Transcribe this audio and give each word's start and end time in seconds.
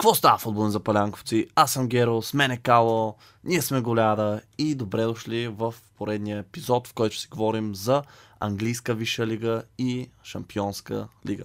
Какво 0.00 0.14
става, 0.14 0.38
футболни 0.38 0.72
запалянковци? 0.72 1.46
Аз 1.54 1.72
съм 1.72 1.88
Геро, 1.88 2.22
с 2.22 2.34
мен 2.34 2.50
е 2.50 2.56
Кало, 2.56 3.14
ние 3.44 3.62
сме 3.62 3.80
Голяда 3.80 4.40
и 4.58 4.74
добре 4.74 5.02
дошли 5.02 5.48
в 5.48 5.74
поредния 5.96 6.38
епизод, 6.38 6.88
в 6.88 6.94
който 6.94 7.14
ще 7.14 7.22
си 7.22 7.28
говорим 7.28 7.74
за 7.74 8.02
английска 8.38 8.94
висша 8.94 9.26
лига 9.26 9.62
и 9.78 10.10
шампионска 10.22 11.08
лига. 11.26 11.44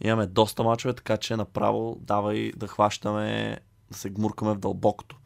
Имаме 0.00 0.26
доста 0.26 0.62
мачове, 0.62 0.94
така 0.94 1.16
че 1.16 1.36
направо 1.36 1.98
давай 2.00 2.52
да 2.56 2.66
хващаме, 2.66 3.58
да 3.90 3.98
се 3.98 4.10
гмуркаме 4.10 4.54
в 4.54 4.58
дълбокото. 4.58 5.16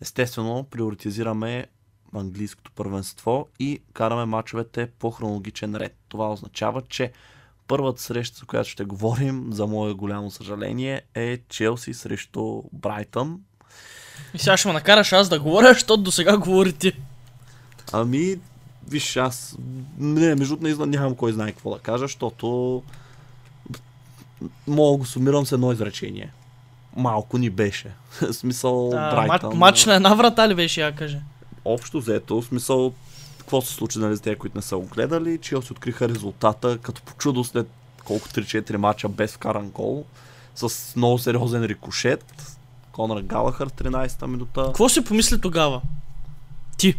Естествено, 0.00 0.66
приоритизираме 0.70 1.66
английското 2.14 2.72
първенство 2.72 3.48
и 3.58 3.82
караме 3.92 4.24
мачовете 4.24 4.86
по 4.86 5.10
хронологичен 5.10 5.76
ред. 5.76 5.96
Това 6.08 6.32
означава, 6.32 6.82
че 6.82 7.12
първата 7.68 8.02
среща, 8.02 8.38
за 8.38 8.46
която 8.46 8.70
ще 8.70 8.84
говорим, 8.84 9.46
за 9.50 9.66
мое 9.66 9.92
голямо 9.92 10.30
съжаление, 10.30 11.02
е 11.14 11.38
Челси 11.48 11.94
срещу 11.94 12.62
Брайтън. 12.72 13.38
И 14.34 14.38
сега 14.38 14.56
ще 14.56 14.68
ме 14.68 14.74
накараш 14.74 15.12
аз 15.12 15.28
да 15.28 15.40
говоря, 15.40 15.72
защото 15.72 15.96
до 15.96 16.10
сега 16.10 16.36
говори 16.38 16.72
ти. 16.72 16.92
Ами, 17.92 18.36
виж, 18.88 19.16
аз 19.16 19.56
не, 19.98 20.34
между 20.34 20.56
не 20.60 20.74
нямам 20.76 21.14
кой 21.14 21.32
знае 21.32 21.52
какво 21.52 21.70
да 21.70 21.78
кажа, 21.78 22.04
защото 22.04 22.82
мога 24.66 24.98
го 24.98 25.06
сумирам 25.06 25.46
с 25.46 25.52
едно 25.52 25.72
изречение. 25.72 26.32
Малко 26.96 27.38
ни 27.38 27.50
беше. 27.50 27.90
Смисъл, 28.32 28.88
А, 28.88 29.14
Брайтън. 29.14 29.50
ма- 29.50 29.54
матч 29.54 29.84
на 29.86 29.94
една 29.94 30.14
врата 30.14 30.48
ли 30.48 30.54
беше, 30.54 30.80
я 30.80 30.94
кажа? 30.94 31.20
общо 31.64 32.00
взето, 32.00 32.42
смисъл, 32.42 32.92
какво 33.52 33.62
се 33.62 33.74
случи 33.74 33.98
нали, 33.98 34.16
за 34.16 34.22
тези, 34.22 34.36
които 34.36 34.58
не 34.58 34.62
са 34.62 34.76
го 34.76 34.82
гледали, 34.82 35.38
Челси 35.38 35.72
откриха 35.72 36.08
резултата, 36.08 36.78
като 36.78 37.02
по 37.02 37.14
чудо 37.14 37.44
след 37.44 37.68
колко 38.04 38.28
3-4 38.28 38.76
мача 38.76 39.08
без 39.08 39.32
вкаран 39.32 39.68
гол, 39.68 40.04
с 40.54 40.96
много 40.96 41.18
сериозен 41.18 41.64
рикошет, 41.64 42.56
Конор 42.92 43.20
Галахър 43.20 43.68
13-та 43.68 44.26
минута. 44.26 44.62
Какво 44.64 44.88
си 44.88 45.04
помисли 45.04 45.40
тогава? 45.40 45.80
Ти. 46.78 46.94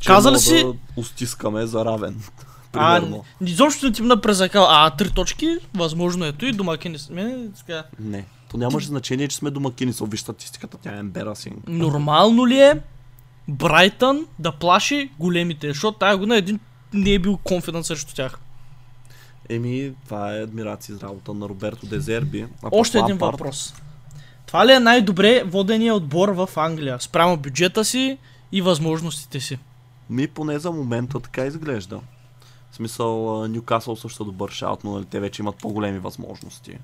че 0.00 0.06
каза 0.06 0.32
ли 0.32 0.38
си- 0.38 0.64
Да 0.64 0.74
устискаме 0.96 1.66
за 1.66 1.84
равен. 1.84 2.22
А, 2.72 2.94
Примерно. 3.00 3.24
изобщо 3.40 3.86
не 3.86 3.92
ти 3.92 4.02
ме 4.02 4.20
презакал. 4.20 4.66
А, 4.68 4.90
три 4.90 5.10
точки, 5.10 5.56
възможно 5.74 6.24
ето 6.24 6.46
и 6.46 6.52
домакини 6.52 6.98
сме. 6.98 7.48
Така. 7.58 7.84
Не. 8.00 8.24
То 8.50 8.56
нямаше 8.56 8.86
значение, 8.86 9.28
че 9.28 9.36
сме 9.36 9.50
домакини. 9.50 9.92
Виж 10.00 10.20
статистиката, 10.20 10.76
тя 10.76 10.90
е 10.90 11.02
embarrassing. 11.02 11.54
Нормално 11.68 12.46
ли 12.46 12.58
е 12.58 12.80
Брайтън 13.48 14.26
да 14.38 14.52
плаши 14.52 15.10
големите? 15.18 15.68
Защото 15.68 15.98
тази 15.98 16.18
година 16.18 16.36
един 16.36 16.60
не 16.92 17.10
е 17.10 17.18
бил 17.18 17.36
конфидент 17.44 17.86
срещу 17.86 18.14
тях. 18.14 18.38
Еми, 19.48 19.92
това 20.04 20.36
е 20.36 20.42
адмирация 20.42 20.94
за 20.96 21.06
работа 21.06 21.34
на 21.34 21.48
Роберто 21.48 21.86
Дезерби. 21.86 22.46
А 22.62 22.68
Още 22.72 22.98
един 22.98 23.16
Лампард- 23.16 23.32
въпрос. 23.32 23.74
Това 24.46 24.66
ли 24.66 24.72
е 24.72 24.80
най-добре 24.80 25.42
водения 25.46 25.94
отбор 25.94 26.28
в 26.28 26.48
Англия? 26.56 27.00
Спрямо 27.00 27.36
бюджета 27.36 27.84
си 27.84 28.18
и 28.52 28.62
възможностите 28.62 29.40
си. 29.40 29.58
Ми 30.10 30.26
поне 30.26 30.58
за 30.58 30.72
момента 30.72 31.20
така 31.20 31.44
изглежда. 31.44 32.00
В 32.70 32.76
смисъл, 32.76 33.46
Ньюкасъл 33.48 33.96
също 33.96 34.22
е 34.22 34.26
добър 34.26 34.50
шаут, 34.50 34.84
но 34.84 34.92
нали, 34.92 35.04
те 35.04 35.20
вече 35.20 35.42
имат 35.42 35.56
по-големи 35.56 35.98
възможности. 35.98 36.78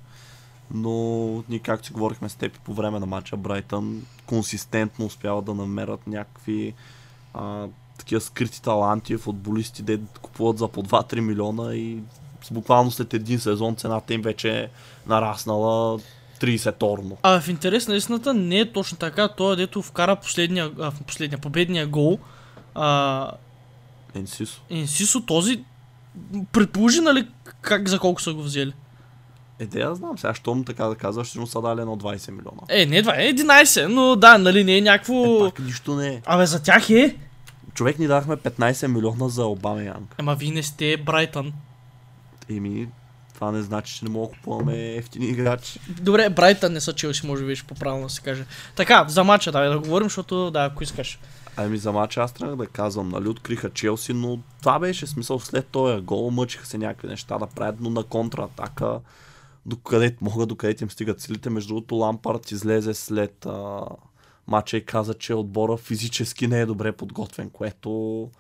Но 0.71 0.93
ние 1.49 1.59
както 1.59 1.87
си 1.87 1.93
говорихме 1.93 2.29
с 2.29 2.35
теб 2.35 2.61
по 2.61 2.75
време 2.75 2.99
на 2.99 3.07
матча, 3.07 3.37
Брайтън 3.37 4.03
консистентно 4.27 5.07
успяват 5.07 5.45
да 5.45 5.55
намерят 5.55 6.07
някакви 6.07 6.75
а, 7.35 7.67
такива 7.99 8.21
скрити 8.21 8.63
таланти, 8.63 9.17
футболисти, 9.17 9.83
де 9.83 10.01
купуват 10.23 10.59
за 10.59 10.69
по 10.69 10.83
2-3 10.83 11.21
милиона 11.21 11.75
и 11.75 11.99
буквално 12.51 12.91
след 12.91 13.15
един 13.15 13.41
сезон 13.41 13.77
цената 13.77 14.15
им 14.15 14.23
вече 14.23 14.61
е 14.61 14.69
нараснала 15.07 15.99
30-орно. 16.41 17.17
А 17.23 17.41
в 17.41 17.49
интерес 17.49 17.89
на 17.89 17.97
истината 17.97 18.35
не 18.35 18.59
е 18.59 18.73
точно 18.73 18.99
така. 18.99 19.29
Той, 19.29 19.57
дето 19.57 19.83
вкара 19.83 20.17
последния, 20.17 20.71
а, 20.81 20.93
последния 21.07 21.39
победния 21.39 21.87
гол, 21.87 22.19
а, 22.75 23.31
Енсисо. 24.15 24.63
Инсисо 24.71 25.27
този 25.27 25.65
предположи, 26.53 27.01
нали, 27.01 27.29
как, 27.61 27.89
за 27.89 27.99
колко 27.99 28.23
са 28.23 28.35
го 28.35 28.43
взели? 28.43 28.73
Е, 29.59 29.67
де, 29.67 29.81
аз 29.81 29.99
знам 29.99 30.19
сега, 30.19 30.35
щом 30.35 30.65
така 30.65 30.85
да 30.85 30.95
казваш, 30.95 31.29
ще 31.29 31.39
му 31.39 31.47
са 31.47 31.61
дали 31.63 31.81
едно 31.81 31.97
20 31.97 32.31
милиона. 32.31 32.63
Е, 32.69 32.87
не 32.87 33.03
2, 33.03 33.19
е 33.19 33.35
11, 33.35 33.87
но 33.87 34.17
да, 34.17 34.39
нали, 34.39 34.65
не 34.65 34.77
е 34.77 34.81
някакво... 34.81 35.37
Е, 35.47 35.51
пак 35.51 35.59
нищо 35.59 35.95
не 35.95 36.09
е. 36.09 36.23
Абе, 36.27 36.47
за 36.47 36.63
тях 36.63 36.91
е. 36.91 37.17
Човек 37.75 37.99
ни 37.99 38.07
дахме 38.07 38.37
15 38.37 38.87
милиона 38.87 39.29
за 39.29 39.47
Обама 39.47 39.83
Янг. 39.83 40.15
Ема 40.19 40.35
вие 40.35 40.51
не 40.51 40.63
сте 40.63 40.97
Брайтън. 40.97 41.53
Еми, 42.51 42.89
това 43.35 43.53
не 43.53 43.63
значи, 43.63 43.95
че 43.95 44.05
не 44.05 44.11
мога 44.11 44.27
да 44.27 44.33
купуваме 44.33 44.95
ефтини 44.95 45.27
играчи. 45.27 45.81
Добре, 45.89 46.31
Брайтън 46.31 46.73
не 46.73 46.81
са 46.81 46.93
Челси, 46.93 47.27
може 47.27 47.43
би 47.43 47.49
беше 47.49 47.67
по-правилно 47.67 48.07
да 48.07 48.13
се 48.13 48.21
каже. 48.21 48.45
Така, 48.77 49.05
за 49.09 49.25
матча 49.25 49.53
давай 49.53 49.69
да 49.69 49.79
говорим, 49.79 50.07
защото 50.07 50.51
да, 50.51 50.65
ако 50.65 50.83
искаш. 50.83 51.19
Ами 51.57 51.79
за 51.79 51.93
матча 51.93 52.21
аз 52.21 52.33
тръгнах 52.33 52.57
да 52.57 52.67
казвам, 52.67 53.09
нали, 53.09 53.29
откриха 53.29 53.71
Челси, 53.71 54.13
но 54.13 54.39
това 54.61 54.79
беше 54.79 55.07
смисъл 55.07 55.41
след 55.41 55.67
този 55.67 56.03
гол, 56.03 56.31
мъчиха 56.31 56.67
се 56.67 56.79
някакви 56.79 57.09
неща 57.09 57.39
да 57.39 57.47
правят, 57.47 57.77
но 57.81 57.91
на 57.91 58.03
контратака, 58.03 59.01
докъде 59.67 60.17
могат, 60.21 60.49
докъде 60.49 60.77
им 60.83 60.91
стигат 60.91 61.21
силите. 61.21 61.51
Между 61.51 61.69
другото, 61.69 61.95
Лампард 61.95 62.51
излезе 62.51 62.95
след 62.95 63.47
а, 63.47 63.81
матча 64.47 64.77
и 64.77 64.85
каза, 64.85 65.15
че 65.15 65.35
отбора 65.35 65.77
физически 65.77 66.47
не 66.47 66.61
е 66.61 66.67
добре 66.67 66.93
подготвен, 66.93 67.51
което 67.51 68.31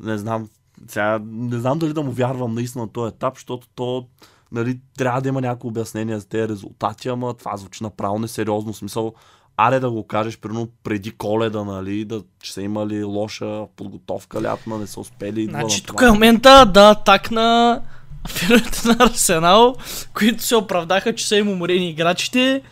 не 0.00 0.18
знам, 0.18 0.48
сега 0.88 1.20
не 1.26 1.58
знам 1.58 1.78
дали 1.78 1.92
да 1.92 2.02
му 2.02 2.10
вярвам 2.10 2.54
наистина 2.54 2.84
на 2.84 2.92
този 2.92 3.14
етап, 3.14 3.34
защото 3.34 3.68
то 3.74 4.06
нали, 4.52 4.80
трябва 4.98 5.20
да 5.20 5.28
има 5.28 5.40
някакво 5.40 5.68
обяснение 5.68 6.18
за 6.18 6.28
тези 6.28 6.48
резултати, 6.48 7.08
ама 7.08 7.34
това 7.34 7.56
звучи 7.56 7.84
направо 7.84 8.18
несериозно. 8.18 8.74
Смисъл, 8.74 9.14
аре 9.56 9.80
да 9.80 9.90
го 9.90 10.06
кажеш, 10.06 10.38
примерно 10.38 10.68
преди 10.82 11.10
коледа, 11.10 11.64
нали, 11.64 12.04
да, 12.04 12.22
че 12.42 12.52
са 12.52 12.62
имали 12.62 13.04
лоша 13.04 13.66
подготовка 13.76 14.42
лятна, 14.42 14.78
не 14.78 14.86
са 14.86 15.00
успели. 15.00 15.44
Значи 15.44 15.80
на 15.80 15.86
тук 15.86 16.02
е 16.02 16.10
момента 16.10 16.66
да 16.74 16.90
атакна 16.90 17.82
феновете 18.26 18.88
на 18.88 18.96
Арсенал, 19.00 19.76
които 20.14 20.42
се 20.42 20.56
оправдаха, 20.56 21.14
че 21.14 21.28
са 21.28 21.36
им 21.36 21.48
уморени 21.48 21.90
играчите. 21.90 22.62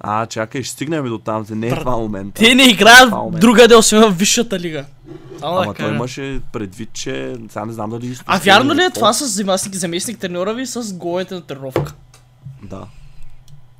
А, 0.00 0.26
чакай, 0.26 0.62
ще 0.62 0.72
стигнем 0.72 1.06
и 1.06 1.08
до 1.08 1.18
там, 1.18 1.46
не 1.50 1.66
е 1.66 1.70
Бр- 1.70 1.80
това 1.80 1.96
момента. 1.96 2.42
Те 2.42 2.54
не 2.54 2.62
играят 2.62 3.08
Това 3.08 3.18
момент. 3.22 3.40
другаде, 3.40 3.76
освен 3.76 4.02
в 4.02 4.18
висшата 4.18 4.58
лига. 4.58 4.84
Само 5.40 5.56
да 5.56 5.62
Ама 5.62 5.74
той 5.74 5.88
имаше 5.94 6.40
предвид, 6.52 6.88
че 6.92 7.36
сега 7.50 7.64
не 7.64 7.72
знам 7.72 7.90
дали... 7.90 8.16
А 8.26 8.38
вярно 8.38 8.74
ли 8.74 8.82
е 8.82 8.90
това 8.90 9.12
с 9.12 9.26
заместник, 9.26 9.74
заместник 9.74 10.18
треньора 10.18 10.54
ви 10.54 10.66
с 10.66 10.92
головете 10.94 11.34
на 11.34 11.40
тренировка? 11.40 11.92
Да. 12.62 12.82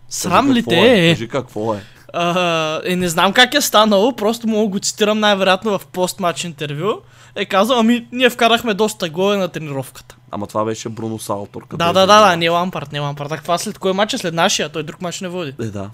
Срам 0.08 0.52
ли 0.52 0.62
те 0.62 0.76
Е? 0.76 1.08
е? 1.08 1.12
Кажи 1.14 1.28
какво 1.28 1.74
е. 1.74 1.82
А, 2.12 2.80
е, 2.84 2.96
не 2.96 3.08
знам 3.08 3.32
как 3.32 3.54
е 3.54 3.60
станало, 3.60 4.16
просто 4.16 4.48
мога 4.48 4.68
го 4.70 4.78
цитирам 4.78 5.20
най-вероятно 5.20 5.78
в 5.78 5.86
постматч 5.86 6.44
интервю. 6.44 6.92
Е 7.34 7.44
казал, 7.44 7.78
ами 7.78 8.06
ние 8.12 8.30
вкарахме 8.30 8.74
доста 8.74 9.08
голове 9.08 9.36
на 9.36 9.48
тренировката. 9.48 10.15
Ама 10.30 10.46
това 10.46 10.64
беше 10.64 10.88
Бруно 10.88 11.18
Салтор. 11.18 11.66
Да, 11.70 11.74
е 11.74 11.92
да, 11.92 11.92
да, 11.92 12.00
загинал. 12.00 12.30
да, 12.30 12.36
не 12.36 12.48
Лампард, 12.48 12.92
не 12.92 13.00
Лампард. 13.00 13.32
А 13.32 13.36
това 13.36 13.58
след 13.58 13.78
кой 13.78 13.92
матч 13.92 14.14
е? 14.14 14.18
След 14.18 14.34
нашия, 14.34 14.68
той 14.68 14.82
друг 14.82 15.02
матч 15.02 15.20
не 15.20 15.28
води. 15.28 15.54
Е, 15.60 15.64
да. 15.64 15.90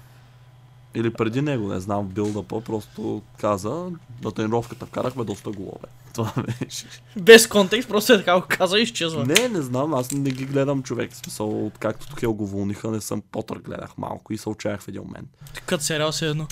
Или 0.95 1.13
преди 1.13 1.41
него, 1.41 1.67
не 1.67 1.79
знам, 1.79 2.05
в 2.05 2.13
билдъпа, 2.13 2.61
просто 2.61 3.21
каза, 3.37 3.89
на 4.23 4.31
тренировката 4.31 4.85
вкарахме 4.85 5.23
доста 5.23 5.51
голове. 5.51 5.87
Това 6.13 6.33
беше. 6.59 6.85
Без 7.21 7.47
контекст, 7.47 7.89
просто 7.89 8.13
е 8.13 8.17
така 8.17 8.39
го 8.39 8.45
каза 8.49 8.79
и 8.79 8.81
изчезва. 8.81 9.25
Не, 9.25 9.49
не 9.49 9.61
знам, 9.61 9.93
аз 9.93 10.11
не 10.11 10.31
ги 10.31 10.45
гледам 10.45 10.83
човек. 10.83 11.11
В 11.11 11.17
смисъл, 11.17 11.67
откакто 11.67 12.07
тук 12.07 12.35
го 12.35 12.43
уволниха, 12.43 12.91
не 12.91 13.01
съм 13.01 13.21
Потър 13.31 13.57
гледах 13.57 13.97
малко 13.97 14.33
и 14.33 14.37
се 14.37 14.49
отчаях 14.49 14.81
в 14.81 14.87
един 14.87 15.01
момент. 15.01 15.29
Като 15.65 15.83
сериал 15.83 16.11
се 16.11 16.27
едно. 16.27 16.47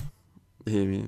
Еми, 0.67 1.07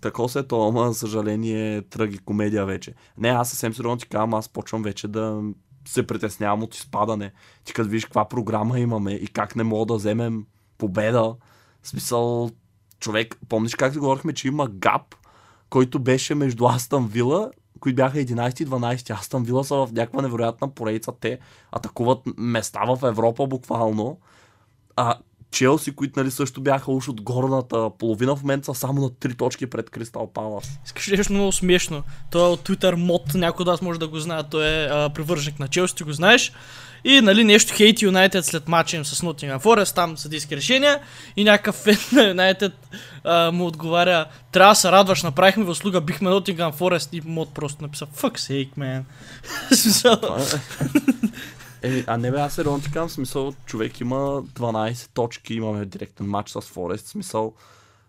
тако 0.00 0.28
се 0.28 0.38
е 0.38 0.42
то, 0.42 0.68
ама, 0.68 0.94
съжаление, 0.94 1.82
тръги 1.82 2.18
комедия 2.18 2.66
вече. 2.66 2.94
Не, 3.18 3.28
аз 3.28 3.50
съвсем 3.50 3.74
сериозно 3.74 3.96
ти 3.96 4.08
казвам, 4.08 4.34
аз 4.34 4.48
почвам 4.48 4.82
вече 4.82 5.08
да 5.08 5.42
се 5.88 6.06
притеснявам 6.06 6.62
от 6.62 6.74
изпадане. 6.74 7.32
Ти 7.64 7.72
като 7.72 7.88
видиш 7.88 8.04
каква 8.04 8.28
програма 8.28 8.78
имаме 8.78 9.12
и 9.12 9.26
как 9.26 9.56
не 9.56 9.62
мога 9.62 9.86
да 9.86 9.94
вземем 9.94 10.46
победа. 10.78 11.34
Смисъл, 11.82 12.50
човек, 13.00 13.38
помниш 13.48 13.74
как 13.74 13.92
си 13.92 13.98
говорихме, 13.98 14.32
че 14.32 14.48
има 14.48 14.68
гап, 14.68 15.14
който 15.70 15.98
беше 15.98 16.34
между 16.34 16.66
Астън 16.66 17.08
Вила, 17.08 17.50
които 17.80 17.96
бяха 17.96 18.18
11 18.18 18.62
и 18.62 18.66
12. 18.66 19.20
Астън 19.20 19.44
Вила 19.44 19.64
са 19.64 19.74
в 19.74 19.88
някаква 19.92 20.22
невероятна 20.22 20.68
поредица. 20.68 21.12
Те 21.20 21.38
атакуват 21.72 22.18
места 22.36 22.80
в 22.84 23.08
Европа 23.08 23.46
буквално. 23.46 24.18
А 24.96 25.18
Челси, 25.50 25.94
които 25.94 26.20
нали, 26.20 26.30
също 26.30 26.60
бяха 26.60 26.92
уж 26.92 27.08
от 27.08 27.20
горната 27.20 27.90
половина, 27.98 28.36
в 28.36 28.42
момента 28.42 28.74
са 28.74 28.80
само 28.80 29.00
на 29.00 29.10
3 29.10 29.38
точки 29.38 29.66
пред 29.66 29.90
Кристал 29.90 30.32
Палас. 30.34 30.78
Искаш 30.86 31.06
нещо 31.06 31.32
много 31.32 31.52
смешно. 31.52 32.02
Той 32.30 32.42
е 32.42 32.52
от 32.52 32.68
Twitter 32.68 32.94
мод, 32.94 33.34
някой 33.34 33.62
от 33.62 33.68
вас 33.68 33.82
може 33.82 33.98
да 33.98 34.08
го 34.08 34.18
знае, 34.18 34.42
той 34.50 34.66
е 34.66 34.84
а, 34.84 35.10
привърженик 35.14 35.58
на 35.58 35.68
Челси, 35.68 35.94
ти 35.94 36.02
го 36.02 36.12
знаеш. 36.12 36.52
И 37.04 37.20
нали 37.20 37.44
нещо 37.44 37.74
хейт 37.76 38.02
Юнайтед 38.02 38.44
след 38.44 38.68
матча 38.68 38.96
им 38.96 39.04
с 39.04 39.22
Nottingham 39.22 39.62
Forest, 39.62 39.94
там 39.94 40.18
съдийски 40.18 40.56
решения 40.56 41.00
и 41.36 41.44
някакъв 41.44 41.74
фен 41.74 41.98
на 42.12 42.28
Юнайтед 42.28 42.72
му 43.52 43.66
отговаря, 43.66 44.26
трябва 44.52 44.72
да 44.72 44.76
се 44.76 44.92
радваш, 44.92 45.22
направихме 45.22 45.64
ви 45.64 45.70
услуга, 45.70 46.00
бихме 46.00 46.30
Nottingham 46.30 46.72
Forest 46.72 47.08
и 47.12 47.22
мод 47.24 47.54
просто 47.54 47.82
написа, 47.82 48.06
fuck 48.06 48.38
sake, 48.38 48.70
man. 48.78 49.02
Е- 51.82 52.04
а 52.06 52.16
не 52.16 52.30
бе, 52.30 52.40
аз 52.40 52.54
сериозно 52.54 52.80
ти 52.80 52.90
казвам, 52.90 53.10
смисъл, 53.10 53.54
човек 53.66 54.00
има 54.00 54.42
12 54.42 55.10
точки, 55.14 55.54
имаме 55.54 55.86
директен 55.86 56.26
матч 56.26 56.50
с 56.50 56.60
Форест, 56.60 57.06
смисъл, 57.06 57.54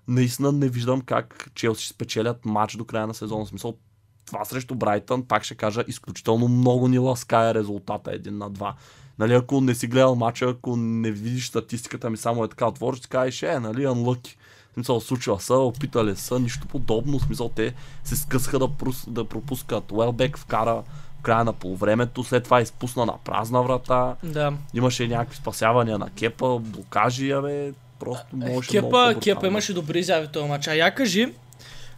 наистина 0.07 0.51
не 0.51 0.69
виждам 0.69 1.01
как 1.01 1.51
Челси 1.55 1.83
ще 1.83 1.93
спечелят 1.93 2.45
матч 2.45 2.75
до 2.75 2.85
края 2.85 3.07
на 3.07 3.13
сезона, 3.13 3.45
смисъл, 3.45 3.77
това 4.25 4.45
срещу 4.45 4.75
Брайтън, 4.75 5.23
пак 5.23 5.43
ще 5.43 5.55
кажа, 5.55 5.83
изключително 5.87 6.47
много 6.47 6.87
ни 6.87 6.99
ласкае 6.99 7.53
резултата 7.53 8.11
един 8.11 8.37
на 8.37 8.49
два. 8.49 8.75
Нали, 9.19 9.33
ако 9.33 9.61
не 9.61 9.75
си 9.75 9.87
гледал 9.87 10.15
матча, 10.15 10.45
ако 10.49 10.75
не 10.75 11.11
видиш 11.11 11.47
статистиката 11.47 12.09
ми 12.09 12.17
само 12.17 12.43
е 12.43 12.47
така 12.47 12.67
отвориш, 12.67 12.99
ще 12.99 13.07
кажеш, 13.07 13.43
е, 13.43 13.59
нали, 13.59 13.87
unlucky. 13.87 14.35
Смисъл, 14.73 15.01
случва 15.01 15.39
са, 15.39 15.55
опитали 15.55 16.15
са, 16.15 16.39
нищо 16.39 16.67
подобно. 16.67 17.19
В 17.19 17.23
смисъл, 17.23 17.49
те 17.49 17.73
се 18.03 18.15
скъсаха 18.15 18.59
да, 18.59 18.67
прос, 18.67 19.05
да 19.07 19.25
пропускат. 19.25 19.91
Уелбек 19.91 20.37
вкара 20.37 20.83
в 21.19 21.21
края 21.21 21.43
на 21.43 21.53
полувремето, 21.53 22.23
след 22.23 22.43
това 22.43 22.61
изпусна 22.61 23.05
на 23.05 23.13
празна 23.25 23.63
врата. 23.63 24.15
да. 24.23 24.53
Имаше 24.73 25.07
някакви 25.07 25.37
спасявания 25.37 25.97
на 25.97 26.09
кепа, 26.09 26.59
блокажи, 26.59 27.31
абе, 27.31 27.71
просто 27.99 28.25
можеше 28.33 28.47
много 28.49 28.61
Кепа, 28.61 28.89
по-брутално. 28.89 29.19
Кепа 29.19 29.47
имаше 29.47 29.73
добри 29.73 29.99
изяви 29.99 30.27
този 30.27 30.47
матч. 30.47 30.67
А 30.67 30.73
я 30.73 30.95
кажи, 30.95 31.33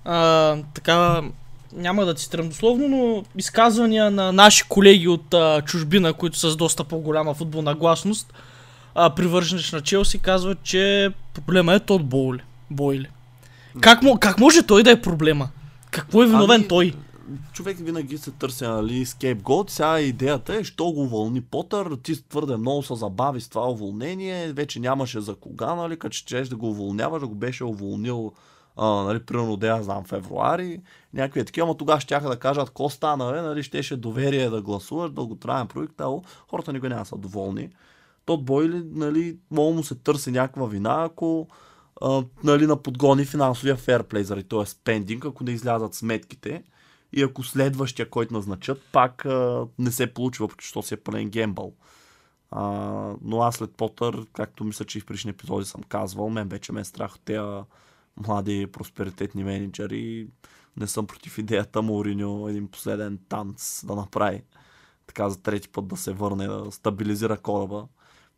а, 0.05 0.57
така, 0.73 1.21
няма 1.73 2.05
да 2.05 2.13
цитирам 2.13 2.49
дословно, 2.49 2.87
но 2.87 3.23
изказвания 3.37 4.11
на 4.11 4.31
наши 4.31 4.63
колеги 4.63 5.07
от 5.07 5.33
а, 5.33 5.61
чужбина, 5.61 6.13
които 6.13 6.37
са 6.37 6.49
с 6.49 6.55
доста 6.55 6.83
по-голяма 6.83 7.33
футболна 7.33 7.75
гласност, 7.75 8.33
а, 8.95 9.09
привърженич 9.09 9.71
на 9.71 9.81
Челси, 9.81 10.19
казват, 10.19 10.57
че 10.63 11.09
проблема 11.33 11.73
е 11.73 11.79
Тод 11.79 12.05
Бойли. 12.05 12.41
Бойли. 12.71 13.07
Как, 13.81 13.99
как 14.19 14.39
може 14.39 14.67
той 14.67 14.83
да 14.83 14.91
е 14.91 15.01
проблема? 15.01 15.49
Какво 15.91 16.23
е 16.23 16.25
виновен 16.25 16.59
Ами, 16.59 16.67
той? 16.67 16.93
Човек 17.53 17.77
винаги 17.79 18.17
се 18.17 18.31
търси, 18.31 18.63
нали, 18.63 19.05
скейпгот. 19.05 19.69
Сега 19.69 19.99
идеята 19.99 20.55
е, 20.55 20.63
що 20.63 20.91
го 20.91 21.07
вълни 21.07 21.41
Потър, 21.41 21.97
ти 22.03 22.29
твърде 22.29 22.57
много 22.57 22.83
се 22.83 22.95
забави 22.95 23.41
с 23.41 23.49
това 23.49 23.69
уволнение, 23.69 24.53
вече 24.53 24.79
нямаше 24.79 25.19
за 25.19 25.35
кога, 25.35 25.75
нали, 25.75 25.99
като 25.99 26.17
че 26.25 26.41
да 26.41 26.55
го 26.55 26.69
уволняваш, 26.69 27.21
да 27.21 27.27
го 27.27 27.35
беше 27.35 27.63
уволнил 27.63 28.31
а, 28.77 28.85
нали, 28.85 29.19
примерно, 29.19 29.57
да 29.57 29.67
я 29.67 29.83
знам, 29.83 30.03
февруари, 30.03 30.81
някакви 31.13 31.45
такива, 31.45 31.67
ама 31.67 31.77
тогава 31.77 31.99
ще 31.99 32.19
да 32.19 32.39
кажат, 32.39 32.69
ко 32.69 32.89
стана, 32.89 33.31
бе, 33.31 33.41
нали, 33.41 33.63
щеше 33.63 33.97
доверие 33.97 34.49
да 34.49 34.61
гласуваш, 34.61 35.11
дълготраен 35.11 35.67
проект, 35.67 36.01
ало, 36.01 36.23
хората 36.49 36.73
никога 36.73 36.89
няма 36.89 37.05
са 37.05 37.17
доволни. 37.17 37.69
Тот 38.25 38.45
Бойли, 38.45 38.83
нали, 38.91 39.37
мога 39.51 39.75
му 39.75 39.83
се 39.83 39.95
търси 39.95 40.31
някаква 40.31 40.65
вина, 40.65 41.03
ако 41.03 41.47
а, 42.01 42.23
нали, 42.43 42.67
на 42.67 42.83
подгони 42.83 43.25
финансовия 43.25 43.75
ферплей 43.75 44.23
заради 44.23 44.47
този 44.47 44.71
спендинг, 44.71 45.25
ако 45.25 45.43
не 45.43 45.51
излязат 45.51 45.93
сметките 45.93 46.63
и 47.13 47.23
ако 47.23 47.43
следващия, 47.43 48.09
който 48.09 48.33
назначат, 48.33 48.81
пак 48.91 49.25
а, 49.25 49.67
не 49.79 49.91
се 49.91 50.11
въпреки 50.39 50.65
че 50.65 50.81
си 50.81 50.93
е 50.93 50.97
пълен 50.97 51.29
гембъл. 51.29 51.73
А, 52.51 52.63
но 53.21 53.41
аз 53.41 53.55
след 53.55 53.71
Потър, 53.71 54.25
както 54.33 54.63
мисля, 54.63 54.85
че 54.85 54.97
и 54.97 55.01
в 55.01 55.05
предишни 55.05 55.31
епизоди 55.31 55.65
съм 55.65 55.83
казвал, 55.83 56.29
мен 56.29 56.47
вече 56.47 56.71
ме 56.71 56.81
е 56.81 56.83
страх 56.83 57.15
от 57.15 57.21
тези 57.25 57.63
млади 58.17 58.67
просперитетни 58.67 59.43
менеджери. 59.43 60.27
Не 60.77 60.87
съм 60.87 61.07
против 61.07 61.37
идеята 61.37 61.81
Мауриньо 61.81 62.47
един 62.47 62.67
последен 62.67 63.19
танц 63.29 63.85
да 63.85 63.95
направи. 63.95 64.43
Така 65.07 65.29
за 65.29 65.41
трети 65.41 65.69
път 65.69 65.87
да 65.87 65.97
се 65.97 66.13
върне, 66.13 66.47
да 66.47 66.71
стабилизира 66.71 67.37
кораба, 67.37 67.87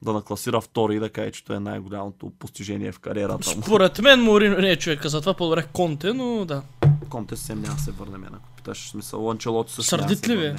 да 0.04 0.14
накласира 0.14 0.62
втори 0.62 0.96
и 0.96 1.00
да 1.00 1.10
каже, 1.10 1.32
че 1.32 1.44
това 1.44 1.56
е 1.56 1.60
най-голямото 1.60 2.32
постижение 2.40 2.92
в 2.92 3.00
кариерата 3.00 3.56
му. 3.56 3.64
Според 3.64 4.00
мен 4.00 4.22
Морино 4.22 4.58
не 4.58 4.70
е 4.70 4.76
човека, 4.76 5.10
затова 5.10 5.34
по-добре 5.34 5.66
Конте, 5.74 6.14
но 6.14 6.46
да. 6.46 6.62
Конте 7.10 7.36
съвсем 7.36 7.62
няма 7.62 7.80
се 7.80 7.92
върне 7.92 8.18
мен, 8.18 8.30
ако 8.34 8.50
питаш. 8.58 8.90
Смисъл, 8.90 9.32
Анчелоти 9.32 9.74
също 9.74 9.90
Сърдит 9.90 10.28
ли 10.28 10.36
ви 10.36 10.46
е? 10.46 10.56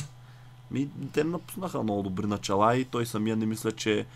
Ми, 0.71 0.89
те 1.13 1.25
напуснаха 1.25 1.83
много 1.83 2.03
добри 2.03 2.27
начала 2.27 2.77
и 2.77 2.85
той 2.85 3.07
самия 3.07 3.37
не 3.37 3.47
мисля, 3.47 3.73
че 3.73 4.07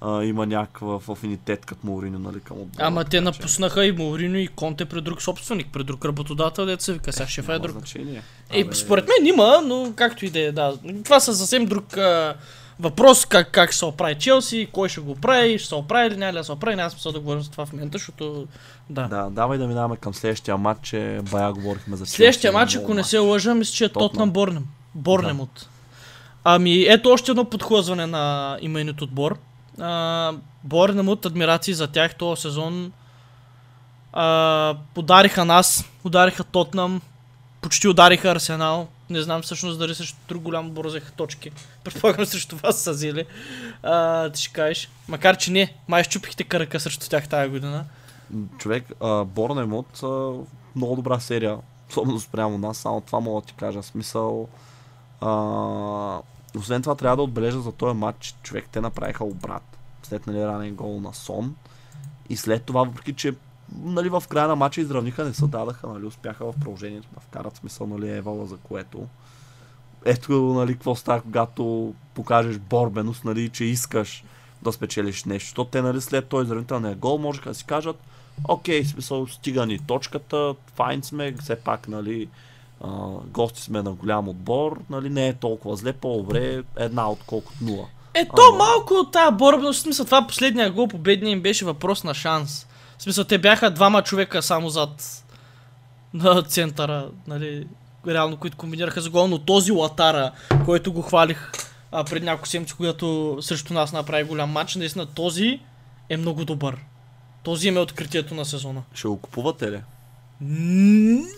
а, 0.00 0.24
има 0.24 0.46
някаква 0.46 0.98
афинитет 1.08 1.66
като 1.66 1.86
Мауриньо, 1.86 2.18
нали, 2.18 2.40
към 2.40 2.60
отбора. 2.60 2.86
Ама 2.86 3.04
те 3.04 3.20
напуснаха 3.20 3.86
и 3.86 3.92
Морино 3.92 4.36
и 4.36 4.48
Конте 4.48 4.84
пред 4.84 5.04
друг 5.04 5.22
собственик, 5.22 5.66
пред 5.72 5.86
друг 5.86 6.04
работодател, 6.04 6.76
се 6.78 6.92
вика, 6.92 7.12
сега 7.12 7.28
шефа 7.28 7.54
е 7.54 7.58
друг. 7.58 7.72
Значение. 7.72 8.22
Е, 8.50 8.64
според 8.72 9.08
мен 9.08 9.26
има, 9.26 9.62
но 9.66 9.92
както 9.96 10.24
и 10.24 10.30
да 10.30 10.40
е, 10.40 10.52
да. 10.52 10.78
Това 11.04 11.20
са 11.20 11.34
съвсем 11.34 11.66
друг 11.66 11.96
а, 11.96 12.34
въпрос, 12.80 13.24
как, 13.24 13.50
как 13.50 13.70
ще 13.70 13.78
се 13.78 13.84
оправи 13.84 14.14
Челси, 14.14 14.68
кой 14.72 14.88
ще 14.88 15.00
го 15.00 15.14
прави, 15.14 15.58
ще 15.58 15.68
се 15.68 15.74
оправи 15.74 16.06
или 16.06 16.16
няма 16.16 16.32
да 16.32 16.44
се 16.44 16.52
оправи, 16.52 16.76
няма 16.76 16.90
смисъл 16.90 17.12
да 17.12 17.20
говорим 17.20 17.42
за 17.42 17.50
това 17.50 17.66
в 17.66 17.72
момента, 17.72 17.98
защото 17.98 18.46
да. 18.90 19.08
Да, 19.08 19.28
давай 19.30 19.58
да 19.58 19.66
минаваме 19.66 19.96
към 19.96 20.14
следващия 20.14 20.56
матч, 20.56 20.88
че 20.88 21.20
бая 21.30 21.52
говорихме 21.52 21.96
за 21.96 22.06
Следващия 22.06 22.50
Челси, 22.50 22.54
матч, 22.54 22.74
много 22.74 22.84
ако 22.84 22.94
не 22.94 23.04
се 23.04 23.18
лъжа, 23.18 23.54
мисля, 23.54 23.72
че 23.72 23.84
е 23.84 23.88
Тотнам. 23.88 24.30
Борнем. 24.30 24.66
Борнем 24.94 25.40
от. 25.40 25.68
Ами, 26.44 26.82
ето 26.82 27.10
още 27.10 27.30
едно 27.30 27.44
подхлъзване 27.44 28.06
на 28.06 28.58
именит 28.60 29.02
отбор. 29.02 29.38
А, 29.80 30.32
Борнем 30.64 31.08
от 31.08 31.26
адмирации 31.26 31.74
за 31.74 31.86
тях 31.86 32.14
този 32.14 32.42
сезон. 32.42 32.92
А, 34.12 34.76
удариха 34.96 35.44
нас, 35.44 35.84
удариха 36.04 36.44
Тотнам, 36.44 37.00
почти 37.60 37.88
удариха 37.88 38.30
Арсенал. 38.30 38.88
Не 39.10 39.22
знам 39.22 39.42
всъщност 39.42 39.78
дали 39.78 39.94
срещу 39.94 40.16
друг 40.28 40.42
голям 40.42 40.66
отбор 40.66 40.86
взеха 40.86 41.12
точки. 41.12 41.50
Предполагам 41.84 42.26
срещу 42.26 42.56
вас 42.56 42.82
са 42.82 42.90
взели. 42.90 43.26
А, 43.82 44.30
ти 44.30 44.42
ще 44.42 44.52
кажеш. 44.52 44.90
Макар 45.08 45.36
че 45.36 45.52
не, 45.52 45.74
май 45.88 46.04
щупихте 46.04 46.44
кръка 46.44 46.80
срещу 46.80 47.08
тях 47.08 47.28
тази 47.28 47.50
година. 47.50 47.84
Човек, 48.58 48.84
Борнемот 49.26 50.02
много 50.76 50.96
добра 50.96 51.20
серия, 51.20 51.58
особено 51.90 52.20
спрямо 52.20 52.58
нас, 52.58 52.76
само 52.76 53.00
това 53.00 53.20
мога 53.20 53.40
да 53.40 53.46
ти 53.46 53.54
кажа. 53.54 53.82
Смисъл, 53.82 54.48
а, 55.20 56.20
освен 56.56 56.82
това 56.82 56.94
трябва 56.94 57.16
да 57.16 57.22
отбележа 57.22 57.60
за 57.60 57.72
този 57.72 57.96
матч, 57.96 58.34
човек 58.42 58.64
те 58.72 58.80
направиха 58.80 59.24
обрат. 59.24 59.78
След 60.02 60.26
нали, 60.26 60.46
ранен 60.46 60.74
гол 60.74 61.00
на 61.00 61.14
Сон. 61.14 61.56
И 62.28 62.36
след 62.36 62.64
това, 62.64 62.84
въпреки 62.84 63.12
че 63.12 63.34
нали, 63.82 64.08
в 64.08 64.22
края 64.28 64.48
на 64.48 64.56
матча 64.56 64.80
изравниха, 64.80 65.24
не 65.24 65.34
се 65.34 65.46
дадаха, 65.46 65.86
нали, 65.86 66.06
успяха 66.06 66.44
в 66.44 66.54
продължението 66.60 67.08
да 67.14 67.20
вкарат 67.20 67.56
смисъл, 67.56 67.86
нали, 67.86 68.10
Евала 68.10 68.46
за 68.46 68.56
което. 68.56 69.06
Ето, 70.04 70.32
нали, 70.32 70.72
какво 70.72 70.94
става, 70.94 71.22
когато 71.22 71.94
покажеш 72.14 72.58
борбеност, 72.58 73.24
нали, 73.24 73.48
че 73.48 73.64
искаш 73.64 74.24
да 74.62 74.72
спечелиш 74.72 75.24
нещо. 75.24 75.46
Защото 75.46 75.70
те, 75.70 75.82
нали, 75.82 76.00
след 76.00 76.26
този 76.26 76.44
изравнителния 76.44 76.94
гол, 76.94 77.18
можеха 77.18 77.48
да 77.48 77.54
си 77.54 77.64
кажат, 77.64 77.96
окей, 78.48 78.84
смисъл, 78.84 79.26
стига 79.26 79.66
ни 79.66 79.78
точката, 79.78 80.54
файн 80.74 81.02
сме, 81.02 81.32
все 81.32 81.56
пак, 81.56 81.88
нали, 81.88 82.28
а, 82.80 82.88
гости 83.26 83.62
сме 83.62 83.82
на 83.82 83.92
голям 83.92 84.28
отбор, 84.28 84.80
нали, 84.90 85.10
не 85.10 85.28
е 85.28 85.34
толкова 85.34 85.76
зле, 85.76 85.92
по-добре 85.92 86.62
една 86.76 87.10
отколкото 87.10 87.64
нула. 87.64 87.86
Е, 88.14 88.28
то 88.36 88.42
Ама- 88.48 88.58
малко 88.58 88.94
от 88.94 89.12
тази 89.12 89.36
борбеност, 89.36 89.82
смисъл 89.82 90.06
това 90.06 90.26
последния 90.26 90.72
гол 90.72 90.88
победния 90.88 91.32
им 91.32 91.42
беше 91.42 91.64
въпрос 91.64 92.04
на 92.04 92.14
шанс. 92.14 92.66
В 92.98 93.02
смисъл 93.02 93.24
те 93.24 93.38
бяха 93.38 93.70
двама 93.70 94.02
човека 94.02 94.42
само 94.42 94.68
зад 94.68 95.24
на 96.14 96.42
центъра, 96.42 97.08
нали, 97.26 97.66
реално, 98.06 98.36
които 98.36 98.56
комбинираха 98.56 99.00
за 99.00 99.10
гол, 99.10 99.28
но 99.28 99.38
този 99.38 99.72
Латара, 99.72 100.30
който 100.64 100.92
го 100.92 101.02
хвалих 101.02 101.52
а, 101.92 102.04
пред 102.04 102.22
няколко 102.22 102.48
седмици, 102.48 102.74
когато 102.74 103.38
срещу 103.40 103.74
нас 103.74 103.92
направи 103.92 104.24
голям 104.24 104.50
матч, 104.50 104.74
наистина 104.74 105.06
този 105.06 105.60
е 106.08 106.16
много 106.16 106.44
добър. 106.44 106.76
Този 107.42 107.68
им 107.68 107.76
е 107.76 107.80
откритието 107.80 108.34
на 108.34 108.44
сезона. 108.44 108.82
Ще 108.94 109.08
го 109.08 109.16
купувате 109.16 109.72
ли? 109.72 109.80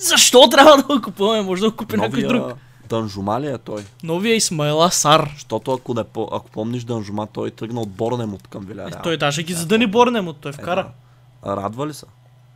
Защо 0.00 0.48
трябва 0.50 0.76
да 0.76 0.82
го 0.82 1.02
купуваме? 1.02 1.42
Може 1.42 1.62
да 1.62 1.70
го 1.70 1.76
купи 1.76 1.96
някой 1.96 2.22
друг. 2.22 2.52
Данжума 2.88 3.40
ли 3.40 3.46
е 3.46 3.58
той? 3.58 3.84
Новия 4.02 4.34
Исмаела 4.34 4.90
Сар. 4.90 5.30
Защото 5.34 5.72
ако, 5.72 5.94
не, 5.94 6.00
ако 6.32 6.50
помниш 6.50 6.84
Данжума, 6.84 7.26
той 7.26 7.50
тръгна 7.50 7.80
от 7.80 7.88
Борнемот 7.88 8.48
към 8.48 8.62
Е, 8.62 8.66
Виляреал. 8.66 9.00
той 9.02 9.16
даже 9.16 9.42
ги 9.42 9.54
задани 9.54 9.86
Борнем 9.86 10.28
от 10.28 10.36
той 10.36 10.52
вкара. 10.52 10.86
А, 10.88 11.07
радва 11.46 11.86
ли 11.86 11.94
се? 11.94 12.06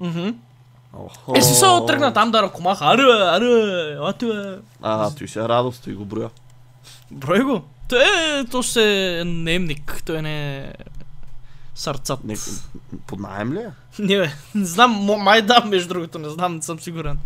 Мгм. 0.00 0.28
Охо. 0.92 1.32
Е, 1.36 1.42
си 1.42 1.54
се 1.54 1.66
тръгна 1.86 2.12
там 2.12 2.30
да 2.30 2.42
ръкомаха. 2.42 2.84
Аре, 2.84 3.02
аре, 3.02 3.96
ати, 4.00 4.26
бе. 4.26 4.58
А, 4.82 5.10
той 5.10 5.28
си 5.28 5.38
е 5.38 5.42
радост, 5.42 5.84
той 5.84 5.94
го 5.94 6.04
броя. 6.04 6.30
Брой 7.10 7.40
го. 7.40 7.62
Той 7.88 8.02
е, 8.02 8.44
то 8.44 8.62
се 8.62 9.18
е 9.20 9.24
наемник, 9.24 10.02
той 10.06 10.22
не 10.22 10.58
е 10.58 10.72
сърцат. 11.74 12.24
Не, 12.24 12.36
под 13.06 13.20
найем 13.20 13.52
ли 13.52 13.58
е? 13.58 13.70
Не, 13.98 14.16
бе, 14.16 14.32
не 14.54 14.64
знам, 14.64 14.90
май 15.18 15.42
да, 15.42 15.64
между 15.64 15.88
другото, 15.88 16.18
не 16.18 16.28
знам, 16.28 16.56
не 16.56 16.62
съм 16.62 16.80
сигурен. 16.80 17.18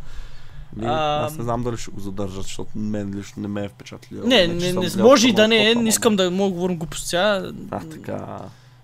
Ми, 0.77 0.87
А, 0.87 1.25
аз 1.25 1.37
не 1.37 1.45
знам 1.45 1.63
дали 1.63 1.77
ще 1.77 1.91
го 1.91 2.01
задържат, 2.01 2.43
защото 2.43 2.71
мен 2.75 3.15
лично 3.19 3.43
не 3.43 3.49
ме 3.49 3.65
е 3.65 3.69
впечатлил. 3.69 4.27
Не, 4.27 4.41
че 4.41 4.49
не, 4.49 4.73
не, 4.73 4.73
гледал 4.73 5.07
може 5.07 5.29
и 5.29 5.33
да 5.33 5.49
не 5.49 5.71
е, 5.71 5.75
не 5.75 5.89
искам 5.89 6.17
да 6.17 6.31
мога 6.31 6.51
да 6.51 6.55
говорим 6.55 6.77
глупости. 6.77 7.17
А, 7.17 7.53
така. 7.71 8.39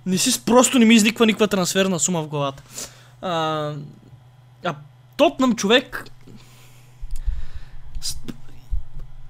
Не 0.07 0.19
си, 0.19 0.45
просто 0.45 0.79
не 0.79 0.85
ми 0.85 0.95
изниква 0.95 1.27
никаква 1.27 1.49
трансферна 1.49 1.99
сума 1.99 2.23
в 2.23 2.29
главата. 2.29 2.63
А, 3.23 3.73
а 4.65 4.75
Тотнам 5.17 5.55
човек 5.57 6.11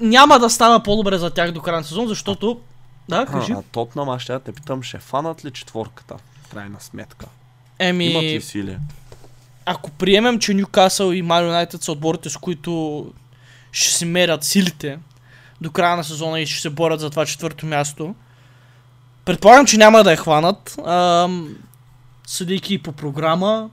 няма 0.01 0.39
да 0.39 0.51
става 0.51 0.83
по-добре 0.83 1.19
за 1.19 1.31
тях 1.31 1.53
до 1.53 1.63
края 1.63 1.79
на 1.79 1.85
сезон, 1.85 2.09
защото... 2.09 2.61
Да, 3.09 3.27
кажи. 3.27 3.53
А, 3.53 3.59
а 3.59 3.63
Тотнам, 3.63 4.09
аз 4.09 4.23
ще 4.23 4.33
да 4.33 4.41
те 4.41 4.53
питам, 4.53 4.83
ще 4.83 4.99
фанат 4.99 5.45
ли 5.45 5.51
четворката? 5.51 6.15
Крайна 6.51 6.81
сметка. 6.81 7.27
Еми, 7.79 8.05
Имат 8.05 8.23
ли 8.23 8.41
сили? 8.41 8.79
ако 9.67 9.91
приемем, 9.91 10.39
че 10.39 10.55
Ньюкасъл 10.55 11.13
и 11.13 11.23
Марио 11.23 11.47
Юнайтед 11.47 11.83
са 11.83 11.93
отборите, 11.93 12.31
с 12.31 12.37
които 12.37 13.07
ще 13.73 13.95
си 13.95 14.05
мерят 14.05 14.45
силите 14.45 14.99
до 15.61 15.71
края 15.71 15.97
на 15.97 16.05
сезона 16.05 16.41
и 16.41 16.47
ще 16.47 16.61
се 16.61 16.71
борят 16.71 17.01
за 17.01 17.11
това 17.11 17.27
четвърто 17.27 17.67
място, 17.67 18.15
предполагам, 19.25 19.67
че 19.67 19.77
няма 19.77 20.05
да 20.05 20.11
я 20.11 20.17
хванат, 20.17 20.77
ам, 20.87 21.57
съдейки 22.27 22.75
и 22.75 22.79
по 22.79 22.93
програма, 22.93 23.71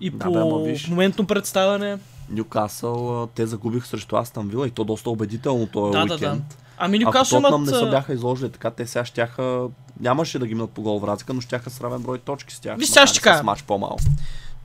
и 0.00 0.10
Да, 0.10 0.18
по 0.18 0.32
бе, 0.32 0.38
ама 0.38 0.58
виж. 0.58 0.88
моментно 0.88 1.26
представяне. 1.26 1.98
Нюкасъл, 2.30 3.26
те 3.26 3.46
загубих 3.46 3.86
срещу 3.86 4.16
Астан 4.16 4.48
Вила 4.48 4.66
и 4.66 4.70
то 4.70 4.84
доста 4.84 5.10
убедително 5.10 5.66
този 5.66 5.92
Да, 5.92 6.04
да, 6.06 6.14
уикенд. 6.14 6.42
да. 6.48 6.56
Ами 6.78 6.96
Ако 6.96 7.04
Ньюкасъл 7.06 7.40
Тотнам 7.40 7.62
имат... 7.62 7.72
не 7.72 7.78
са 7.78 7.90
бяха 7.90 8.12
изложили 8.14 8.50
така, 8.50 8.70
те 8.70 8.86
сега 8.86 9.04
щяха... 9.04 9.66
Нямаше 10.00 10.38
да 10.38 10.46
ги 10.46 10.54
минат 10.54 10.70
по 10.70 10.82
гол 10.82 11.00
в 11.00 11.04
разлика, 11.04 11.32
но 11.34 11.40
щяха 11.40 11.70
с 11.70 11.80
равен 11.80 12.02
брой 12.02 12.18
точки 12.18 12.54
с 12.54 12.60
тях. 12.60 12.78
Виж, 12.78 12.88
сега 12.88 13.06
ще 13.06 13.20
кажа. 13.20 13.38
С 13.38 13.42
мач 13.42 13.62
по-малко. 13.62 14.00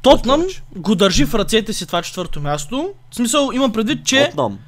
Тотнам 0.02 0.44
го 0.76 0.96
държи 0.96 1.26
в 1.26 1.36
ръцете 1.36 1.74
си 1.74 1.86
това 1.88 2.02
четвърто 2.02 2.42
място. 2.42 2.94
В 3.12 3.16
смисъл, 3.16 3.50
имам 3.54 3.74
предвид, 3.74 4.06
че... 4.06 4.26
Тотнам. 4.26 4.60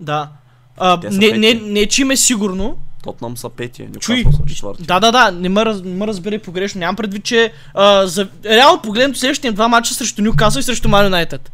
Да. 0.00 0.28
А, 0.76 1.00
не, 1.02 1.10
не, 1.10 1.30
пети. 1.52 1.60
не, 1.62 1.86
че 1.86 2.02
им 2.02 2.10
е 2.10 2.16
сигурно. 2.16 2.76
Тотнам 3.04 3.36
са 3.36 3.48
пети, 3.48 3.88
Чуй, 4.00 4.16
Нюкасъл 4.16 4.40
са 4.40 4.54
четвърти. 4.54 4.82
да, 4.82 5.00
да, 5.00 5.12
да, 5.12 5.30
не 5.30 5.48
ме, 5.48 5.64
раз, 5.64 5.82
не 5.82 5.94
ме 5.94 6.06
разбери 6.06 6.38
погрешно. 6.38 6.78
Нямам 6.78 6.96
предвид, 6.96 7.24
че 7.24 7.52
а, 7.74 8.06
за, 8.06 8.28
реално 8.44 8.82
погледнато 8.82 9.18
следващите 9.18 9.52
два 9.52 9.68
мача 9.68 9.94
срещу 9.94 10.22
Ньюкасъл 10.22 10.60
и 10.60 10.62
срещу 10.62 10.88
Ман 10.88 11.04
Юнайтед. 11.04 11.50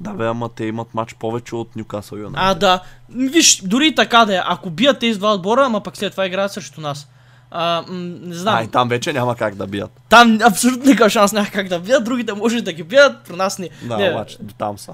Да 0.00 0.10
бе, 0.10 0.26
ама 0.26 0.48
те 0.48 0.64
имат 0.64 0.94
матч 0.94 1.14
повече 1.14 1.54
от 1.54 1.76
Нюкасъл 1.76 2.16
Юнайтед. 2.16 2.40
А, 2.42 2.54
да. 2.54 2.80
Виж, 3.08 3.60
дори 3.64 3.86
и 3.86 3.94
така 3.94 4.24
да 4.24 4.36
е. 4.36 4.40
Ако 4.44 4.70
бият 4.70 4.98
тези 4.98 5.18
два 5.18 5.34
отбора, 5.34 5.62
ама 5.66 5.80
пък 5.80 5.96
след 5.96 6.10
това 6.12 6.26
играят 6.26 6.52
срещу 6.52 6.80
нас. 6.80 7.08
А, 7.50 7.82
м- 7.88 7.94
не 8.22 8.34
знам. 8.34 8.56
А, 8.56 8.62
и 8.62 8.68
там 8.68 8.88
вече 8.88 9.12
няма 9.12 9.36
как 9.36 9.54
да 9.54 9.66
бият. 9.66 9.90
Там 10.08 10.38
абсолютно 10.42 10.90
никакъв 10.90 11.12
шанс 11.12 11.32
няма 11.32 11.46
как 11.46 11.68
да 11.68 11.78
бият, 11.80 12.04
другите 12.04 12.32
може 12.32 12.60
да 12.60 12.72
ги 12.72 12.82
бият, 12.82 13.12
при 13.28 13.36
нас 13.36 13.58
не. 13.58 13.68
Да, 13.82 13.96
не. 13.96 14.10
обаче, 14.10 14.36
там 14.58 14.78
са. 14.78 14.92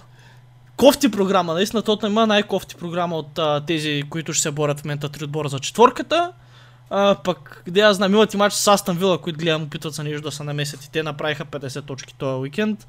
Кофти 0.76 1.11
програма, 1.11 1.54
наистина 1.54 1.83
Тотнам 1.83 2.12
има 2.12 2.26
най-кофти 2.26 2.75
програма 2.75 3.16
от 3.16 3.38
а, 3.38 3.61
тези, 3.66 4.02
които 4.11 4.33
ще 4.33 4.42
се 4.42 4.50
борят 4.50 4.80
в 4.80 4.85
момента 4.85 5.09
три 5.09 5.25
отбора 5.25 5.49
за 5.49 5.59
четворката. 5.59 6.33
А, 6.90 7.14
пък, 7.14 7.62
къде 7.64 7.80
аз 7.80 7.97
знам, 7.97 8.14
имат 8.14 8.35
и 8.35 8.37
матч 8.37 8.54
с 8.54 8.68
Астан 8.68 8.97
Вила, 8.97 9.18
които 9.18 9.38
гледам, 9.38 9.62
опитват 9.62 9.95
се 9.95 10.02
нещо 10.02 10.23
да 10.23 10.30
се 10.30 10.42
намесят 10.42 10.85
и 10.85 10.90
те 10.90 11.02
направиха 11.02 11.45
50 11.45 11.87
точки 11.87 12.14
този 12.14 12.40
уикенд. 12.40 12.87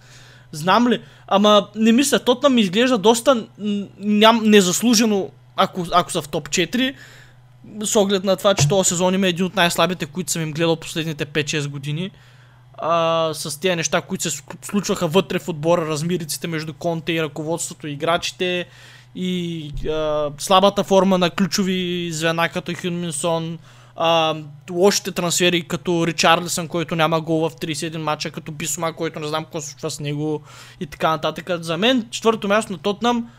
Знам 0.52 0.88
ли? 0.90 1.02
Ама 1.28 1.68
не 1.76 1.92
мисля, 1.92 2.20
Тотнам 2.20 2.56
ми 2.56 2.62
изглежда 2.62 2.98
доста 2.98 3.48
ням, 4.00 4.42
незаслужено, 4.44 5.30
ако, 5.56 5.86
ако 5.94 6.12
са 6.12 6.22
в 6.22 6.30
топ 6.30 6.50
4, 6.50 6.96
с 7.84 7.96
оглед 7.96 8.24
на 8.24 8.36
това, 8.36 8.54
че 8.54 8.68
този 8.68 8.90
сезон 8.90 9.14
има 9.14 9.28
един 9.28 9.46
от 9.46 9.56
най-слабите, 9.56 10.06
които 10.06 10.32
съм 10.32 10.42
им 10.42 10.52
гледал 10.52 10.76
последните 10.76 11.26
5-6 11.26 11.68
години. 11.68 12.12
А, 12.78 13.30
с 13.34 13.60
тези 13.60 13.76
неща, 13.76 14.02
които 14.02 14.30
се 14.30 14.44
случваха 14.62 15.08
вътре 15.08 15.40
в 15.40 15.50
отбора, 15.50 15.88
размириците 15.88 16.48
между 16.48 16.74
Конте 16.74 17.12
и 17.12 17.24
ръководството, 17.24 17.88
играчите 17.88 18.66
и 19.16 19.72
а, 19.90 20.32
слабата 20.38 20.84
форма 20.84 21.18
на 21.18 21.30
ключови 21.30 22.10
звена 22.12 22.50
като 22.50 22.74
Хюн 22.82 23.00
Минсон, 23.00 23.58
а, 23.96 24.36
лошите 24.72 25.12
трансфери 25.12 25.68
като 25.68 26.08
Ричарлисън, 26.08 26.68
който 26.68 26.96
няма 26.96 27.22
гол 27.22 27.50
в 27.50 27.56
31 27.56 27.98
мача, 27.98 28.32
като 28.32 28.52
Бисома, 28.52 28.94
който 28.94 29.20
не 29.20 29.28
знам 29.28 29.44
какво 29.44 29.62
случва 29.62 29.92
с 29.92 30.00
него 30.00 30.42
и 30.80 30.86
така 30.86 31.10
нататък. 31.10 31.50
За 31.64 31.78
мен 31.78 32.08
четвърто 32.12 32.48
място 32.48 32.72
на 32.72 32.78
Тотнам 32.78 33.30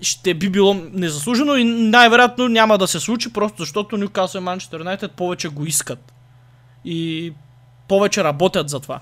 ще 0.00 0.34
би 0.34 0.50
било 0.50 0.74
незаслужено 0.92 1.56
и 1.56 1.64
най-вероятно 1.64 2.48
няма 2.48 2.78
да 2.78 2.86
се 2.86 3.00
случи, 3.00 3.32
просто 3.32 3.62
защото 3.62 3.96
Ньюкасъл 3.96 4.40
и 4.40 4.44
Манчестър 4.44 4.78
Юнайтед 4.78 5.12
повече 5.12 5.48
го 5.48 5.66
искат. 5.66 6.12
И 6.84 7.32
повече 7.88 8.24
работят 8.24 8.68
за 8.68 8.80
това. 8.80 9.00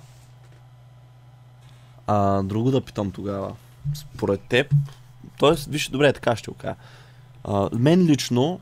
А, 2.06 2.42
друго 2.42 2.70
да 2.70 2.80
питам 2.80 3.10
тогава. 3.10 3.52
Според 3.94 4.40
теб, 4.40 4.74
т.е. 5.40 5.50
виж, 5.68 5.88
добре, 5.88 6.12
така 6.12 6.36
ще 6.36 6.50
го 6.50 6.56
кажа. 6.56 6.74
А, 7.44 7.68
мен 7.72 8.06
лично, 8.06 8.60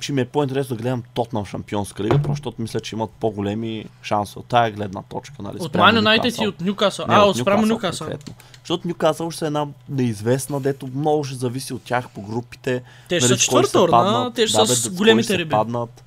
че 0.00 0.12
ми 0.12 0.20
е 0.20 0.24
по-интересно 0.24 0.76
да 0.76 0.82
гледам 0.82 1.02
Тотнам 1.14 1.44
Шампионска 1.44 2.02
лига, 2.04 2.18
просто 2.22 2.32
защото 2.32 2.62
мисля, 2.62 2.80
че 2.80 2.94
имат 2.94 3.10
по-големи 3.20 3.86
шансове 4.02 4.40
от 4.40 4.46
тая 4.46 4.70
гледна 4.70 5.02
точка. 5.02 5.42
Нали, 5.42 5.56
От 5.60 5.74
Ман 5.74 5.96
Юнайтед 5.96 6.24
Нюкасъл. 6.24 6.44
и 6.44 6.48
от 6.48 6.60
Ньюкасъл. 6.60 7.06
Не, 7.06 7.14
А, 7.14 7.22
от 7.22 7.36
спрямо 7.36 7.68
конкретно. 7.68 8.34
Защото 8.58 8.88
Нюкасъл 8.88 9.30
ще 9.30 9.44
е 9.44 9.46
една 9.46 9.66
неизвестна, 9.88 10.60
дето 10.60 10.88
много 10.94 11.24
ще 11.24 11.36
зависи 11.36 11.74
от 11.74 11.82
тях 11.82 12.08
по 12.10 12.22
групите. 12.22 12.82
Те 13.08 13.20
ще 13.20 13.28
нали, 13.28 13.38
са 13.38 13.44
четвърта 13.44 13.86
паднат, 13.90 14.34
те 14.34 14.46
ще 14.46 14.58
да, 14.58 14.66
са 14.66 14.76
с 14.76 14.90
големите 14.90 15.38
риби. 15.38 15.50
Паднат. 15.50 16.03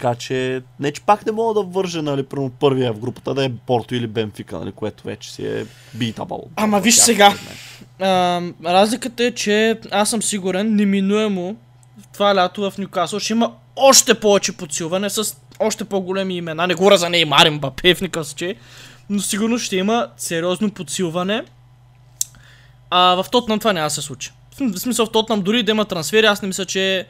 Така 0.00 0.14
че, 0.14 0.62
не 0.80 0.92
че 0.92 1.00
пак 1.00 1.26
не 1.26 1.32
мога 1.32 1.54
да 1.54 1.66
вържа, 1.66 2.02
нали, 2.02 2.22
примерно 2.22 2.50
първия 2.50 2.92
в 2.92 2.98
групата 2.98 3.34
да 3.34 3.44
е 3.44 3.50
Порто 3.66 3.94
или 3.94 4.06
Бенфика, 4.06 4.58
нали, 4.58 4.72
което 4.72 5.04
вече 5.04 5.32
си 5.32 5.46
е 5.46 5.66
битабъл. 5.94 6.44
Ама 6.56 6.80
виж 6.80 6.94
сега. 6.94 7.34
А, 8.00 8.40
разликата 8.64 9.24
е, 9.24 9.30
че 9.30 9.80
аз 9.90 10.10
съм 10.10 10.22
сигурен, 10.22 10.76
неминуемо 10.76 11.56
това 12.12 12.34
лято 12.34 12.70
в 12.70 12.78
Ньюкасъл 12.78 13.18
ще 13.18 13.32
има 13.32 13.52
още 13.76 14.14
повече 14.14 14.56
подсилване 14.56 15.10
с 15.10 15.36
още 15.58 15.84
по-големи 15.84 16.36
имена. 16.36 16.66
Не 16.66 16.74
говоря 16.74 16.96
за 16.96 17.10
Неймар, 17.10 17.50
Мбапе 17.50 17.94
в 17.94 18.00
никакъв 18.00 18.26
случай, 18.26 18.54
но 19.10 19.20
сигурно 19.20 19.58
ще 19.58 19.76
има 19.76 20.08
сериозно 20.16 20.70
подсилване. 20.70 21.44
А 22.90 23.22
в 23.22 23.30
Тотнам 23.30 23.58
това 23.58 23.72
няма 23.72 23.86
да 23.86 23.90
се 23.90 24.02
случи. 24.02 24.32
В 24.60 24.78
смисъл 24.78 25.06
в 25.06 25.12
Тотнам 25.12 25.42
дори 25.42 25.62
да 25.62 25.70
има 25.70 25.84
трансфери, 25.84 26.26
аз 26.26 26.42
не 26.42 26.48
мисля, 26.48 26.64
че... 26.64 27.06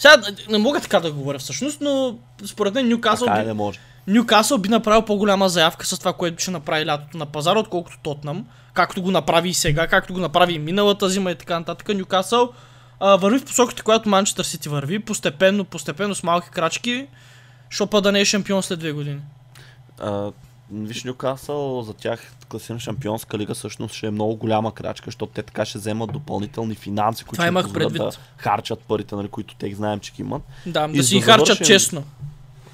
Сега 0.00 0.22
не 0.48 0.58
мога 0.58 0.80
така 0.80 1.00
да 1.00 1.12
говоря 1.12 1.38
всъщност, 1.38 1.80
но 1.80 2.18
според 2.46 2.74
мен 2.74 2.88
Ньюкасъл 2.88 3.26
Така 3.26 3.38
би... 3.38 3.44
е, 3.44 3.46
не 3.46 3.52
може. 3.52 3.78
Ньюкасъл 4.06 4.58
би 4.58 4.68
направил 4.68 5.02
по-голяма 5.02 5.48
заявка 5.48 5.86
с 5.86 5.98
това, 5.98 6.12
което 6.12 6.42
ще 6.42 6.50
направи 6.50 6.86
лятото 6.86 7.18
на 7.18 7.26
пазара, 7.26 7.58
отколкото 7.58 7.98
Тотнам. 8.02 8.46
Както 8.74 9.02
го 9.02 9.10
направи 9.10 9.48
и 9.48 9.54
сега, 9.54 9.86
както 9.86 10.12
го 10.12 10.20
направи 10.20 10.52
и 10.52 10.58
миналата 10.58 11.08
зима 11.08 11.30
и 11.30 11.34
така 11.34 11.58
нататък. 11.58 11.88
Ньюкасъл 11.88 12.52
а, 13.00 13.16
върви 13.16 13.38
в 13.38 13.44
посоката, 13.44 13.82
която 13.82 14.08
Манчестър 14.08 14.44
Сити 14.44 14.68
върви. 14.68 14.98
Постепенно, 14.98 15.64
постепенно, 15.64 16.14
с 16.14 16.22
малки 16.22 16.50
крачки. 16.50 17.06
Шопа 17.70 18.00
да 18.00 18.12
не 18.12 18.20
е 18.20 18.24
шампион 18.24 18.62
след 18.62 18.78
две 18.78 18.92
години. 18.92 19.20
А, 20.00 20.30
виж 20.72 21.04
Нюкасъл, 21.04 21.82
за 21.82 21.94
тях 21.94 22.34
класирана 22.48 22.80
шампионска 22.80 23.38
лига 23.38 23.54
всъщност 23.54 23.94
ще 23.94 24.06
е 24.06 24.10
много 24.10 24.36
голяма 24.36 24.74
крачка, 24.74 25.04
защото 25.06 25.32
те 25.32 25.42
така 25.42 25.64
ще 25.64 25.78
вземат 25.78 26.12
допълнителни 26.12 26.74
финанси, 26.74 27.24
които 27.24 27.42
ще 27.42 27.52
позволят 27.52 27.72
предвид. 27.74 28.02
да 28.02 28.10
харчат 28.36 28.78
парите, 28.80 29.14
нали, 29.16 29.28
които 29.28 29.54
те 29.54 29.74
знаем, 29.74 30.00
че 30.00 30.12
ги 30.12 30.22
имат. 30.22 30.42
Да, 30.66 30.88
И 30.92 30.96
да 30.96 31.02
си 31.02 31.14
ги 31.14 31.20
харчат 31.20 31.46
завършим- 31.46 31.66
честно. 31.66 32.04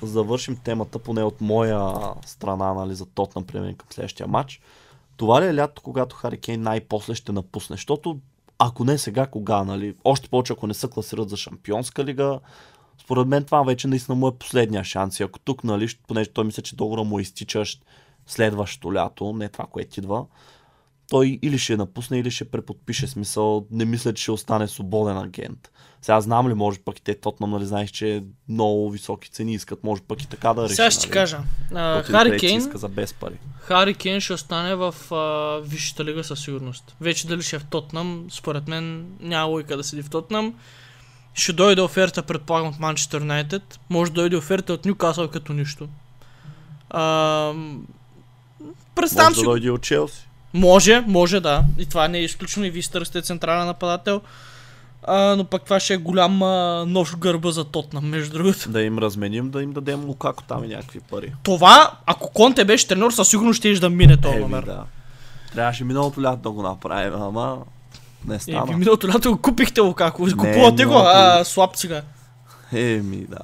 Завършим 0.02 0.56
темата, 0.56 0.98
поне 0.98 1.22
от 1.22 1.40
моя 1.40 1.90
страна, 2.26 2.74
нали, 2.74 2.94
за 2.94 3.06
Тотнам, 3.06 3.44
преминем 3.44 3.74
към 3.74 3.86
следващия 3.90 4.26
матч. 4.26 4.60
Това 5.16 5.42
ли 5.42 5.46
е 5.46 5.54
лято, 5.54 5.82
когато 5.82 6.16
Хари 6.16 6.38
Кейн 6.38 6.62
най-после 6.62 7.14
ще 7.14 7.32
напусне? 7.32 7.74
Защото 7.76 8.18
ако 8.58 8.84
не 8.84 8.98
сега, 8.98 9.26
кога, 9.26 9.64
нали? 9.64 9.94
Още 10.04 10.28
повече, 10.28 10.52
ако 10.52 10.66
не 10.66 10.74
се 10.74 10.88
класират 10.90 11.28
за 11.30 11.36
шампионска 11.36 12.04
лига, 12.04 12.38
според 13.06 13.26
мен 13.26 13.44
това 13.44 13.62
вече 13.62 13.88
наистина 13.88 14.14
му 14.14 14.28
е 14.28 14.38
последния 14.38 14.84
шанс. 14.84 15.20
И 15.20 15.22
ако 15.22 15.38
тук, 15.38 15.64
нали, 15.64 15.88
понеже 16.08 16.30
той 16.30 16.44
мисля, 16.44 16.62
че 16.62 16.76
договора 16.76 17.04
му 17.04 17.20
изтичащ 17.20 17.84
следващото 18.26 18.94
лято, 18.94 19.32
не 19.32 19.48
това, 19.48 19.66
което 19.70 20.00
идва, 20.00 20.24
той 21.08 21.38
или 21.42 21.58
ще 21.58 21.76
напусне, 21.76 22.18
или 22.18 22.30
ще 22.30 22.44
преподпише 22.44 23.06
смисъл. 23.06 23.66
Не 23.70 23.84
мисля, 23.84 24.14
че 24.14 24.22
ще 24.22 24.32
остане 24.32 24.68
свободен 24.68 25.18
агент. 25.18 25.70
Сега 26.02 26.20
знам 26.20 26.48
ли, 26.48 26.54
може 26.54 26.78
пък 26.78 26.98
и 26.98 27.02
те 27.02 27.14
Тотнам, 27.14 27.50
нали, 27.50 27.66
знаеш, 27.66 27.90
че 27.90 28.24
много 28.48 28.90
високи 28.90 29.30
цени 29.30 29.54
искат, 29.54 29.84
може 29.84 30.02
пък 30.02 30.22
и 30.22 30.28
така 30.28 30.54
да 30.54 30.64
реши. 30.64 30.74
Сега 30.74 30.90
ще 30.90 31.00
ти 31.00 31.06
нали? 31.06 31.14
кажа. 31.14 31.38
А, 31.74 32.02
Хари 32.02 32.38
Кейн, 32.38 32.58
иска 32.58 32.78
за 32.78 32.88
без 32.88 33.14
пари. 33.14 33.38
Хари 33.58 33.94
Кейн 33.94 34.20
ще 34.20 34.32
остане 34.32 34.74
в 34.74 34.94
а, 35.10 35.60
Висшата 35.68 36.04
лига 36.04 36.24
със 36.24 36.40
сигурност. 36.40 36.96
Вече 37.00 37.26
дали 37.26 37.42
ще 37.42 37.56
е 37.56 37.58
в 37.58 37.64
Тотнам, 37.64 38.26
според 38.30 38.68
мен 38.68 39.06
няма 39.20 39.44
логика 39.44 39.76
да 39.76 39.84
седи 39.84 40.02
в 40.02 40.10
Тотнам. 40.10 40.54
Ще 41.36 41.52
дойде 41.52 41.82
оферта, 41.82 42.22
предполагам, 42.22 42.68
от 42.68 42.78
Манчестър 42.78 43.20
Юнайтед. 43.20 43.80
Може 43.90 44.12
да 44.12 44.20
дойде 44.20 44.36
оферта 44.36 44.72
от 44.72 44.84
Ньюкасъл 44.84 45.28
като 45.28 45.52
нищо. 45.52 45.88
А, 46.90 47.52
представям 48.94 49.30
Може 49.30 49.34
си. 49.34 49.40
да 49.44 49.50
дойде 49.50 49.70
от 49.70 49.82
Челси. 49.82 50.28
Може, 50.54 51.00
може 51.06 51.40
да. 51.40 51.64
И 51.78 51.86
това 51.86 52.08
не 52.08 52.18
е 52.18 52.22
изключено 52.22 52.66
и 52.66 52.70
вие 52.70 52.82
сте 52.82 53.22
централен 53.22 53.66
нападател. 53.66 54.20
А, 55.02 55.36
но 55.36 55.44
пък 55.44 55.62
това 55.64 55.80
ще 55.80 55.94
е 55.94 55.96
голям 55.96 56.42
а, 56.42 56.84
нож 56.86 57.10
в 57.10 57.16
гърба 57.16 57.50
за 57.50 57.64
Тотнам, 57.64 58.08
между 58.08 58.38
другото. 58.38 58.70
Да 58.70 58.82
им 58.82 58.98
разменим, 58.98 59.50
да 59.50 59.62
им 59.62 59.72
дадем 59.72 60.04
Лукако 60.04 60.42
там 60.42 60.64
и 60.64 60.68
някакви 60.68 61.00
пари. 61.00 61.32
Това, 61.42 61.90
ако 62.06 62.30
Конте 62.30 62.64
беше 62.64 62.88
тренер, 62.88 63.10
със 63.10 63.28
сигурност 63.28 63.58
ще 63.58 63.74
да 63.74 63.90
мине 63.90 64.16
този 64.16 64.38
номер. 64.38 64.62
да. 64.62 64.84
Трябваше 65.52 65.84
миналото 65.84 66.22
лято 66.22 66.42
да 66.42 66.50
го 66.50 66.62
направим, 66.62 67.22
ама 67.22 67.58
не 68.26 68.34
Е, 68.34 68.38
стана. 68.38 68.64
ви 68.64 68.74
миналото 68.74 69.08
лято 69.08 69.30
го 69.30 69.38
купихте 69.38 69.80
го 69.80 69.94
како. 69.94 70.26
Не, 70.26 70.32
Купувате 70.32 70.84
го, 70.84 70.94
а 70.96 71.44
слаб 71.44 71.76
сега. 71.76 72.02
Еми, 72.72 73.26
да. 73.28 73.38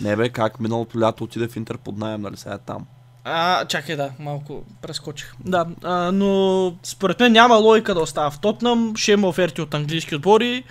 Не 0.00 0.16
бе, 0.16 0.28
как 0.28 0.60
миналото 0.60 1.00
лято 1.00 1.24
отиде 1.24 1.48
в 1.48 1.56
Интер 1.56 1.78
под 1.78 1.98
найем, 1.98 2.20
нали 2.20 2.36
сега 2.36 2.54
е 2.54 2.58
там. 2.58 2.86
А, 3.24 3.64
чакай 3.64 3.96
да, 3.96 4.10
малко 4.18 4.62
прескочих. 4.82 5.32
Да, 5.40 5.66
а, 5.84 6.12
но 6.12 6.72
според 6.82 7.20
мен 7.20 7.32
няма 7.32 7.54
логика 7.54 7.94
да 7.94 8.00
остава 8.00 8.30
в 8.30 8.38
Тотнам, 8.38 8.96
ще 8.96 9.12
има 9.12 9.28
оферти 9.28 9.60
от 9.60 9.74
английски 9.74 10.14
отбори 10.14 10.64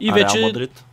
и 0.00 0.10
а 0.10 0.14
вече... 0.14 0.38
Реал 0.38 0.46
Мадрид? 0.46 0.84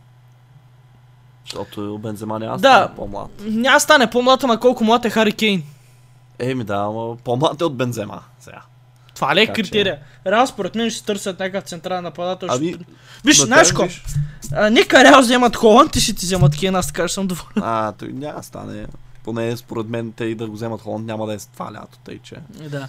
Защото 1.44 1.98
Бензема 1.98 2.38
няма 2.38 2.58
Да. 2.58 2.58
стане 2.58 2.94
по-млад. 2.96 3.30
Няма 3.40 3.80
стане 3.80 4.10
по-млад, 4.10 4.44
ама 4.44 4.60
колко 4.60 4.84
млад 4.84 5.04
е 5.04 5.10
Хари 5.10 5.32
Кейн. 5.32 5.62
Еми 6.38 6.64
да, 6.64 6.74
ама 6.76 7.16
по-млад 7.16 7.60
е 7.60 7.64
от 7.64 7.76
Бензема 7.76 8.22
сега. 8.40 8.62
Това 9.22 9.34
ли 9.34 9.40
е 9.40 9.46
Така 9.46 9.54
че- 9.54 9.62
критерия? 9.62 9.98
Реал 10.26 10.46
според 10.46 10.74
мен 10.74 10.90
ще 10.90 11.04
търсят 11.04 11.38
някакъв 11.38 11.64
централен 11.64 12.04
нападател. 12.04 12.48
ще- 12.48 12.56
Ами, 12.56 12.74
Виж, 13.24 13.38
на 13.38 13.44
знаеш 13.46 13.72
ко? 13.72 13.82
виж, 13.82 14.02
А, 14.52 14.70
Нека 14.70 15.04
Реал 15.04 15.20
вземат 15.20 15.56
Холанд 15.56 15.96
и 15.96 16.00
ще 16.00 16.12
ти 16.12 16.26
вземат 16.26 16.56
Кейн, 16.56 16.74
аз 16.74 16.86
така 16.86 17.08
ще 17.08 17.14
съм 17.14 17.26
доволен. 17.26 17.52
А, 17.56 17.92
той 17.92 18.08
няма 18.08 18.34
да 18.34 18.42
стане. 18.42 18.86
Поне 19.24 19.56
според 19.56 19.88
мен 19.88 20.12
те 20.12 20.24
и 20.24 20.34
да 20.34 20.46
го 20.46 20.52
вземат 20.52 20.80
Холанд 20.80 21.06
няма 21.06 21.26
да 21.26 21.34
е 21.34 21.38
с 21.38 21.46
това 21.46 21.66
лято, 21.66 21.98
тъй 22.04 22.18
че. 22.18 22.36
Да. 22.60 22.88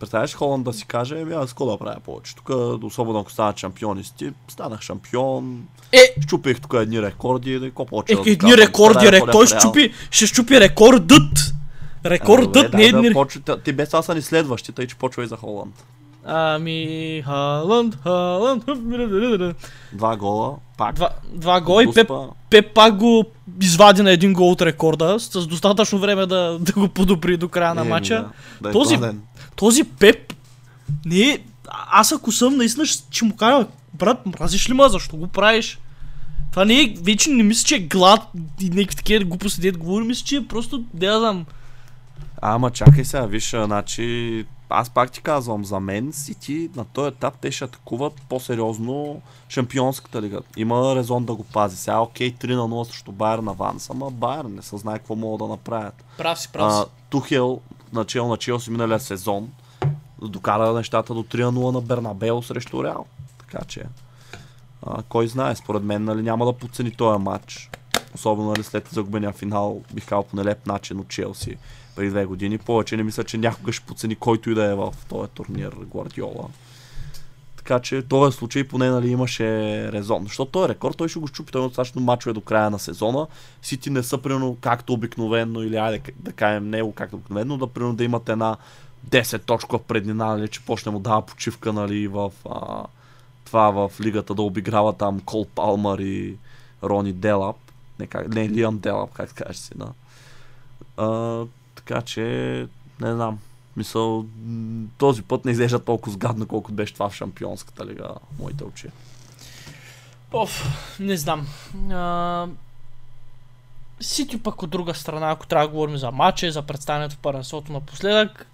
Представяш 0.00 0.34
Холанд 0.34 0.64
да 0.64 0.72
си 0.72 0.84
каже, 0.86 1.20
ами 1.20 1.34
аз 1.34 1.48
какво 1.48 1.66
да 1.66 1.78
правя 1.78 2.00
повече. 2.00 2.34
Тук, 2.34 2.48
особено 2.82 3.18
ако 3.18 3.32
станат 3.32 3.58
шампионисти, 3.58 4.30
станах 4.48 4.80
шампион, 4.80 5.66
Е, 5.92 6.14
щупих 6.20 6.60
тук 6.60 6.74
едни 6.76 7.02
рекорди, 7.02 7.54
и 7.54 7.60
какво 7.60 7.82
е, 7.82 7.86
повече 7.86 8.14
да 8.14 8.30
едни 8.30 8.56
рекорди, 8.56 8.92
Трябва 8.94 9.06
да 9.06 9.12
рек... 9.12 9.20
ходя 9.20 9.32
той 9.32 9.46
в 9.46 9.48
ще 9.48 9.58
щупи, 9.58 9.92
ще 10.10 10.26
щупи 10.26 10.60
рекордът. 10.60 11.54
Рекордът, 12.10 12.74
не 12.74 12.82
е 12.82 12.86
едни... 12.86 13.08
да 13.08 13.12
почва, 13.12 13.62
ти 13.64 13.72
без 13.72 13.88
това 13.88 14.02
са 14.02 14.14
ни 14.14 14.22
следващи, 14.22 14.72
тъй 14.72 14.86
че 14.86 14.96
почва 14.96 15.24
и 15.24 15.26
за 15.26 15.36
Холанд. 15.36 15.84
Ами, 16.24 17.22
Халанд, 17.24 17.98
Халанд. 18.02 18.64
Два 19.92 20.16
гола, 20.16 20.56
пак. 20.76 20.94
Два, 20.94 21.08
два 21.34 21.60
гола 21.60 21.84
и 21.84 21.92
Пеп. 21.94 22.10
Пеп 22.50 22.74
пак 22.74 22.96
го 22.96 23.24
извади 23.62 24.02
на 24.02 24.10
един 24.10 24.32
гол 24.32 24.50
от 24.50 24.62
рекорда, 24.62 25.20
с 25.20 25.46
достатъчно 25.46 25.98
време 25.98 26.26
да, 26.26 26.58
да 26.60 26.72
го 26.72 26.88
подобри 26.88 27.36
до 27.36 27.48
края 27.48 27.74
на 27.74 27.80
Еми, 27.80 27.90
матча. 27.90 28.14
Да, 28.14 28.28
да 28.60 28.68
е 28.68 28.72
Този- 28.72 28.96
гладен. 28.96 29.20
Този 29.56 29.84
Пеп, 29.84 30.34
не 31.06 31.20
е... 31.20 31.38
Аз 31.90 32.12
ако 32.12 32.32
съм, 32.32 32.56
наистина 32.56 32.86
ще, 32.86 33.24
му 33.24 33.36
кажа, 33.36 33.66
брат, 33.94 34.26
мразиш 34.26 34.70
ли 34.70 34.74
ма, 34.74 34.88
защо 34.88 35.16
го 35.16 35.26
правиш? 35.26 35.78
Това 36.50 36.64
не 36.64 36.80
е, 36.80 36.94
вече 37.02 37.30
не 37.30 37.42
мисля, 37.42 37.66
че 37.66 37.74
е 37.74 37.78
глад 37.78 38.20
и 38.60 38.70
някакви 38.70 38.96
такива 38.96 39.24
глупости, 39.24 39.60
дед 39.60 39.78
говори, 39.78 40.04
мисля, 40.04 40.24
че 40.24 40.36
е 40.36 40.46
просто, 40.46 40.84
да 40.94 41.18
знам. 41.18 41.46
Ама 42.42 42.70
чакай 42.70 43.04
сега, 43.04 43.26
виж, 43.26 43.50
значи 43.50 44.46
аз 44.70 44.90
пак 44.90 45.12
ти 45.12 45.22
казвам, 45.22 45.64
за 45.64 45.80
мен 45.80 46.12
Сити 46.12 46.70
на 46.76 46.84
този 46.84 47.08
етап 47.08 47.34
те 47.40 47.50
ще 47.50 47.64
атакуват 47.64 48.12
по-сериозно 48.28 49.22
шампионската 49.48 50.22
лига. 50.22 50.40
Има 50.56 50.96
резон 50.96 51.24
да 51.24 51.34
го 51.34 51.44
пази. 51.44 51.76
Сега 51.76 52.00
окей, 52.00 52.34
3 52.34 52.54
на 52.54 52.62
0 52.62 52.84
срещу 52.84 53.12
Байер 53.12 53.38
на 53.38 53.52
Ванс, 53.52 53.90
ама 53.90 54.10
Байер 54.10 54.44
не 54.44 54.62
се 54.62 54.76
знае 54.76 54.98
какво 54.98 55.14
могат 55.14 55.38
да 55.38 55.52
направят. 55.52 56.04
Прав 56.18 56.38
си, 56.38 56.48
А, 56.54 56.84
Тухел, 57.10 57.60
начало 57.92 58.28
на 58.28 58.36
Челси 58.36 58.70
миналия 58.70 59.00
сезон, 59.00 59.48
докара 60.22 60.72
нещата 60.72 61.14
до 61.14 61.22
3 61.22 61.44
на 61.44 61.52
0 61.52 61.72
на 61.72 61.80
Бернабел 61.80 62.42
срещу 62.42 62.84
Реал. 62.84 63.06
Така 63.38 63.64
че, 63.64 63.84
а, 64.86 65.02
кой 65.02 65.28
знае, 65.28 65.56
според 65.56 65.82
мен 65.82 66.04
нали, 66.04 66.22
няма 66.22 66.46
да 66.46 66.52
подцени 66.52 66.90
този 66.90 67.22
матч. 67.22 67.70
Особено 68.14 68.50
нали, 68.50 68.62
след 68.62 68.88
загубения 68.92 69.32
финал, 69.32 69.82
бих 69.94 70.06
казал 70.06 70.22
по 70.22 70.36
нелеп 70.36 70.66
начин 70.66 71.00
от 71.00 71.08
Челси 71.08 71.56
преди 71.96 72.10
две 72.10 72.24
години. 72.24 72.58
Повече 72.58 72.96
не 72.96 73.02
мисля, 73.02 73.24
че 73.24 73.38
някога 73.38 73.72
ще 73.72 73.86
подцени 73.86 74.16
който 74.16 74.50
и 74.50 74.54
да 74.54 74.64
е 74.64 74.74
в 74.74 74.94
този 75.08 75.30
турнир 75.30 75.72
Гвардиола. 75.92 76.48
Така 77.56 77.80
че 77.80 78.02
този 78.02 78.36
случай 78.36 78.64
поне 78.64 78.90
нали, 78.90 79.08
имаше 79.08 79.46
резон. 79.92 80.22
Защото 80.24 80.50
този 80.50 80.68
рекорд 80.68 80.96
той 80.96 81.08
ще 81.08 81.18
го 81.18 81.26
щупи, 81.26 81.52
той 81.52 81.60
има 81.60 81.68
достатъчно 81.68 82.02
мачове 82.02 82.32
до 82.32 82.40
края 82.40 82.70
на 82.70 82.78
сезона. 82.78 83.26
Сити 83.62 83.90
не 83.90 84.02
са 84.02 84.18
примерно 84.18 84.56
както 84.60 84.92
обикновено 84.92 85.62
или 85.62 85.76
айде 85.76 86.12
да 86.16 86.32
кажем 86.32 86.70
него 86.70 86.92
както 86.92 87.16
обикновено, 87.16 87.56
да 87.56 87.66
примерно 87.66 87.94
да 87.94 88.04
имат 88.04 88.28
една 88.28 88.56
10 89.10 89.42
точка 89.42 89.78
преднина, 89.78 90.26
нали, 90.26 90.48
че 90.48 90.64
почне 90.64 90.92
му 90.92 90.98
дава 90.98 91.22
почивка 91.22 91.72
нали, 91.72 92.08
в 92.08 92.32
а, 92.50 92.84
това 93.44 93.70
в 93.70 94.00
лигата 94.00 94.34
да 94.34 94.42
обиграва 94.42 94.92
там 94.92 95.20
Кол 95.20 95.46
Палмър 95.54 95.98
и 95.98 96.36
Рони 96.82 97.12
Делап. 97.12 97.56
Не, 97.98 98.06
как, 98.06 98.28
не 98.34 98.48
Лиам 98.48 98.78
Делап, 98.78 99.12
как 99.12 99.34
кажеш 99.34 99.56
си, 99.56 99.72
да. 99.76 99.92
А, 100.96 101.44
така 101.74 102.02
че, 102.02 102.22
не 103.00 103.12
знам. 103.12 103.38
Мисъл, 103.76 104.26
този 104.98 105.22
път 105.22 105.44
не 105.44 105.52
изглежда 105.52 105.78
толкова 105.78 106.12
сгадно, 106.12 106.46
колкото 106.46 106.74
беше 106.74 106.94
това 106.94 107.08
в 107.08 107.14
Шампионската 107.14 107.86
лига, 107.86 108.08
моите 108.38 108.64
очи. 108.64 108.88
Оф, 110.32 110.64
не 111.00 111.16
знам. 111.16 111.46
А... 111.92 112.46
Сити 114.00 114.42
пък 114.42 114.62
от 114.62 114.70
друга 114.70 114.94
страна, 114.94 115.30
ако 115.30 115.46
трябва 115.46 115.66
да 115.66 115.72
говорим 115.72 115.96
за 115.96 116.10
матча, 116.10 116.52
за 116.52 116.62
представянето 116.62 117.14
в 117.14 117.18
първенството 117.18 117.72
напоследък, 117.72 118.46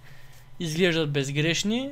изглеждат 0.59 1.11
безгрешни. 1.11 1.91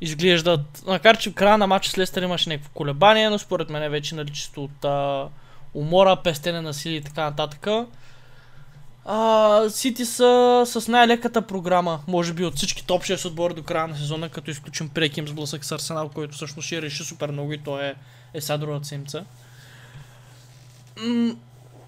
Изглеждат, 0.00 0.82
макар 0.86 1.18
че 1.18 1.30
в 1.30 1.34
края 1.34 1.58
на 1.58 1.66
матча 1.66 1.90
с 1.90 1.98
Лестър 1.98 2.22
имаше 2.22 2.48
някакво 2.48 2.70
колебание, 2.74 3.30
но 3.30 3.38
според 3.38 3.70
мен 3.70 3.90
вече 3.90 4.14
нали 4.14 4.32
чисто 4.32 4.64
от 4.64 4.84
а, 4.84 5.28
умора, 5.74 6.16
пестене 6.16 6.60
на 6.60 6.74
сили 6.74 6.96
и 6.96 7.02
така 7.02 7.22
нататък. 7.24 7.66
Сити 9.68 10.04
са 10.04 10.62
с 10.66 10.88
най-леката 10.88 11.42
програма, 11.42 12.00
може 12.06 12.32
би 12.32 12.44
от 12.44 12.56
всички 12.56 12.86
топ 12.86 13.02
6 13.02 13.26
отбори 13.26 13.54
до 13.54 13.62
края 13.62 13.88
на 13.88 13.96
сезона, 13.96 14.28
като 14.28 14.50
изключим 14.50 14.88
преким 14.88 15.24
им 15.24 15.28
сблъсък 15.28 15.64
с 15.64 15.72
Арсенал, 15.72 16.08
който 16.08 16.34
всъщност 16.34 16.66
ще 16.66 16.82
реши 16.82 17.04
супер 17.04 17.30
много 17.30 17.52
и 17.52 17.58
то 17.58 17.80
е, 17.80 17.94
е 18.34 18.40
сега 18.40 18.56
другата 18.58 18.86
седмица. 18.86 19.24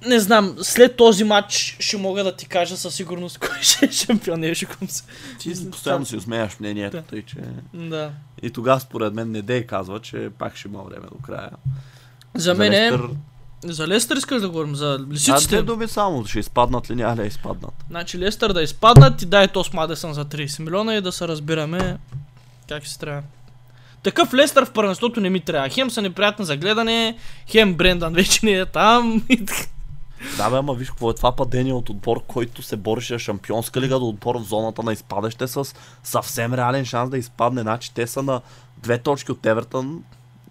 Не 0.06 0.20
знам, 0.20 0.56
след 0.62 0.96
този 0.96 1.24
матч 1.24 1.76
ще 1.80 1.96
мога 1.96 2.24
да 2.24 2.36
ти 2.36 2.46
кажа 2.46 2.76
със 2.76 2.94
сигурност 2.94 3.38
кой 3.48 3.62
ще 3.62 3.86
е 3.86 3.92
шампион, 3.92 4.40
не 4.40 4.54
се. 4.54 4.66
Ти 5.38 5.70
постоянно 5.70 6.06
си 6.06 6.16
усмеяш 6.16 6.60
мнението, 6.60 6.96
Да. 6.96 7.02
тъй 7.02 7.22
че... 7.22 7.36
Да. 7.74 8.12
И 8.42 8.50
тогава 8.50 8.80
според 8.80 9.14
мен 9.14 9.30
не 9.30 9.42
дей 9.42 9.66
казва, 9.66 10.00
че 10.00 10.30
пак 10.38 10.56
ще 10.56 10.68
има 10.68 10.82
време 10.82 11.06
до 11.12 11.18
края. 11.18 11.50
За 12.34 12.54
мен 12.54 12.72
е... 12.72 12.76
Лестър- 12.76 13.14
За 13.64 13.88
Лестър 13.88 14.16
искаш 14.16 14.42
да 14.42 14.48
говорим, 14.48 14.74
за 14.74 15.06
лисиците. 15.10 15.48
две 15.48 15.62
думи 15.62 15.88
само, 15.88 16.26
ще 16.26 16.38
изпаднат 16.38 16.90
ли, 16.90 16.94
няма 16.94 17.16
да 17.16 17.26
изпаднат. 17.26 17.74
Значи 17.90 18.18
Лестър 18.18 18.52
да 18.52 18.62
изпаднат 18.62 19.22
и 19.22 19.26
дай 19.26 19.48
Тос 19.48 19.72
Мадесън 19.72 20.14
за 20.14 20.24
30 20.24 20.60
милиона 20.60 20.94
и 20.94 21.00
да 21.00 21.12
се 21.12 21.28
разбираме 21.28 21.98
как 22.68 22.86
се 22.86 22.98
трябва. 22.98 23.22
Такъв 24.02 24.34
Лестър 24.34 24.64
в 24.64 24.72
първенството 24.72 25.20
не 25.20 25.30
ми 25.30 25.40
трябва. 25.40 25.68
Хем 25.68 25.90
са 25.90 26.02
неприятни 26.02 26.44
за 26.44 26.56
гледане, 26.56 27.16
хем 27.46 27.74
Брендан 27.74 28.12
вече 28.12 28.46
не 28.46 28.52
е 28.52 28.66
там. 28.66 29.22
и 29.28 29.44
така. 29.46 29.62
Да, 30.36 30.50
бе, 30.50 30.56
ама 30.56 30.74
виж 30.74 30.90
какво 30.90 31.10
е 31.10 31.14
това 31.14 31.32
падение 31.32 31.72
от 31.72 31.90
отбор, 31.90 32.22
който 32.26 32.62
се 32.62 32.76
бореше 32.76 33.18
Шампионска 33.18 33.80
лига 33.80 33.98
до 33.98 34.08
отбор 34.08 34.38
в 34.38 34.42
зоната 34.44 34.82
на 34.82 34.92
изпадаще 34.92 35.46
с 35.48 35.74
съвсем 36.04 36.54
реален 36.54 36.84
шанс 36.84 37.10
да 37.10 37.18
изпадне. 37.18 37.60
Значи 37.60 37.94
те 37.94 38.06
са 38.06 38.22
на 38.22 38.40
две 38.78 38.98
точки 38.98 39.32
от 39.32 39.46
Евертън 39.46 40.02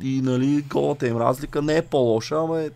и 0.02 0.22
нали 0.22 0.62
голата 0.62 1.08
им 1.08 1.18
разлика 1.18 1.62
не 1.62 1.78
е 1.78 1.82
по-лоша, 1.82 2.36
ама 2.36 2.62
е, 2.62 2.70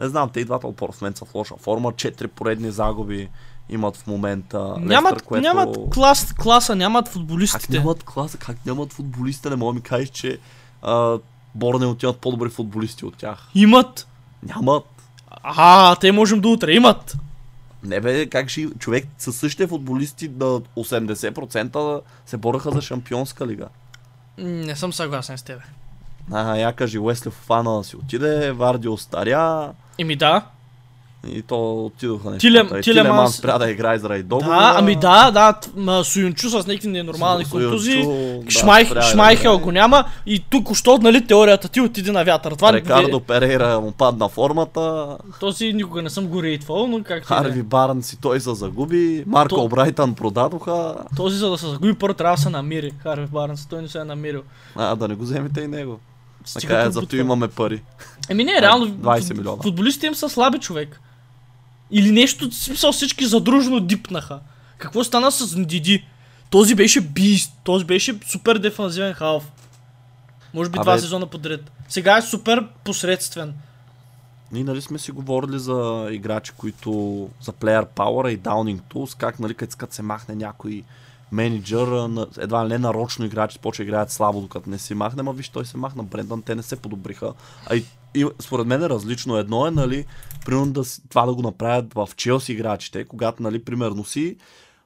не 0.00 0.08
знам, 0.08 0.30
те 0.30 0.40
и 0.40 0.44
двата 0.44 0.66
отбора 0.66 0.92
в 0.92 1.00
момента 1.00 1.18
са 1.18 1.24
в 1.24 1.34
лоша 1.34 1.54
форма. 1.56 1.92
Четири 1.92 2.28
поредни 2.28 2.70
загуби 2.70 3.28
имат 3.68 3.96
в 3.96 4.06
момента. 4.06 4.74
нямат, 4.78 5.12
Лестър, 5.12 5.26
което... 5.26 5.42
нямат 5.42 5.76
клас, 5.90 6.32
класа, 6.32 6.76
нямат 6.76 7.04
Как 7.04 7.12
футболистите. 7.12 7.78
нямат 7.78 8.02
класа, 8.04 8.38
как 8.38 8.66
нямат 8.66 8.92
футболисти, 8.92 9.48
не 9.48 9.56
мога 9.56 9.72
да 9.72 9.76
ми 9.76 9.82
кажеш, 9.82 10.08
че 10.08 10.38
а, 10.82 11.18
Борнеот 11.54 12.02
имат 12.02 12.18
по-добри 12.18 12.48
футболисти 12.50 13.04
от 13.04 13.16
тях. 13.16 13.48
Имат. 13.54 14.06
Нямат. 14.42 14.84
А, 15.42 15.96
те 15.96 16.12
можем 16.12 16.40
до 16.40 16.52
утре. 16.52 16.72
Имат. 16.72 17.16
Не 17.82 18.00
бе, 18.00 18.26
как 18.26 18.48
ще 18.48 18.70
човек 18.78 19.06
със 19.18 19.36
същите 19.36 19.66
футболисти 19.66 20.28
на 20.28 20.60
80% 20.60 22.00
се 22.26 22.36
бореха 22.36 22.70
за 22.70 22.82
шампионска 22.82 23.46
лига. 23.46 23.68
Не 24.38 24.76
съм 24.76 24.92
съгласен 24.92 25.38
с 25.38 25.42
тебе. 25.42 25.62
А, 26.32 26.56
я 26.56 26.72
кажи 26.72 26.98
Уесли 26.98 27.30
Фофана 27.30 27.78
да 27.78 27.84
си 27.84 27.96
отиде, 27.96 28.52
Варди 28.52 28.88
остаря 28.88 29.72
Еми 29.98 30.16
да. 30.16 30.42
и 31.26 31.42
то 31.42 31.84
отидоха 31.86 32.30
нещата. 32.30 32.46
Тилем- 32.48 32.66
И 32.66 32.70
Тилеманс- 32.70 32.82
Тилеман 32.84 33.28
спря 33.28 33.58
да 33.58 33.70
играе 33.70 33.98
заради 33.98 34.22
договора. 34.22 34.56
Да, 34.56 34.74
ами 34.76 34.96
да, 34.96 35.30
да. 35.30 35.54
Суюнчу 36.04 36.48
с 36.50 36.66
някакви 36.66 36.88
ненормални 36.88 37.44
контузии. 37.44 38.04
да, 38.04 38.50
Шмайх, 38.50 38.94
да 38.94 39.02
Шмайхел 39.02 39.58
го 39.58 39.72
няма 39.72 40.04
и 40.26 40.38
тук 40.40 40.74
що, 40.74 40.98
нали, 40.98 41.26
теорията 41.26 41.68
ти 41.68 41.80
отиде 41.80 42.12
на 42.12 42.24
вятър. 42.24 42.52
Това 42.52 42.72
Рикардо 42.72 43.20
Перейра 43.20 43.80
му 43.80 43.92
падна 43.92 44.28
формата. 44.28 45.06
Този 45.40 45.72
никога 45.72 46.02
не 46.02 46.10
съм 46.10 46.26
го 46.26 46.42
рейтвал, 46.42 46.86
но 46.86 47.02
как 47.02 47.18
е. 47.18 47.26
Харви 47.26 47.62
Барнс 47.62 48.12
и 48.12 48.16
той 48.16 48.40
се 48.40 48.54
загуби. 48.54 49.24
Марко 49.26 49.54
То- 49.56 49.68
Брайтън 49.68 50.14
продадоха. 50.14 50.96
Този 51.16 51.36
за 51.36 51.50
да 51.50 51.58
се 51.58 51.66
загуби 51.66 51.94
първо 51.94 52.14
трябва 52.14 52.36
да 52.36 52.42
се 52.42 52.50
намери. 52.50 52.92
Харви 52.98 53.26
Барнс, 53.26 53.66
той 53.66 53.82
не 53.82 53.88
се 53.88 53.98
е 53.98 54.04
намерил. 54.04 54.42
А, 54.76 54.96
да 54.96 55.08
не 55.08 55.14
го 55.14 55.22
вземете 55.22 55.60
и 55.60 55.68
него. 55.68 55.98
Стига 56.46 56.68
Така 56.68 56.80
е, 56.80 56.90
зато 56.90 57.16
имаме 57.16 57.48
пари. 57.48 57.82
Еми 58.28 58.44
не, 58.44 58.62
реално 58.62 58.88
20 58.88 59.36
милиона. 59.36 59.62
футболистите 59.62 60.06
им 60.06 60.14
са 60.14 60.28
слаби 60.28 60.58
човек. 60.58 61.00
Или 61.90 62.10
нещо, 62.10 62.52
смисъл 62.52 62.92
всички 62.92 63.26
задружно 63.26 63.80
дипнаха. 63.80 64.40
Какво 64.78 65.04
стана 65.04 65.32
с 65.32 65.56
Диди? 65.66 66.04
Този 66.50 66.74
беше 66.74 67.00
бист, 67.00 67.52
този 67.64 67.84
беше 67.84 68.18
супер 68.26 68.58
дефанзивен 68.58 69.14
халф. 69.14 69.44
Може 70.54 70.70
би 70.70 70.78
Абе- 70.78 70.82
два 70.82 70.98
сезона 70.98 71.26
подред. 71.26 71.70
Сега 71.88 72.16
е 72.16 72.22
супер 72.22 72.68
посредствен. 72.84 73.54
Ние 74.52 74.64
нали 74.64 74.80
сме 74.82 74.98
си 74.98 75.10
говорили 75.10 75.58
за 75.58 76.08
играчи, 76.10 76.52
които 76.56 76.90
за 77.40 77.52
Player 77.52 77.86
Power 77.86 78.28
и 78.28 78.38
Downing 78.38 78.80
Tools, 78.80 79.16
как 79.16 79.40
нали 79.40 79.54
като 79.54 79.94
се 79.94 80.02
махне 80.02 80.34
някой 80.34 80.82
менеджер, 81.32 82.08
едва 82.38 82.64
ли 82.64 82.68
не 82.68 82.78
нарочно 82.78 83.24
играчи 83.24 83.58
почва 83.58 83.84
играят 83.84 84.10
слабо, 84.10 84.40
докато 84.40 84.70
не 84.70 84.78
си 84.78 84.94
махне, 84.94 85.22
ма 85.22 85.32
виж, 85.32 85.48
той 85.48 85.64
се 85.64 85.76
махна 85.76 86.02
Брендан, 86.02 86.42
те 86.42 86.54
не 86.54 86.62
се 86.62 86.76
подобриха. 86.76 87.32
А 87.66 87.76
и, 87.76 87.84
и 88.14 88.26
според 88.40 88.66
мен 88.66 88.82
е 88.82 88.88
различно. 88.88 89.36
Едно 89.36 89.66
е, 89.66 89.70
нали, 89.70 90.06
примерно 90.46 90.72
да, 90.72 90.82
това 91.08 91.26
да 91.26 91.34
го 91.34 91.42
направят 91.42 91.94
в 91.94 92.08
Челси 92.16 92.52
играчите, 92.52 93.04
когато, 93.04 93.42
нали, 93.42 93.64
примерно 93.64 94.04
си 94.04 94.36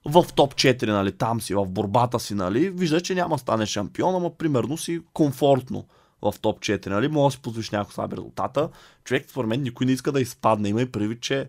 в 0.05 0.25
топ 0.35 0.55
4, 0.55 0.87
нали, 0.87 1.13
там 1.13 1.41
си, 1.41 1.55
в 1.55 1.67
борбата 1.67 2.21
си, 2.21 2.35
нали, 2.35 2.71
вижда, 2.71 3.01
че 3.01 3.15
няма 3.15 3.39
стане 3.39 3.67
шампион, 3.67 4.15
ама 4.15 4.31
примерно 4.31 4.77
си 4.77 5.01
комфортно 5.13 5.85
в 6.23 6.35
топ 6.41 6.61
4, 6.61 6.87
нали, 6.87 7.09
може 7.09 7.33
да 7.33 7.37
си 7.37 7.43
позволиш 7.43 7.71
някакво 7.71 7.93
слаби 7.93 8.17
резултата. 8.17 8.69
Човек, 9.05 9.27
според 9.31 9.49
мен, 9.49 9.63
никой 9.63 9.87
не 9.87 9.93
иска 9.93 10.13
да 10.13 10.21
изпадне. 10.21 10.69
Има 10.69 10.83
и 10.83 10.93
прави, 10.93 11.21
че 11.21 11.49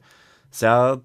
сега 0.52 0.98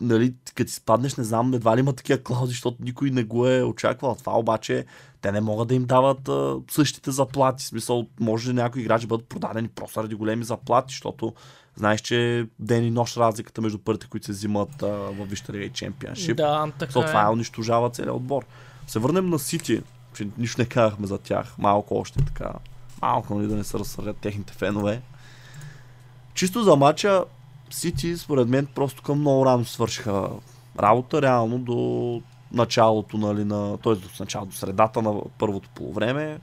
нали, 0.00 0.34
като 0.54 0.70
си 0.70 0.76
спаднеш, 0.76 1.16
не 1.16 1.24
знам, 1.24 1.54
едва 1.54 1.76
ли 1.76 1.80
има 1.80 1.92
такива 1.92 2.22
клаузи, 2.22 2.50
защото 2.50 2.76
никой 2.80 3.10
не 3.10 3.24
го 3.24 3.48
е 3.48 3.62
очаквал. 3.62 4.14
Това 4.14 4.38
обаче 4.38 4.84
те 5.20 5.32
не 5.32 5.40
могат 5.40 5.68
да 5.68 5.74
им 5.74 5.84
дават 5.84 6.28
а, 6.28 6.56
същите 6.70 7.10
заплати. 7.10 7.64
В 7.64 7.68
смисъл, 7.68 8.06
може 8.20 8.52
някои 8.52 8.82
играчи 8.82 9.06
бъдат 9.06 9.26
продадени 9.26 9.68
просто 9.68 10.02
ради 10.02 10.14
големи 10.14 10.44
заплати, 10.44 10.92
защото 10.92 11.34
знаеш, 11.76 12.00
че 12.00 12.46
ден 12.58 12.84
и 12.84 12.90
нощ 12.90 13.16
разликата 13.16 13.60
между 13.60 13.78
първите, 13.78 14.06
които 14.06 14.26
се 14.26 14.32
взимат 14.32 14.82
а, 14.82 14.86
в 14.86 15.26
Висшата 15.26 15.52
лига 15.52 15.64
и 15.64 15.70
Чемпионшип. 15.70 16.36
Да, 16.36 16.72
така 16.78 16.92
so, 16.92 17.06
това 17.06 17.22
е 17.22 17.30
унищожава 17.30 17.90
целият 17.90 18.16
отбор. 18.16 18.44
Се 18.86 18.98
върнем 18.98 19.30
на 19.30 19.38
Сити, 19.38 19.82
че 20.14 20.28
нищо 20.38 20.60
не 20.60 20.66
казахме 20.66 21.06
за 21.06 21.18
тях. 21.18 21.54
Малко 21.58 21.98
още 21.98 22.24
така. 22.24 22.52
Малко, 23.02 23.34
нали, 23.34 23.46
да 23.46 23.56
не 23.56 23.64
се 23.64 23.78
разсърдят 23.78 24.16
техните 24.16 24.52
фенове. 24.52 25.02
Чисто 26.34 26.62
за 26.62 26.76
мача, 26.76 27.24
Сити, 27.70 28.16
според 28.16 28.48
мен, 28.48 28.66
просто 28.74 29.02
към 29.02 29.18
много 29.18 29.46
рано 29.46 29.64
свършиха 29.64 30.28
работа, 30.78 31.22
реално 31.22 31.58
до 31.58 32.22
началото, 32.52 33.18
нали, 33.18 33.44
на, 33.44 33.78
т.е. 33.78 33.94
до 33.94 34.08
началото, 34.20 34.50
до 34.50 34.56
средата 34.56 35.02
на 35.02 35.20
първото 35.38 35.68
полувреме 35.74 36.38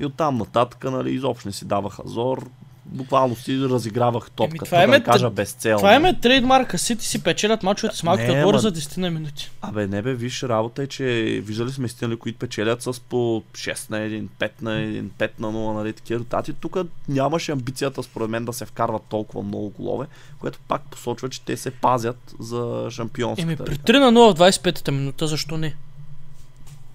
и 0.00 0.06
оттам 0.06 0.38
нататък, 0.38 0.84
нали, 0.84 1.10
изобщо 1.10 1.48
не 1.48 1.52
си 1.52 1.64
даваха 1.64 2.02
зор, 2.06 2.50
буквално 2.86 3.36
си 3.36 3.60
разигравах 3.60 4.30
топката, 4.30 4.64
това 4.64 4.86
да 4.86 5.02
кажа 5.02 5.30
безцелно. 5.30 5.78
Това 5.78 5.94
е 5.94 6.20
трейдмарка, 6.20 6.78
Сити 6.78 7.06
си 7.06 7.22
печелят 7.22 7.62
мачовете 7.62 7.96
с 7.96 8.02
малките 8.02 8.30
отбори 8.30 8.58
за 8.58 8.72
10 8.72 8.98
на 8.98 9.10
минути. 9.10 9.50
Абе, 9.62 9.86
не 9.86 10.02
бе, 10.02 10.14
виж, 10.14 10.42
работа 10.42 10.82
е, 10.82 10.86
че 10.86 11.04
виждали 11.44 11.72
сме 11.72 11.88
стили, 11.88 12.16
които 12.16 12.38
печелят 12.38 12.82
с 12.82 13.00
по 13.00 13.42
6 13.52 13.90
на 13.90 13.96
1, 13.96 14.26
5 14.38 14.50
на 14.62 14.70
1, 14.70 15.08
5 15.18 15.30
на 15.38 15.48
0, 15.48 15.74
нали, 15.74 15.92
такива 15.92 16.18
резултати. 16.18 16.52
Тук 16.52 16.76
нямаше 17.08 17.52
амбицията, 17.52 18.02
според 18.02 18.30
мен, 18.30 18.44
да 18.44 18.52
се 18.52 18.64
вкарват 18.64 19.02
толкова 19.08 19.42
много 19.42 19.68
голове, 19.68 20.06
което 20.38 20.58
пак 20.68 20.82
посочва, 20.82 21.28
че 21.28 21.40
те 21.40 21.56
се 21.56 21.70
пазят 21.70 22.34
за 22.40 22.88
шампионството. 22.90 23.52
Еми, 23.52 23.56
при 23.56 23.92
3 23.92 23.98
на 23.98 24.12
0 24.12 24.34
в 24.34 24.38
25-та 24.38 24.92
минута, 24.92 25.26
защо 25.26 25.56
не? 25.56 25.74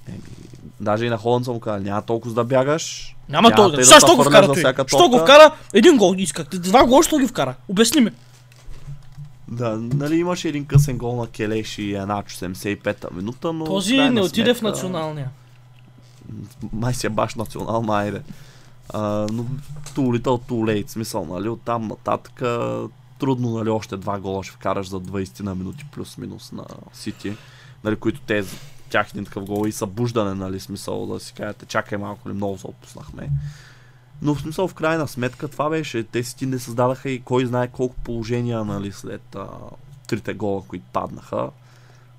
Еми, 0.07 0.19
даже 0.79 1.05
и 1.05 1.09
на 1.09 1.17
Холанд 1.17 1.45
съм 1.45 1.59
казал, 1.59 1.83
няма 1.83 2.01
толкова 2.01 2.33
да 2.33 2.43
бягаш, 2.43 3.15
няма 3.29 3.51
толкова. 3.51 3.85
Сега, 3.85 3.99
що 3.99 4.15
го 4.15 4.23
вкара 4.23 4.47
той? 4.47 4.87
Що 4.87 5.09
го 5.09 5.17
вкара? 5.17 5.51
Един 5.73 5.97
гол 5.97 6.15
искахте. 6.17 6.57
Два 6.57 6.85
гол, 6.85 7.01
що 7.01 7.17
ги 7.17 7.27
вкара? 7.27 7.55
Обясни 7.69 8.01
ми. 8.01 8.11
Да, 9.47 9.77
нали 9.77 10.15
имаше 10.15 10.49
един 10.49 10.65
късен 10.65 10.97
гол 10.97 11.15
на 11.15 11.27
Келеш 11.27 11.77
и 11.77 11.93
Еначо 11.93 12.35
75-та 12.35 13.07
минута, 13.11 13.53
но... 13.53 13.65
Този 13.65 13.97
не 13.97 14.21
отиде 14.21 14.53
в 14.53 14.61
националния. 14.61 15.29
Май 16.73 16.93
си 16.93 17.07
е 17.07 17.09
баш 17.09 17.35
национал, 17.35 17.81
майде. 17.81 18.21
Uh, 18.93 19.31
но 19.31 19.45
too 19.95 20.19
little 20.19 20.49
too 20.49 20.49
late, 20.49 20.87
смисъл, 20.87 21.25
нали, 21.25 21.49
оттам 21.49 21.87
нататък 21.87 22.41
трудно, 23.19 23.49
нали, 23.49 23.69
още 23.69 23.97
два 23.97 24.19
гола 24.19 24.43
ще 24.43 24.53
вкараш 24.53 24.89
за 24.89 24.99
20 24.99 25.39
на 25.39 25.55
минути 25.55 25.85
плюс-минус 25.91 26.51
на 26.51 26.65
Сити, 26.93 27.37
нали, 27.83 27.95
които 27.95 28.19
те 28.19 28.43
тяхния 28.89 29.25
такъв 29.25 29.45
гол 29.45 29.67
и 29.67 29.71
събуждане, 29.71 30.33
нали, 30.33 30.59
смисъл 30.59 31.05
да 31.05 31.19
си 31.19 31.33
кажете, 31.33 31.65
чакай 31.65 31.97
малко 31.97 32.29
ли 32.29 32.33
много 32.33 32.57
се 32.57 32.67
отпуснахме. 32.67 33.29
Но 34.21 34.35
в 34.35 34.41
смисъл 34.41 34.67
в 34.67 34.73
крайна 34.73 35.07
сметка 35.07 35.47
това 35.47 35.69
беше, 35.69 36.03
те 36.03 36.23
си 36.23 36.45
не 36.45 36.59
създадаха 36.59 37.09
и 37.09 37.21
кой 37.21 37.45
знае 37.45 37.67
колко 37.67 37.95
положения, 37.95 38.63
нали, 38.63 38.91
след 38.91 39.35
а, 39.35 39.47
трите 40.07 40.33
гола, 40.33 40.63
които 40.67 40.85
паднаха. 40.93 41.49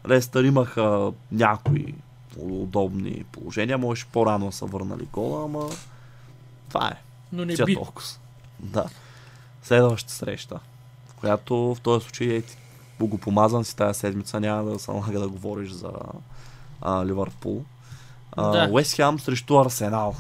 Лестър 0.09 0.45
имаха 0.45 1.13
някои 1.33 1.95
удобни 2.39 3.25
положения, 3.33 3.79
може 3.79 4.07
по-рано 4.13 4.47
да 4.47 4.53
са 4.53 4.67
върнали 4.67 5.09
гола, 5.13 5.45
ама 5.45 5.71
това 6.69 6.89
е. 6.89 7.03
Но 7.33 7.45
не 7.45 7.55
би. 7.67 7.75
Толкова. 7.75 8.09
Да. 8.61 8.87
Следващата 9.63 10.15
среща, 10.15 10.61
която 11.17 11.57
в 11.75 11.81
този 11.83 12.05
случай 12.05 12.37
е 12.37 12.43
богопомазан 12.99 13.65
си 13.65 13.77
тази 13.77 13.99
седмица, 13.99 14.41
няма 14.41 14.71
да 14.71 14.79
се 14.79 14.91
налага 14.91 15.21
да 15.21 15.29
говориш 15.29 15.71
за 15.71 15.93
а, 16.83 17.07
Ливърпул. 17.07 17.65
Да. 18.37 18.69
Уест 18.71 18.97
Хем 18.97 19.21
срещу 19.21 19.61
Арсенал. 19.61 20.15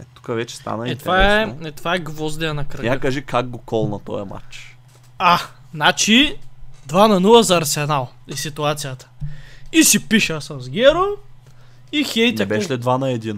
Е, 0.00 0.04
тук 0.14 0.26
вече 0.26 0.56
стана 0.56 0.88
е, 0.88 0.90
интересно. 0.90 1.04
Това 1.04 1.42
е, 1.42 1.68
е, 1.68 1.72
това 1.72 1.94
е 1.94 1.98
гвоздия 1.98 2.54
на 2.54 2.64
кръга. 2.64 2.88
Я 2.88 2.98
кажи 2.98 3.22
как 3.22 3.48
го 3.48 3.58
колна 3.58 3.98
този 3.98 4.28
матч. 4.28 4.76
А, 5.18 5.40
значи 5.74 6.36
2 6.88 7.06
на 7.08 7.20
0 7.20 7.40
за 7.40 7.56
Арсенал 7.56 8.08
и 8.28 8.36
ситуацията. 8.36 9.08
И 9.72 9.84
си 9.84 10.08
пиша 10.08 10.40
с 10.40 10.68
Геро 10.68 11.06
и 11.92 12.04
хейта. 12.04 12.42
Не 12.42 12.46
беше 12.46 12.72
ли 12.72 12.78
2 12.80 12.98
на 12.98 13.06
1? 13.06 13.36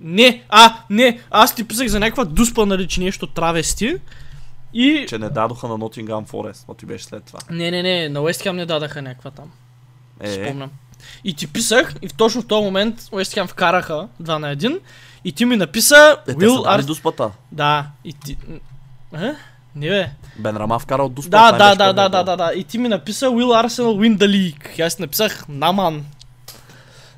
Не, 0.00 0.44
а, 0.48 0.76
не, 0.90 1.20
аз 1.30 1.54
ти 1.54 1.68
писах 1.68 1.88
за 1.88 2.00
някаква 2.00 2.24
дуспа, 2.24 2.66
нали, 2.66 2.88
че 2.88 3.00
нещо 3.00 3.26
травести. 3.26 3.96
И... 4.72 5.06
Че 5.08 5.18
не 5.18 5.30
дадоха 5.30 5.68
на 5.68 5.74
Nottingham 5.74 6.26
Forest, 6.26 6.64
но 6.68 6.74
ти 6.74 6.86
беше 6.86 7.04
след 7.04 7.24
това. 7.24 7.38
Не, 7.50 7.70
не, 7.70 7.82
не, 7.82 8.08
на 8.08 8.20
Уест 8.20 8.44
не 8.44 8.66
дадаха 8.66 9.02
някаква 9.02 9.30
там. 9.30 9.50
Е. 10.20 10.44
Спомням. 10.44 10.70
И 11.24 11.34
ти 11.34 11.46
писах, 11.46 11.94
и 12.02 12.08
точно 12.08 12.42
в 12.42 12.46
този 12.46 12.64
момент 12.64 13.08
Уест 13.12 13.34
Хем 13.34 13.46
вкараха 13.46 14.08
2 14.22 14.38
на 14.38 14.56
1. 14.56 14.80
И 15.24 15.32
ти 15.32 15.44
ми 15.44 15.56
написа... 15.56 16.16
Е, 16.28 16.32
Will 16.32 16.62
те 16.62 16.70
Ар... 16.70 16.82
дуспата. 16.82 17.30
Да, 17.52 17.86
и 18.04 18.12
ти... 18.12 18.36
Е? 19.14 19.34
Не 19.74 19.88
бе. 19.88 20.10
Бен 20.38 20.56
Рама 20.56 20.78
вкара 20.78 21.02
от 21.02 21.14
дуспата. 21.14 21.58
Да, 21.58 21.74
да, 21.74 21.74
да, 21.74 21.92
да, 21.92 22.08
да, 22.08 22.24
да, 22.24 22.36
да. 22.36 22.52
И 22.54 22.64
ти 22.64 22.78
ми 22.78 22.88
написа 22.88 23.26
Will 23.26 23.66
Arsenal 23.66 23.82
win 23.82 24.18
the 24.18 24.26
league. 24.26 24.78
И 24.78 24.82
аз 24.82 24.98
написах 24.98 25.44
Наман. 25.48 26.04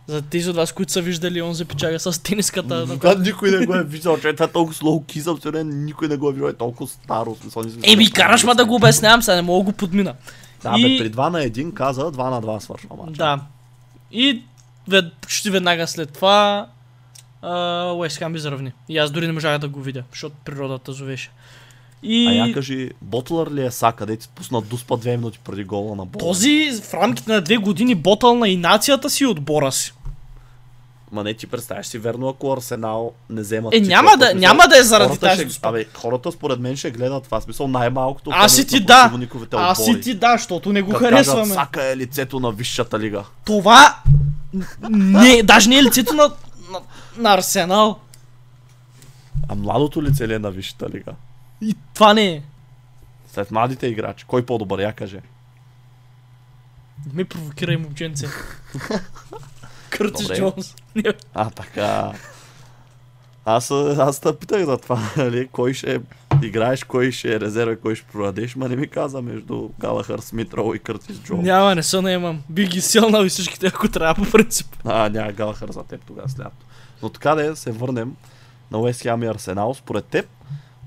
За 0.06 0.22
тези 0.22 0.50
от 0.50 0.56
вас, 0.56 0.72
които 0.72 0.92
са 0.92 1.00
виждали 1.00 1.42
он 1.42 1.54
запечага 1.54 2.00
с 2.00 2.22
тениската. 2.22 2.86
Да, 2.86 3.18
никой 3.18 3.50
не 3.50 3.66
го 3.66 3.74
е 3.74 3.84
виждал, 3.84 4.18
че 4.20 4.32
това 4.32 4.44
е 4.46 4.48
толкова 4.48 4.76
слоу 4.76 5.04
кизъм, 5.04 5.38
никой 5.64 6.08
не 6.08 6.16
го 6.16 6.28
е 6.28 6.32
виждал, 6.32 6.48
е 6.48 6.52
толкова 6.52 6.90
старо. 6.90 7.36
Еми, 7.82 8.10
караш 8.10 8.44
ма 8.44 8.54
да 8.54 8.64
го 8.64 8.74
обяснявам, 8.74 9.22
сега 9.22 9.34
не 9.34 9.42
мога 9.42 9.64
го 9.64 9.72
подмина. 9.72 10.14
Да, 10.62 10.74
и... 10.78 10.98
бе, 10.98 11.04
при 11.04 11.12
2 11.16 11.28
на 11.28 11.38
1 11.38 11.72
каза, 11.74 12.02
2 12.02 12.30
на 12.30 12.42
2 12.42 12.58
свършва 12.58 12.96
мача. 12.96 13.12
Да. 13.12 13.40
И 14.12 14.42
вед, 14.88 15.12
почти 15.20 15.50
веднага 15.50 15.86
след 15.86 16.12
това 16.12 16.66
Уест 17.94 18.18
Хам 18.18 18.36
изравни. 18.36 18.72
И 18.88 18.98
аз 18.98 19.10
дори 19.10 19.26
не 19.26 19.32
можах 19.32 19.58
да 19.58 19.68
го 19.68 19.80
видя, 19.80 20.02
защото 20.10 20.36
природата 20.44 20.92
зовеше. 20.92 21.30
И... 22.02 22.26
А 22.28 22.32
я 22.32 22.54
кажи, 22.54 22.90
Ботлър 23.02 23.50
ли 23.50 23.64
е 23.64 23.70
са, 23.70 23.92
където 23.96 24.22
си 24.22 24.28
пусна 24.34 24.60
дуспа 24.60 24.94
2 24.94 25.10
минути 25.16 25.38
преди 25.44 25.64
гола 25.64 25.96
на 25.96 26.04
Ботлър? 26.04 26.28
Този 26.28 26.72
в 26.82 26.94
рамките 26.94 27.32
на 27.32 27.42
2 27.42 27.58
години 27.58 27.94
ботъл 27.94 28.34
на 28.36 28.48
и 28.48 28.56
нацията 28.56 29.10
си 29.10 29.24
и 29.24 29.26
отбора 29.26 29.72
си. 29.72 29.92
Ма 31.12 31.24
не 31.24 31.34
ти 31.34 31.46
представяш 31.46 31.86
си, 31.86 31.98
верно, 31.98 32.28
ако 32.28 32.52
Арсенал 32.52 33.12
не 33.30 33.40
вземат. 33.40 33.74
Е, 33.74 33.80
няма 33.80 34.10
да, 34.18 34.34
няма 34.34 34.68
да 34.68 34.78
е 34.78 34.82
заради 34.82 35.18
тази. 35.18 35.50
Ще, 35.50 35.68
абе, 35.68 35.86
хората 35.94 36.32
според 36.32 36.60
мен 36.60 36.76
ще 36.76 36.90
гледат 36.90 37.24
това. 37.24 37.40
Смисъл 37.40 37.68
най-малкото. 37.68 38.30
Аз 38.34 38.54
си 38.54 38.66
ти 38.66 38.80
да. 38.80 39.12
Аз 39.52 39.84
си 39.84 40.00
ти 40.00 40.14
да, 40.14 40.32
защото 40.32 40.72
не 40.72 40.82
го 40.82 40.90
как 40.90 41.00
харесваме. 41.00 41.42
Кажат, 41.42 41.54
Сака 41.54 41.84
е 41.84 41.96
лицето 41.96 42.40
на 42.40 42.52
висшата 42.52 42.98
лига. 42.98 43.24
Това 43.44 43.96
не, 44.90 45.42
даже 45.42 45.68
не 45.68 45.78
е 45.78 45.82
лицето 45.82 46.14
на, 46.14 46.22
на, 46.72 46.80
на 47.16 47.34
Арсенал. 47.34 47.98
А 49.48 49.54
младото 49.54 50.02
лице 50.02 50.28
ли 50.28 50.34
е 50.34 50.38
на 50.38 50.50
висшата 50.50 50.88
лига? 50.88 51.12
И 51.60 51.76
това 51.94 52.14
не 52.14 52.30
е. 52.30 52.42
След 53.32 53.50
младите 53.50 53.86
играчи, 53.86 54.24
кой 54.24 54.46
по-добър, 54.46 54.80
я 54.80 54.92
каже. 54.92 55.20
Не 57.06 57.12
ме 57.14 57.24
провокирай, 57.24 57.76
момченце. 57.76 58.26
Къртис 59.90 60.28
Джонс. 60.28 60.74
а, 61.34 61.50
така. 61.50 62.12
Аз, 63.44 63.70
аз 63.98 64.20
те 64.20 64.36
питах 64.36 64.64
за 64.64 64.78
това, 64.78 65.00
нали, 65.16 65.48
кой 65.52 65.74
ще 65.74 66.00
играеш, 66.42 66.84
кой 66.84 67.12
ще 67.12 67.34
е 67.34 67.40
резерва, 67.40 67.76
кой 67.76 67.94
ще 67.94 68.06
продадеш, 68.06 68.56
ма 68.56 68.68
не 68.68 68.76
ми 68.76 68.88
каза 68.88 69.22
между 69.22 69.68
Галахър, 69.78 70.18
Смит, 70.18 70.54
Роу 70.54 70.74
и 70.74 70.78
Къртис 70.78 71.18
Джонс. 71.18 71.44
Няма, 71.44 71.74
не 71.74 71.82
се 71.82 72.00
наемам. 72.00 72.42
Би 72.48 72.66
ги 72.66 72.80
силнал 72.80 73.24
и 73.24 73.28
всичките, 73.28 73.66
ако 73.66 73.88
трябва 73.88 74.24
по 74.24 74.30
принцип. 74.30 74.66
А, 74.84 75.08
няма 75.08 75.32
Галахър 75.32 75.70
за 75.72 75.82
теб 75.82 76.00
тогава 76.06 76.28
след. 76.28 76.46
Но 77.02 77.08
така 77.08 77.34
да 77.34 77.56
се 77.56 77.70
върнем 77.70 78.12
на 78.70 78.78
Уест 78.78 79.02
Хем 79.02 79.22
и 79.22 79.26
Арсенал. 79.26 79.74
Според 79.74 80.04
теб, 80.04 80.26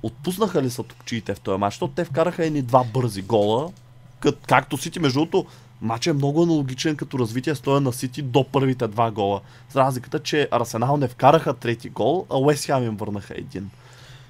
отпуснаха 0.04 0.62
ли 0.62 0.70
са 0.70 0.84
топчиите 0.84 1.36
в 1.36 1.40
този 1.40 1.58
матч, 1.58 1.74
защото 1.74 1.94
те 1.94 2.06
вкараха 2.06 2.46
едни 2.46 2.62
два 2.62 2.84
бързи 2.94 3.22
гола, 3.22 3.72
кът, 4.20 4.40
както 4.48 4.78
Сити, 4.78 5.00
между 5.00 5.20
другото, 5.20 5.46
Матч 5.84 6.08
е 6.08 6.14
много 6.14 6.44
аналогичен 6.44 6.96
като 6.96 7.20
развитие 7.20 7.56
стоя 7.56 7.82
на 7.82 7.94
Сити 7.94 8.22
до 8.22 8.44
първите 8.44 8.88
два 8.88 9.12
гола. 9.12 9.42
С 9.70 9.76
разликата, 9.76 10.20
че 10.20 10.48
Арсенал 10.52 10.98
не 10.98 11.08
вкараха 11.08 11.54
трети 11.54 11.90
гол, 11.90 12.26
а 12.30 12.38
Уест 12.38 12.66
Хем 12.66 12.84
им 12.84 12.96
върнаха 12.96 13.34
един. 13.38 13.70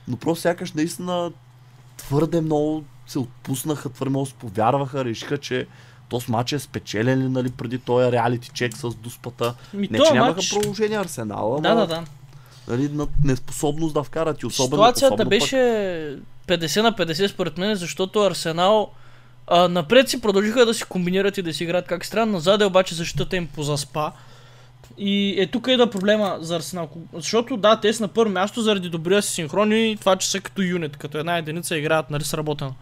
Но 0.07 0.17
просто 0.17 0.41
сякаш 0.41 0.71
наистина 0.71 1.31
твърде 1.97 2.41
много 2.41 2.83
се 3.07 3.19
отпуснаха, 3.19 3.89
твърде 3.89 4.09
много 4.09 4.27
повярваха, 4.39 5.05
решиха, 5.05 5.37
че 5.37 5.67
този 6.09 6.31
матч 6.31 6.53
е 6.53 6.59
спечелен 6.59 7.19
ли, 7.19 7.29
нали, 7.29 7.51
преди 7.51 7.77
този 7.77 8.11
реалити 8.11 8.49
чек 8.53 8.77
с 8.77 8.95
дуспата. 8.95 9.55
Ми, 9.73 9.87
Не, 9.91 9.99
че 9.99 10.13
нямаха 10.13 10.41
матч- 10.41 10.53
продължение 10.53 10.97
Арсенал, 10.97 11.53
ама 11.53 11.61
Да, 11.61 11.75
да, 11.75 11.87
да. 11.87 12.03
Нали, 12.67 12.89
на 12.89 13.07
неспособност 13.23 13.93
да 13.93 14.03
вкарат 14.03 14.41
и 14.41 14.45
особено, 14.45 14.77
Ситуацията 14.77 15.13
особено 15.13 15.29
беше 15.29 15.55
50 16.47 16.81
на 16.81 16.93
50 16.93 17.27
според 17.27 17.57
мен, 17.57 17.75
защото 17.75 18.21
Арсенал 18.21 18.91
а, 19.47 19.67
напред 19.67 20.09
си 20.09 20.21
продължиха 20.21 20.65
да 20.65 20.73
си 20.73 20.83
комбинират 20.83 21.37
и 21.37 21.41
да 21.41 21.53
си 21.53 21.63
играят 21.63 21.85
как 21.85 22.05
странно, 22.05 22.31
назад 22.31 22.61
е 22.61 22.65
обаче 22.65 22.95
защитата 22.95 23.35
им 23.35 23.47
позаспа. 23.47 24.11
И 24.97 25.35
е 25.41 25.47
тук 25.47 25.67
идва 25.67 25.89
проблема 25.89 26.37
за 26.41 26.55
Арсенал. 26.55 26.89
Защото 27.13 27.57
да, 27.57 27.79
те 27.79 27.93
са 27.93 28.03
на 28.03 28.07
първо 28.07 28.31
място 28.31 28.61
заради 28.61 28.89
добрия 28.89 29.21
си 29.21 29.33
синхрон 29.33 29.71
и 29.71 29.97
това, 29.99 30.15
че 30.15 30.29
са 30.29 30.39
като 30.39 30.61
юнит, 30.61 30.97
като 30.97 31.17
една 31.17 31.37
единица 31.37 31.77
играят, 31.77 32.09
нали, 32.09 32.23
сработено. 32.23 32.73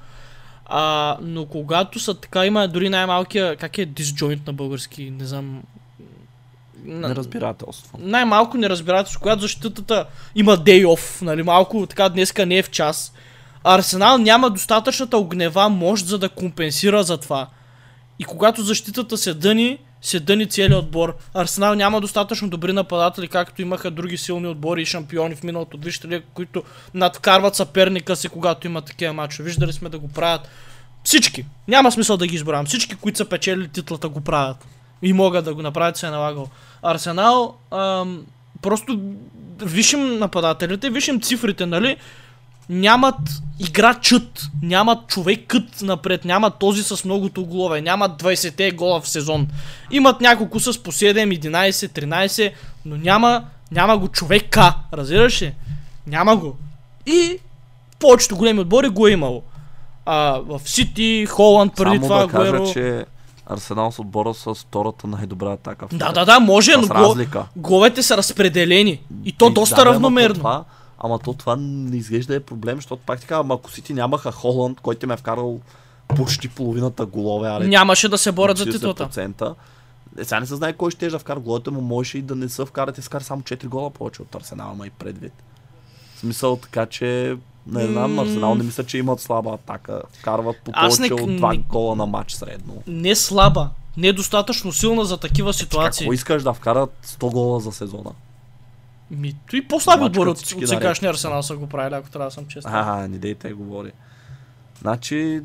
А, 0.65 1.17
но 1.21 1.45
когато 1.45 2.00
са 2.00 2.13
така, 2.13 2.45
има 2.45 2.67
дори 2.67 2.89
най-малкия, 2.89 3.56
как 3.56 3.78
е 3.78 3.88
disjoint 3.88 4.47
на 4.47 4.54
български, 4.54 5.10
не 5.10 5.26
знам. 5.26 5.63
пък 6.84 7.10
неразбирателство. 7.10 7.97
най-малко 8.02 8.58
неразбирателство, 8.58 9.21
когато 9.21 9.41
защитата 9.41 10.06
има 10.36 10.58
day 10.58 10.86
off, 10.86 11.21
нали, 11.21 11.43
малко 11.43 11.86
така 11.86 12.10
днеска 12.10 12.45
не 12.45 12.58
е 12.58 12.63
в 12.63 12.69
час. 12.69 13.13
Арсенал 13.63 14.17
няма 14.17 14.50
достатъчната 14.50 15.17
огнева 15.17 15.69
мощ, 15.69 16.06
за 16.06 16.17
да 16.17 16.30
компенсира 16.30 17.04
за 17.04 17.17
това. 17.17 17.47
И 18.19 18.24
когато 18.24 18.63
защитата 18.63 19.17
се 19.17 19.34
дъни, 19.34 19.78
се 20.02 20.19
дъни 20.19 20.50
целият 20.50 20.84
отбор. 20.84 21.15
Арсенал 21.34 21.76
няма 21.76 22.02
достатъчно 22.02 22.50
добри 22.50 22.74
нападатели, 22.74 23.28
както 23.28 23.62
имаха 23.62 23.91
други 23.91 24.17
силни 24.17 24.47
отбори 24.47 24.82
и 24.82 24.86
шампиони 24.86 25.36
в 25.36 25.43
миналото. 25.43 25.78
Вижте 25.78 26.08
ли, 26.08 26.24
които 26.34 26.63
надвкарват 26.93 27.56
съперника 27.56 28.15
си, 28.15 28.30
когато 28.30 28.67
има 28.67 28.82
такива 28.82 29.13
мачове. 29.13 29.47
Виждали 29.47 29.74
сме 29.74 29.89
да 29.89 30.00
го 30.00 30.08
правят 30.08 30.50
всички. 31.04 31.45
Няма 31.67 31.91
смисъл 31.91 32.17
да 32.17 32.28
ги 32.28 32.36
избравям. 32.36 32.65
Всички, 32.65 32.95
които 32.95 33.17
са 33.17 33.26
печели 33.26 33.67
титлата, 33.67 34.10
го 34.10 34.21
правят. 34.21 34.67
И 35.02 35.13
могат 35.13 35.45
да 35.45 35.54
го 35.54 35.62
направят, 35.62 35.97
се 35.97 36.08
е 36.08 36.10
налагал. 36.10 36.50
Арсенал, 36.84 37.56
ам, 37.71 38.26
просто 38.62 39.00
вишим 39.62 40.19
нападателите, 40.19 40.89
вишим 40.89 41.21
цифрите, 41.21 41.65
нали? 41.65 41.97
Нямат 42.71 43.15
играчът, 43.60 44.49
нямат 44.62 45.07
човекът 45.07 45.81
напред, 45.81 46.25
нямат 46.25 46.60
този 46.60 46.84
с 46.84 47.05
многото 47.05 47.45
голове, 47.45 47.81
нямат 47.81 48.23
20-те 48.23 48.71
гола 48.71 49.01
в 49.01 49.10
сезон. 49.10 49.47
Имат 49.91 50.21
няколко 50.21 50.60
с 50.60 50.84
по 50.84 50.91
7, 50.91 51.39
11, 51.41 51.71
13, 51.71 52.51
но 52.86 52.97
няма, 52.97 53.43
няма 53.71 53.97
го 53.97 54.07
човека, 54.07 54.73
разбираш 54.93 55.41
ли? 55.41 55.53
Няма 56.07 56.36
го. 56.36 56.57
И 57.05 57.38
повечето 57.99 58.38
големи 58.38 58.60
отбори 58.60 58.89
го 58.89 59.07
е 59.07 59.12
имало. 59.12 59.43
А, 60.05 60.39
в 60.47 60.62
Сити, 60.65 61.25
Холанд 61.29 61.73
преди 61.75 61.95
Само 61.95 62.01
това 62.07 62.25
да 62.25 62.27
кажа, 62.27 62.47
Агуеро. 62.49 62.73
че 62.73 63.05
Арсенал 63.45 63.91
с 63.91 63.99
отбора 63.99 64.34
с 64.34 64.55
втората 64.55 65.07
най-добра 65.07 65.51
атака. 65.51 65.86
Да, 65.93 66.12
да, 66.12 66.25
да, 66.25 66.39
може, 66.39 66.71
но 66.77 66.84
С 66.84 66.88
го... 66.88 66.93
разлика. 66.93 67.45
головете 67.55 68.03
са 68.03 68.17
разпределени. 68.17 69.01
И 69.25 69.31
то 69.31 69.47
И 69.49 69.53
доста 69.53 69.75
да, 69.75 69.86
равномерно. 69.86 70.34
то 70.34 70.39
Това, 70.39 70.63
ама 71.01 71.19
то 71.19 71.33
това 71.33 71.55
не 71.55 71.97
изглежда 71.97 72.35
е 72.35 72.39
проблем, 72.39 72.75
защото 72.75 73.01
пак 73.05 73.21
така, 73.21 73.35
ама 73.35 73.53
ако 73.53 73.71
Сити 73.71 73.93
нямаха 73.93 74.31
Холанд, 74.31 74.79
който 74.79 75.05
им 75.05 75.11
е 75.11 75.17
вкарал 75.17 75.59
почти 76.07 76.47
половината 76.47 77.05
голове, 77.05 77.49
аре, 77.49 77.67
Нямаше 77.67 78.09
да 78.09 78.17
се 78.17 78.31
борят 78.31 78.57
за 78.57 78.65
40%. 78.65 78.71
титлата. 78.71 79.55
Е, 80.17 80.23
сега 80.23 80.39
не 80.39 80.45
се 80.45 80.55
знае 80.55 80.73
кой 80.73 80.91
ще 80.91 81.09
да 81.09 81.19
вкара 81.19 81.39
головете, 81.39 81.69
му 81.69 81.81
можеше 81.81 82.17
и 82.17 82.21
да 82.21 82.35
не 82.35 82.49
са 82.49 82.65
вкарат 82.65 82.97
и 82.97 83.01
скара 83.01 83.23
само 83.23 83.41
4 83.41 83.65
гола 83.65 83.89
повече 83.89 84.21
от 84.21 84.35
Арсенал, 84.35 84.69
ама 84.71 84.87
и 84.87 84.89
предвид. 84.89 85.33
В 86.15 86.19
смисъл 86.19 86.55
така, 86.55 86.85
че 86.85 87.37
не 87.67 87.85
знам. 87.85 88.19
Арсенал 88.19 88.55
не 88.55 88.63
мисля, 88.63 88.83
че 88.83 88.97
имат 88.97 89.19
слаба 89.19 89.49
атака. 89.51 90.01
Вкарват 90.11 90.55
по 90.57 90.71
Аз 90.73 90.99
не- 90.99 91.09
повече 91.09 91.23
от 91.23 91.29
2 91.31 91.51
не- 91.51 91.57
гола 91.57 91.95
на 91.95 92.05
матч 92.05 92.31
средно. 92.31 92.73
Не 92.87 93.15
слаба, 93.15 93.69
не 93.97 94.13
достатъчно 94.13 94.71
силна 94.71 95.05
за 95.05 95.17
такива 95.17 95.53
ситуации. 95.53 96.05
Ако 96.05 96.13
искаш 96.13 96.43
да 96.43 96.53
вкарат 96.53 96.93
100 97.03 97.31
гола 97.31 97.59
за 97.59 97.71
сезона? 97.71 98.11
Ми, 99.12 99.36
то 99.50 99.56
и 99.56 99.67
по-слаби 99.67 100.04
отбори 100.04 100.30
от, 100.30 100.38
от 100.38 100.67
сегашния 100.67 101.12
Арсенал 101.12 101.43
са 101.43 101.58
го 101.58 101.67
правили, 101.67 101.93
ако 101.93 102.10
трябва 102.10 102.28
да 102.28 102.32
съм 102.32 102.45
честен. 102.47 102.71
А, 102.76 103.08
не 103.08 103.17
дейте 103.17 103.50
да 103.50 103.56
говори. 103.56 103.91
Значи, 104.82 105.41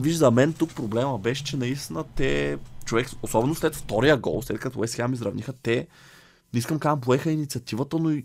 виж 0.00 0.14
за 0.14 0.30
мен 0.30 0.52
тук 0.52 0.74
проблема 0.74 1.18
беше, 1.18 1.44
че 1.44 1.56
наистина 1.56 2.04
те, 2.14 2.58
човек, 2.84 3.08
особено 3.22 3.54
след 3.54 3.76
втория 3.76 4.16
гол, 4.16 4.42
след 4.42 4.60
като 4.60 4.78
Уест 4.78 4.94
Хем 4.94 5.12
изравниха, 5.12 5.52
те, 5.52 5.86
не 6.54 6.58
искам 6.58 6.78
да 6.78 6.96
поеха 6.96 7.30
инициативата, 7.30 7.98
но 7.98 8.10
и 8.10 8.24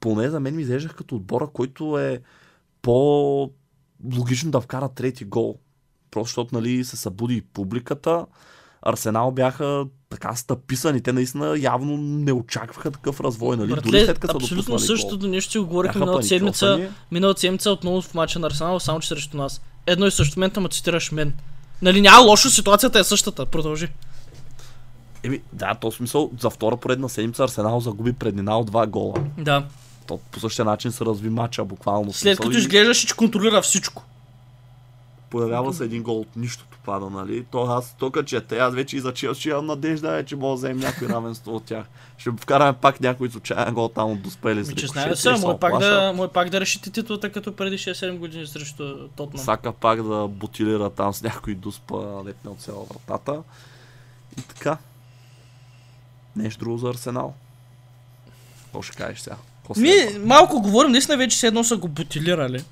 поне 0.00 0.30
за 0.30 0.40
мен 0.40 0.56
ми 0.56 0.62
изглеждах 0.62 0.94
като 0.94 1.16
отбора, 1.16 1.46
който 1.46 1.98
е 1.98 2.20
по 2.82 3.50
логично 4.16 4.50
да 4.50 4.60
вкара 4.60 4.88
трети 4.88 5.24
гол. 5.24 5.58
Просто 6.10 6.28
защото 6.28 6.54
нали, 6.54 6.84
се 6.84 6.96
събуди 6.96 7.42
публиката. 7.42 8.26
Арсенал 8.82 9.30
бяха 9.30 9.84
така 10.10 10.34
стъписани. 10.34 11.00
Те 11.00 11.12
наистина 11.12 11.58
явно 11.58 11.96
не 11.96 12.32
очакваха 12.32 12.90
такъв 12.90 13.20
развой. 13.20 13.56
Нали? 13.56 13.68
Дори 13.68 13.80
Братле, 13.80 14.04
след 14.04 14.18
като 14.18 14.36
абсолютно 14.36 14.78
същото 14.78 15.18
гол. 15.18 15.28
нещо 15.28 15.52
си 15.52 15.58
го 15.58 15.66
говорихме 15.66 16.00
миналата 16.00 16.26
седмица. 16.26 16.90
Миналата 17.10 17.40
седмица 17.40 17.70
отново 17.70 18.02
в 18.02 18.14
мача 18.14 18.38
на 18.38 18.46
Арсенал, 18.46 18.80
само 18.80 19.00
че 19.00 19.08
срещу 19.08 19.36
нас. 19.36 19.62
Едно 19.86 20.06
и 20.06 20.10
също. 20.10 20.38
Момента 20.38 20.60
ме 20.60 20.68
цитираш 20.68 21.12
мен. 21.12 21.34
Нали 21.82 22.00
няма 22.00 22.26
лошо, 22.26 22.50
ситуацията 22.50 22.98
е 22.98 23.04
същата. 23.04 23.46
Продължи. 23.46 23.88
Еми, 25.22 25.40
да, 25.52 25.74
то 25.74 25.92
смисъл, 25.92 26.30
за 26.40 26.50
втора 26.50 26.76
поредна 26.76 27.08
седмица 27.08 27.44
Арсенал 27.44 27.80
загуби 27.80 28.12
преднина 28.12 28.58
от 28.58 28.66
два 28.66 28.86
гола. 28.86 29.14
Да. 29.38 29.64
То 30.06 30.18
по 30.18 30.40
същия 30.40 30.64
начин 30.64 30.92
се 30.92 31.04
разви 31.04 31.30
матча, 31.30 31.64
буквално. 31.64 32.12
След 32.12 32.38
като 32.38 32.58
изглеждаш, 32.58 32.98
че 32.98 33.16
контролира 33.16 33.62
всичко. 33.62 34.04
Появява 35.30 35.74
се 35.74 35.84
един 35.84 36.02
гол 36.02 36.20
от 36.20 36.36
нищото 36.36 36.71
пада, 36.84 37.10
нали? 37.10 37.44
То 37.50 37.62
аз 37.62 37.94
тук 37.98 38.24
чете, 38.26 38.58
аз 38.58 38.74
вече 38.74 38.96
и 38.96 39.00
за 39.00 39.12
Челси 39.12 39.48
имам 39.48 39.66
надежда, 39.66 40.18
е, 40.18 40.24
че 40.24 40.36
мога 40.36 40.50
да 40.50 40.54
вземем 40.54 40.78
някой 40.78 41.08
равенство 41.08 41.54
от 41.54 41.64
тях. 41.64 41.86
Ще 42.18 42.30
вкараме 42.30 42.72
пак 42.72 43.00
някой 43.00 43.30
случайен 43.30 43.74
гол 43.74 43.88
там 43.88 44.10
от 44.10 44.22
Доспели 44.22 44.58
Ми, 44.58 44.64
че 44.64 44.70
Рикошет, 44.70 44.90
знае 44.90 45.12
и 45.12 45.16
се, 45.16 45.34
ще 45.34 45.46
може 45.46 45.58
пак, 45.58 45.78
да, 45.78 46.12
може 46.16 46.32
пак 46.32 46.50
да 46.50 46.60
решите 46.60 46.90
титлата 46.90 47.32
като 47.32 47.56
преди 47.56 47.78
6-7 47.78 48.18
години 48.18 48.46
срещу 48.46 49.08
Тотнам. 49.08 49.44
Сака 49.44 49.72
пак 49.72 50.02
да 50.02 50.28
бутилира 50.28 50.90
там 50.90 51.14
с 51.14 51.22
някой 51.22 51.54
дуспа, 51.54 52.22
лепне 52.26 52.50
от 52.50 52.60
цяла 52.60 52.84
вратата. 52.84 53.42
И 54.38 54.42
така. 54.42 54.78
Нещо 56.36 56.64
друго 56.64 56.78
за 56.78 56.88
Арсенал. 56.88 57.34
Какво 58.64 58.82
ще 58.82 58.96
кажеш 58.96 59.20
сега? 59.20 59.36
Ми, 59.76 60.18
малко 60.18 60.60
говорим, 60.60 60.90
наистина 60.90 61.16
вече 61.16 61.38
се 61.38 61.46
едно 61.46 61.64
са 61.64 61.76
го 61.76 61.88
бутилирали. 61.88 62.64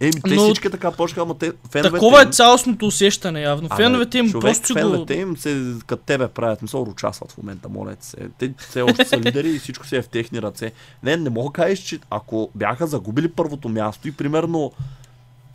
Еми, 0.00 0.12
те 0.12 0.34
но- 0.34 0.44
всички 0.44 0.70
така 0.70 0.90
почнаха, 0.90 1.22
ама 1.22 1.38
те 1.38 1.52
феновете 1.70 1.94
Такова 1.94 2.20
е 2.20 2.24
им- 2.24 2.32
цялостното 2.32 2.86
усещане 2.86 3.40
явно. 3.42 3.68
Феновете 3.76 4.18
им 4.18 4.30
човек, 4.30 4.42
просто 4.42 4.66
си 4.66 4.72
го... 4.72 4.78
феновете 4.78 5.14
им 5.14 5.36
се 5.36 5.74
като 5.86 6.02
тебе 6.02 6.28
правят, 6.28 6.62
мисъл, 6.62 6.86
ручасват 6.86 7.32
в 7.32 7.38
момента, 7.38 7.68
моля 7.68 7.96
се. 8.00 8.16
Те 8.38 8.54
все 8.58 8.82
още 8.82 9.04
са 9.04 9.18
лидери 9.18 9.48
и 9.48 9.58
всичко 9.58 9.86
си 9.86 9.96
е 9.96 10.02
в 10.02 10.08
техни 10.08 10.42
ръце. 10.42 10.72
Не, 11.02 11.16
не 11.16 11.30
мога 11.30 11.48
да 11.48 11.52
кажеш, 11.52 11.78
че 11.78 11.98
ако 12.10 12.50
бяха 12.54 12.86
загубили 12.86 13.28
първото 13.28 13.68
място 13.68 14.08
и 14.08 14.12
примерно 14.12 14.72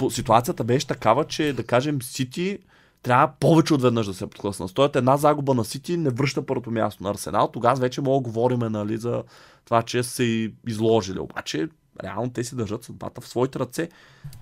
ситуацията 0.10 0.64
беше 0.64 0.88
такава, 0.88 1.26
че 1.26 1.54
да 1.54 1.64
кажем 1.64 2.02
Сити 2.02 2.58
трябва 3.04 3.34
повече 3.40 3.74
от 3.74 3.82
веднъж 3.82 4.08
да 4.08 4.14
се 4.14 4.28
подхлъсна. 4.28 4.68
Стоят 4.68 4.96
една 4.96 5.18
загуба 5.18 5.54
на 5.54 5.66
Сити 5.66 5.98
не 5.98 6.10
връща 6.10 6.46
първото 6.46 6.72
място 6.72 7.04
на 7.04 7.10
Арсенал. 7.10 7.50
Тогава 7.54 7.76
вече 7.76 8.02
мога 8.02 8.24
да 8.24 8.30
говорим 8.30 8.60
нали, 8.60 8.98
за 8.98 9.24
това, 9.66 9.82
че 9.82 10.04
са 10.04 10.10
се 10.10 10.52
изложили. 10.68 11.20
Обаче 11.20 11.68
реално 12.04 12.30
те 12.30 12.44
си 12.44 12.56
държат 12.56 12.84
съдбата 12.84 13.22
в 13.22 13.28
своите 13.28 13.60
ръце. 13.60 13.90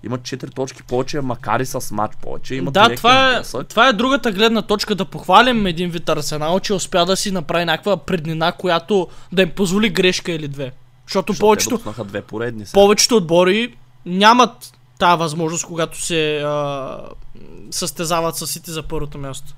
Имат 0.04 0.20
4 0.20 0.54
точки 0.54 0.82
повече, 0.82 1.20
макар 1.20 1.60
и 1.60 1.66
с 1.66 1.94
матч 1.94 2.16
повече. 2.22 2.54
Имат 2.54 2.74
Да, 2.74 2.94
това 2.94 3.36
е, 3.36 3.64
това 3.64 3.88
е 3.88 3.92
другата 3.92 4.32
гледна 4.32 4.62
точка 4.62 4.94
да 4.94 5.04
похвалим 5.04 5.66
един 5.66 5.90
вид 5.90 6.08
Арсенал, 6.08 6.60
че 6.60 6.74
успя 6.74 7.06
да 7.06 7.16
си 7.16 7.30
направи 7.30 7.64
някаква 7.64 7.96
преднина, 7.96 8.52
която 8.52 9.08
да 9.32 9.42
им 9.42 9.50
позволи 9.50 9.90
грешка 9.90 10.32
или 10.32 10.48
две. 10.48 10.72
Защото 11.06 11.32
Защото 11.32 11.40
повечето, 11.40 12.04
две 12.04 12.22
поредни. 12.22 12.66
Сега. 12.66 12.74
повечето 12.74 13.16
отбори 13.16 13.74
нямат 14.06 14.72
тази 14.98 15.18
възможност, 15.18 15.66
когато 15.66 16.02
се 16.02 16.40
а, 16.40 16.98
състезават 17.70 18.36
с 18.36 18.46
Сити 18.46 18.70
за 18.70 18.82
първото 18.82 19.18
място. 19.18 19.54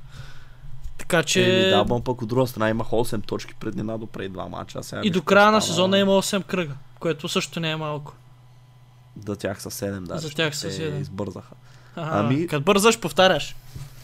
Така 1.09 1.23
че 1.23 1.61
Еми, 1.63 1.71
да, 1.71 1.85
бъм 1.85 2.03
пък 2.03 2.23
от 2.23 2.29
друга 2.29 2.47
страна 2.47 2.69
имах 2.69 2.87
8 2.87 3.27
точки 3.27 3.55
преднина 3.55 3.99
до 3.99 4.07
преди 4.07 4.29
два 4.29 4.47
мача. 4.49 4.79
а 4.79 4.83
Сега 4.83 5.01
и 5.05 5.11
до 5.11 5.23
края 5.23 5.51
на 5.51 5.63
сезона 5.63 5.99
има 5.99 6.13
8 6.13 6.45
кръга, 6.45 6.75
което 7.01 7.29
също 7.29 7.61
не 7.61 7.71
е 7.71 7.77
малко. 7.77 8.15
Да, 9.17 9.37
тях 9.37 9.63
са 9.63 9.71
7, 9.71 10.01
да. 10.01 10.19
За 10.19 10.31
тях 10.31 10.57
са 10.57 10.69
те 10.69 10.73
седем. 10.73 11.01
избързаха. 11.03 11.55
Ага, 11.97 12.11
Ами- 12.13 12.47
Като 12.47 12.65
бързаш, 12.65 13.01
повтаряш. 13.01 13.57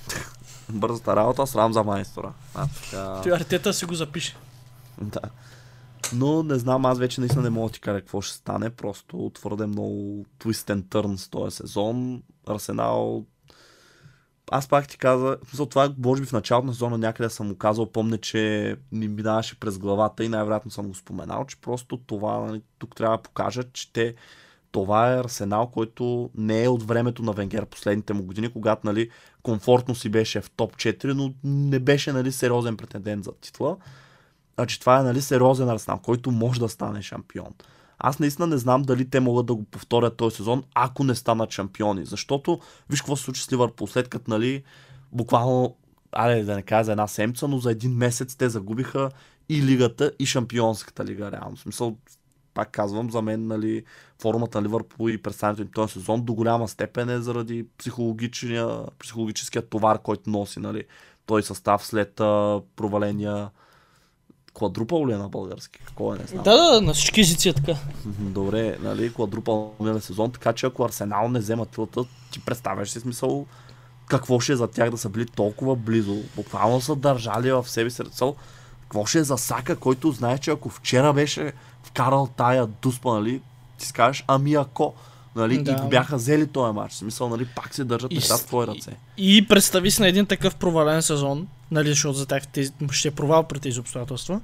Бързата 0.68 1.16
работа, 1.16 1.46
срам 1.46 1.72
за 1.72 1.82
майстора. 1.84 2.32
А, 2.54 2.66
така... 2.84 3.20
Той 3.22 3.32
Артета 3.32 3.72
си 3.72 3.84
го 3.84 3.94
запише. 3.94 4.36
Да. 5.00 5.20
Но 6.12 6.42
не 6.42 6.54
знам, 6.58 6.86
аз 6.86 6.98
вече 6.98 7.20
наистина 7.20 7.42
не 7.42 7.50
мога 7.50 7.68
да 7.68 7.72
ти 7.72 7.80
кажа 7.80 8.00
какво 8.00 8.20
ще 8.20 8.34
стане. 8.36 8.70
Просто 8.70 9.30
твърде 9.34 9.66
много 9.66 10.24
twist 10.38 10.74
and 10.74 10.82
turn 10.82 11.16
с 11.16 11.28
този 11.28 11.56
сезон. 11.56 12.22
Арсенал 12.48 13.24
аз 14.52 14.68
пак 14.68 14.88
ти 14.88 14.98
каза, 14.98 15.38
в 15.44 15.48
смисъл 15.48 15.66
това 15.66 15.94
може 15.98 16.22
би 16.22 16.26
в 16.26 16.32
началото 16.32 16.66
на 16.66 16.72
сезона 16.72 16.98
някъде 16.98 17.30
съм 17.30 17.48
му 17.48 17.56
казал, 17.56 17.86
помня, 17.86 18.18
че 18.18 18.76
ни 18.92 19.08
минаваше 19.08 19.60
през 19.60 19.78
главата 19.78 20.24
и 20.24 20.28
най-вероятно 20.28 20.70
съм 20.70 20.88
го 20.88 20.94
споменал, 20.94 21.44
че 21.44 21.60
просто 21.60 21.96
това, 21.96 22.38
нали, 22.38 22.62
тук 22.78 22.96
трябва 22.96 23.16
да 23.16 23.22
покажат, 23.22 23.72
че 23.72 23.92
те 23.92 24.14
това 24.72 25.12
е 25.12 25.20
Арсенал, 25.20 25.66
който 25.66 26.30
не 26.34 26.64
е 26.64 26.68
от 26.68 26.82
времето 26.82 27.22
на 27.22 27.32
Венгер 27.32 27.66
последните 27.66 28.12
му 28.12 28.22
години, 28.22 28.52
когато 28.52 28.86
нали, 28.86 29.10
комфортно 29.42 29.94
си 29.94 30.08
беше 30.08 30.40
в 30.40 30.50
топ 30.50 30.76
4, 30.76 31.12
но 31.12 31.34
не 31.44 31.78
беше 31.78 32.12
нали, 32.12 32.32
сериозен 32.32 32.76
претендент 32.76 33.24
за 33.24 33.32
титла. 33.32 33.76
Значи 34.54 34.80
това 34.80 35.00
е 35.00 35.02
нали, 35.02 35.20
сериозен 35.20 35.68
Арсенал, 35.68 35.98
който 35.98 36.30
може 36.30 36.60
да 36.60 36.68
стане 36.68 37.02
шампион. 37.02 37.54
Аз 38.00 38.18
наистина 38.18 38.46
не 38.46 38.58
знам 38.58 38.82
дали 38.82 39.10
те 39.10 39.20
могат 39.20 39.46
да 39.46 39.54
го 39.54 39.64
повторят 39.64 40.16
този 40.16 40.36
сезон, 40.36 40.64
ако 40.74 41.04
не 41.04 41.14
станат 41.14 41.50
шампиони. 41.50 42.06
Защото, 42.06 42.60
виж 42.90 43.00
какво 43.00 43.16
се 43.16 43.22
случи 43.22 43.42
с 43.42 43.52
Ливърпул, 43.52 43.86
след 43.86 44.08
като, 44.08 44.30
нали, 44.30 44.62
буквално, 45.12 45.76
аре 46.12 46.42
да 46.42 46.54
не 46.54 46.62
кажа 46.62 46.84
за 46.84 46.90
една 46.92 47.06
седмица, 47.06 47.48
но 47.48 47.58
за 47.58 47.70
един 47.70 47.92
месец 47.92 48.36
те 48.36 48.48
загубиха 48.48 49.10
и 49.48 49.62
лигата, 49.62 50.12
и 50.18 50.26
шампионската 50.26 51.04
лига, 51.04 51.32
реално. 51.32 51.56
В 51.56 51.60
смисъл, 51.60 51.96
пак 52.54 52.70
казвам, 52.70 53.10
за 53.10 53.22
мен, 53.22 53.46
нали, 53.46 53.84
формата 54.22 54.60
на 54.60 54.64
Ливърпул 54.64 55.08
и 55.08 55.22
представянето 55.22 55.62
им 55.62 55.68
този 55.68 55.92
сезон 55.92 56.22
до 56.22 56.34
голяма 56.34 56.68
степен 56.68 57.10
е 57.10 57.18
заради 57.18 57.66
психологическия 57.78 59.62
товар, 59.70 59.98
който 59.98 60.30
носи, 60.30 60.60
нали, 60.60 60.84
той 61.26 61.42
състав 61.42 61.86
след 61.86 62.20
а, 62.20 62.60
проваления 62.76 63.50
Квадрупал 64.54 65.06
ли 65.06 65.12
е 65.12 65.16
на 65.16 65.28
български? 65.28 65.78
Какво 65.78 66.14
е, 66.14 66.18
не 66.18 66.26
знам. 66.26 66.44
Да, 66.44 66.56
да, 66.56 66.80
на 66.80 66.94
всички 66.94 67.20
езици 67.20 67.48
е 67.48 67.52
така. 67.52 67.74
Добре, 68.06 68.76
нали, 68.80 69.12
квадрупал 69.12 69.74
на 69.80 70.00
сезон, 70.00 70.32
така 70.32 70.52
че 70.52 70.66
ако 70.66 70.84
Арсенал 70.84 71.28
не 71.28 71.38
взема 71.38 71.66
тилата, 71.66 72.04
ти 72.30 72.40
представяш 72.40 72.90
си 72.90 73.00
смисъл 73.00 73.46
какво 74.10 74.40
ще 74.40 74.52
е 74.52 74.56
за 74.56 74.66
тях 74.66 74.90
да 74.90 74.98
са 74.98 75.08
били 75.08 75.26
толкова 75.26 75.76
близо. 75.76 76.16
Буквално 76.36 76.80
са 76.80 76.96
държали 76.96 77.52
в 77.52 77.68
себе 77.68 77.90
си 77.90 78.02
цел. 78.12 78.34
Какво 78.82 79.06
ще 79.06 79.18
е 79.18 79.24
за 79.24 79.38
Сака, 79.38 79.76
който 79.76 80.12
знае, 80.12 80.38
че 80.38 80.50
ако 80.50 80.68
вчера 80.68 81.12
беше 81.12 81.52
вкарал 81.82 82.28
тая 82.36 82.66
дуспа, 82.66 83.12
нали, 83.12 83.40
ти 83.78 83.86
скажеш, 83.86 84.24
ами 84.26 84.54
ако, 84.54 84.94
нали, 85.36 85.62
да. 85.62 85.72
и 85.72 85.74
го 85.74 85.88
бяха 85.88 86.16
взели 86.16 86.46
този 86.46 86.74
матч. 86.74 86.92
В 86.92 86.96
смисъл, 86.96 87.28
нали, 87.28 87.44
пак 87.44 87.74
се 87.74 87.84
държат 87.84 88.12
неща 88.12 88.36
в 88.36 88.46
твои 88.46 88.66
ръце. 88.66 88.90
И, 89.18 89.36
и 89.36 89.46
представи 89.46 89.90
си 89.90 90.02
на 90.02 90.08
един 90.08 90.26
такъв 90.26 90.54
провален 90.54 91.02
сезон, 91.02 91.46
нали, 91.70 91.88
защото 91.88 92.18
за 92.18 92.26
тях 92.26 92.46
тези, 92.46 92.72
ще 92.90 93.08
е 93.08 93.10
провал 93.10 93.42
при 93.42 93.58
тези 93.58 93.80
обстоятелства. 93.80 94.40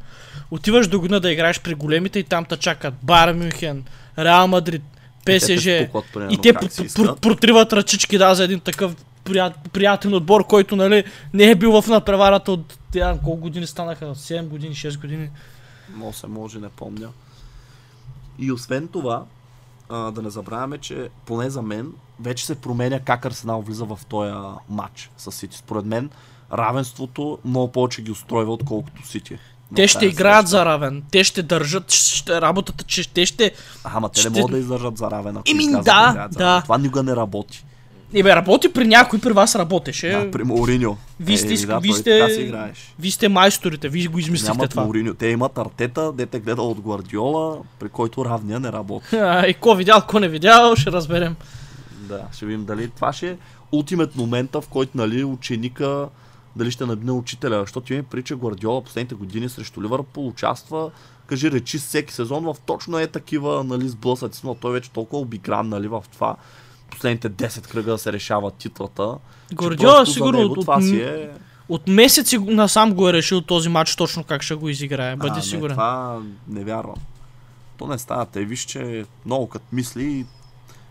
Отиваш 0.51 0.89
до 0.89 1.01
година 1.01 1.21
да 1.21 1.33
играеш 1.33 1.61
при 1.61 1.75
големите 1.75 2.19
и 2.19 2.25
там 2.25 2.45
те 2.45 2.57
чакат 2.57 2.95
Бар 3.03 3.33
Мюнхен, 3.33 3.85
Реал 4.19 4.49
Мадрид, 4.49 4.83
ПСЖ. 5.25 5.67
И 5.67 6.39
те, 6.43 6.49
и 6.49 6.89
те 6.95 7.15
протриват 7.21 7.73
ръчички 7.73 8.19
да, 8.19 8.35
за 8.35 8.45
един 8.45 8.61
такъв 8.61 8.97
приятен 9.73 10.15
отбор, 10.15 10.47
който 10.47 10.77
нали, 10.77 11.05
не 11.35 11.51
е 11.51 11.55
бил 11.55 11.83
в 11.83 11.89
надпреварата 11.89 12.53
от 12.53 12.79
тя, 12.93 13.19
колко 13.25 13.41
години 13.41 13.67
станаха? 13.67 14.07
7 14.07 14.47
години, 14.47 14.75
6 14.75 15.01
години. 15.01 15.31
8 15.99 16.27
може, 16.27 16.59
не 16.59 16.69
помня. 16.69 17.09
И 18.39 18.53
освен 18.53 18.89
това, 18.89 19.25
а, 19.89 20.11
да 20.11 20.23
не 20.23 20.31
забравяме, 20.31 20.79
че 20.79 21.09
поне 21.27 21.51
за 21.51 21.63
мен 21.63 21.93
вече 22.21 22.47
се 22.47 22.55
променя 22.55 23.01
как 23.01 23.25
Арсенал 23.25 23.61
влиза 23.63 23.85
в 23.85 23.99
този 24.09 24.33
матч 24.69 25.11
с 25.17 25.33
Сити. 25.33 25.57
Според 25.57 25.85
мен 25.85 26.11
равенството 26.53 27.39
много 27.45 27.73
повече 27.73 28.03
ги 28.03 28.11
устройва, 28.11 28.53
отколкото 28.53 29.07
Сити. 29.07 29.39
Те 29.75 29.89
ще 29.89 30.07
играят 30.07 30.49
за 30.49 30.65
равен. 30.65 31.03
Те 31.11 31.25
ще 31.25 31.43
държат 31.43 31.93
ще, 31.93 32.41
работата, 32.41 32.85
че 32.85 33.09
те 33.09 33.27
ще... 33.27 33.53
Ама 33.85 34.09
те 34.09 34.21
ще... 34.21 34.31
не 34.31 34.41
могат 34.41 34.53
да 34.53 34.59
издържат 34.59 34.99
за 34.99 35.11
равен. 35.11 35.37
Ако 35.37 35.51
Ими 35.51 35.71
да, 35.71 36.29
да. 36.33 36.63
Това 36.63 36.79
никога 36.79 37.03
не 37.03 37.17
работи. 37.17 37.65
И 38.13 38.23
бе, 38.23 38.37
работи 38.37 38.73
при 38.73 38.87
някой, 38.87 39.21
при 39.21 39.33
вас 39.33 39.57
работеше. 39.57 40.09
Да, 40.09 40.31
при 40.31 40.45
Мауриньо. 40.45 40.97
Вие 41.21 41.39
сте, 41.39 41.55
е, 41.55 41.67
да, 41.67 41.79
ви 41.79 41.93
сте, 41.93 42.73
ви 42.99 43.11
сте 43.11 43.29
майсторите, 43.29 43.89
вие 43.89 44.07
го 44.07 44.19
измислихте 44.19 44.53
Нямат 44.53 44.71
това. 44.71 44.83
Мауриньо. 44.83 45.15
Те 45.15 45.27
имат 45.27 45.59
артета, 45.59 46.13
дете 46.13 46.41
гледал 46.41 46.71
от 46.71 46.81
Гвардиола, 46.81 47.59
при 47.79 47.89
който 47.89 48.25
равния 48.25 48.61
не 48.61 48.73
работи. 48.73 49.07
и 49.49 49.55
ко 49.61 49.75
видял, 49.75 50.03
ко 50.09 50.21
не 50.21 50.29
видял, 50.29 50.77
ще 50.77 50.93
разберем. 50.93 51.37
Да, 51.93 52.23
ще 52.33 52.47
видим 52.47 52.65
дали 52.65 52.89
това 52.89 53.13
ще 53.13 53.31
е 53.31 53.37
ултимет 53.73 54.17
момента, 54.17 54.61
в 54.61 54.69
който 54.69 54.99
нали, 54.99 55.25
ученика 55.25 56.09
дали 56.57 56.71
ще 56.71 56.87
набне 56.87 57.13
учителя, 57.13 57.61
защото 57.61 57.95
има 57.95 58.03
прича 58.03 58.37
Гвардиола 58.37 58.85
последните 58.85 59.15
години 59.15 59.49
срещу 59.49 59.83
Ливърпул 59.83 60.29
участва, 60.29 60.91
кажи 61.27 61.51
речи 61.51 61.79
всеки 61.79 62.15
сезон 62.15 62.45
в 62.45 62.57
точно 62.67 62.99
е 62.99 63.07
такива 63.07 63.65
нали, 63.65 63.89
сблъсъци, 63.89 64.41
но 64.45 64.55
той 64.55 64.73
вече 64.73 64.91
толкова 64.91 65.23
обигран 65.23 65.69
нали, 65.69 65.89
в 65.89 66.05
това 66.13 66.37
последните 66.97 67.31
10 67.31 67.69
кръга 67.69 67.91
да 67.91 67.99
се 67.99 68.13
решава 68.13 68.51
титлата. 68.51 69.15
Гвардиола 69.55 70.07
сигурно 70.07 70.41
от, 70.41 70.61
това 70.61 70.81
си 70.81 71.01
е... 71.01 71.31
от 71.69 71.89
месеци 71.89 72.39
насам 72.39 72.95
го 72.95 73.09
е 73.09 73.13
решил 73.13 73.41
този 73.41 73.69
матч 73.69 73.97
точно 73.97 74.25
как 74.25 74.43
ще 74.43 74.55
го 74.55 74.69
изиграе. 74.69 75.17
Бъди 75.17 75.39
а, 75.39 75.43
сигурен. 75.43 75.69
Не, 75.69 75.75
това 75.75 76.23
не 76.49 76.65
вярвам. 76.65 76.97
То 77.79 77.87
не 77.87 77.99
става. 77.99 78.27
Те 78.27 78.45
виж, 78.45 78.61
че 78.61 79.05
много 79.27 79.49
като 79.49 79.65
мисли 79.73 80.27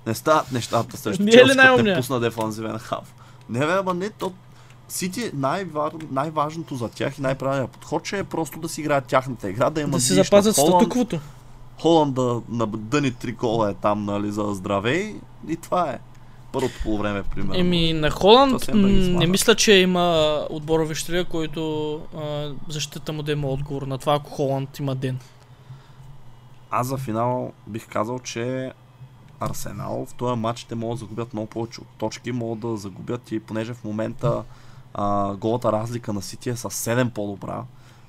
не 0.07 0.13
стават 0.13 0.51
нещата 0.51 0.97
срещу 0.97 1.23
не 1.23 1.31
Челси, 1.31 1.57
като 1.57 1.83
не 1.83 1.95
пусна 1.95 2.19
дефанзивен 2.19 2.77
хав. 2.77 3.13
Не, 3.49 3.59
бе, 3.59 3.73
ама 3.73 3.93
не, 3.93 4.09
то 4.09 4.33
Сити 4.87 5.31
най-важ, 5.33 5.93
най-важното 6.11 6.75
за 6.75 6.89
тях 6.89 7.17
и 7.17 7.21
най-правилният 7.21 7.71
подход, 7.71 8.03
че 8.03 8.17
е 8.17 8.23
просто 8.23 8.59
да 8.59 8.69
си 8.69 8.81
играят 8.81 9.05
тяхната 9.05 9.49
игра, 9.49 9.69
да 9.69 9.81
имат 9.81 9.91
Да 9.91 9.99
си 9.99 10.13
запазят 10.13 10.55
статуквото. 10.55 11.19
Холанд 11.81 12.13
да 12.13 12.41
надъни 12.49 13.11
три 13.11 13.31
гола 13.31 13.71
е 13.71 13.73
там, 13.73 14.05
нали, 14.05 14.31
за 14.31 14.43
здравей 14.53 15.15
и 15.47 15.55
това 15.55 15.89
е. 15.89 15.99
Първото 16.51 16.75
по 16.83 16.97
време, 16.97 17.23
примерно. 17.23 17.59
Еми, 17.59 17.93
на 17.93 18.09
Холанд 18.09 18.65
да 18.65 18.75
не 18.75 19.27
мисля, 19.27 19.55
че 19.55 19.73
има 19.73 20.39
отборови 20.49 20.95
штрия, 20.95 21.25
който 21.25 21.93
а, 22.17 22.51
защита 22.69 23.13
му 23.13 23.23
да 23.23 23.31
има 23.31 23.47
отговор 23.47 23.81
на 23.81 23.97
това, 23.97 24.15
ако 24.15 24.29
Холанд 24.31 24.79
има 24.79 24.95
ден. 24.95 25.19
Аз 26.71 26.87
за 26.87 26.97
финал 26.97 27.51
бих 27.67 27.87
казал, 27.87 28.19
че 28.19 28.71
Арсенал 29.39 30.05
в 30.09 30.13
този 30.13 30.39
матч 30.39 30.63
те 30.63 30.75
могат 30.75 30.99
да 30.99 30.99
загубят 30.99 31.33
много 31.33 31.49
повече 31.49 31.81
от 31.81 31.87
точки, 31.97 32.31
могат 32.31 32.59
да 32.59 32.77
загубят 32.77 33.31
и 33.31 33.39
понеже 33.39 33.73
в 33.73 33.83
момента 33.83 34.43
а, 34.93 35.35
голата 35.35 35.71
разлика 35.71 36.13
на 36.13 36.21
Сити 36.21 36.49
е 36.49 36.55
с 36.55 36.69
7 36.69 37.09
по-добра, 37.09 37.63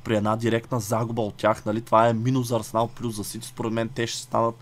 при 0.07 0.16
една 0.16 0.37
директна 0.37 0.81
загуба 0.81 1.23
от 1.23 1.35
тях, 1.35 1.64
нали, 1.64 1.81
това 1.81 2.09
е 2.09 2.12
минус 2.12 2.49
за 2.49 2.57
Арсенал, 2.57 2.88
плюс 2.88 3.16
за 3.16 3.25
Сити, 3.25 3.47
според 3.47 3.73
мен 3.73 3.88
те 3.88 4.07
ще 4.07 4.19
станат 4.19 4.55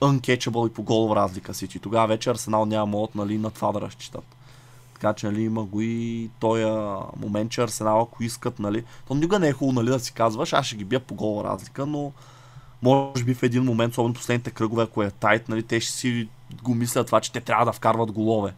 uncatchable 0.00 0.70
и 0.70 0.72
по 0.72 0.82
голова 0.82 1.16
разлика 1.16 1.54
Сити. 1.54 1.78
Тогава 1.78 2.06
вече 2.06 2.30
Арсенал 2.30 2.66
няма 2.66 2.86
могат 2.86 3.14
нали, 3.14 3.38
на 3.38 3.50
това 3.50 3.72
да 3.72 3.80
разчитат. 3.80 4.24
Така 4.94 5.12
че 5.12 5.26
нали, 5.26 5.42
има 5.42 5.64
го 5.64 5.80
и 5.80 6.30
този 6.40 6.64
момент, 7.16 7.50
че 7.50 7.62
Арсенал, 7.62 8.00
ако 8.00 8.22
искат, 8.22 8.58
нали, 8.58 8.84
то 9.08 9.14
никога 9.14 9.38
не 9.38 9.48
е 9.48 9.52
хубаво 9.52 9.72
нали, 9.72 9.90
да 9.90 10.00
си 10.00 10.12
казваш, 10.12 10.52
аз 10.52 10.66
ще 10.66 10.76
ги 10.76 10.84
бия 10.84 11.00
по 11.00 11.14
голова 11.14 11.50
разлика, 11.50 11.86
но 11.86 12.12
може 12.82 13.24
би 13.24 13.34
в 13.34 13.42
един 13.42 13.64
момент, 13.64 13.92
особено 13.92 14.14
последните 14.14 14.50
кръгове, 14.50 14.82
ако 14.82 15.02
е 15.02 15.10
тайт, 15.10 15.48
нали, 15.48 15.62
те 15.62 15.80
ще 15.80 15.92
си 15.92 16.28
го 16.62 16.74
мислят 16.74 17.06
това, 17.06 17.20
че 17.20 17.32
те 17.32 17.40
трябва 17.40 17.64
да 17.64 17.72
вкарват 17.72 18.12
голове. 18.12 18.54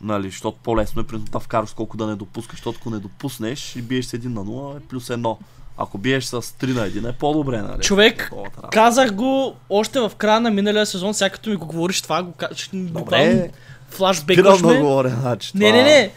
Нали, 0.00 0.30
защото 0.30 0.58
по-лесно 0.62 1.02
е 1.02 1.06
принцип 1.06 1.30
да 1.30 1.40
вкараш 1.40 1.72
колко 1.72 1.96
да 1.96 2.06
не 2.06 2.16
допускаш, 2.16 2.58
защото 2.58 2.78
ако 2.80 2.90
не 2.90 2.98
допуснеш 2.98 3.76
и 3.76 3.82
биеш 3.82 4.04
с 4.04 4.12
1 4.12 4.26
на 4.26 4.44
0 4.44 4.76
е 4.76 4.80
плюс 4.80 5.08
1. 5.08 5.36
Ако 5.78 5.98
биеш 5.98 6.24
с 6.24 6.42
3 6.42 6.74
на 6.74 6.90
1 6.90 7.08
е 7.08 7.12
по-добре, 7.12 7.62
нали? 7.62 7.82
Човек, 7.82 8.32
казах 8.72 9.12
го 9.12 9.54
още 9.70 10.00
в 10.00 10.12
края 10.18 10.40
на 10.40 10.50
миналия 10.50 10.86
сезон, 10.86 11.14
сега 11.14 11.30
като 11.30 11.50
ми 11.50 11.56
го 11.56 11.66
говориш 11.66 12.02
това, 12.02 12.22
го 12.22 12.32
кажеш, 12.32 12.70
Добре, 12.72 13.50
флашбекваш 13.90 14.62
ме. 14.62 14.78
Говоря, 14.78 15.16
значи, 15.20 15.50
не, 15.54 15.72
не, 15.72 15.82
не, 15.82 16.10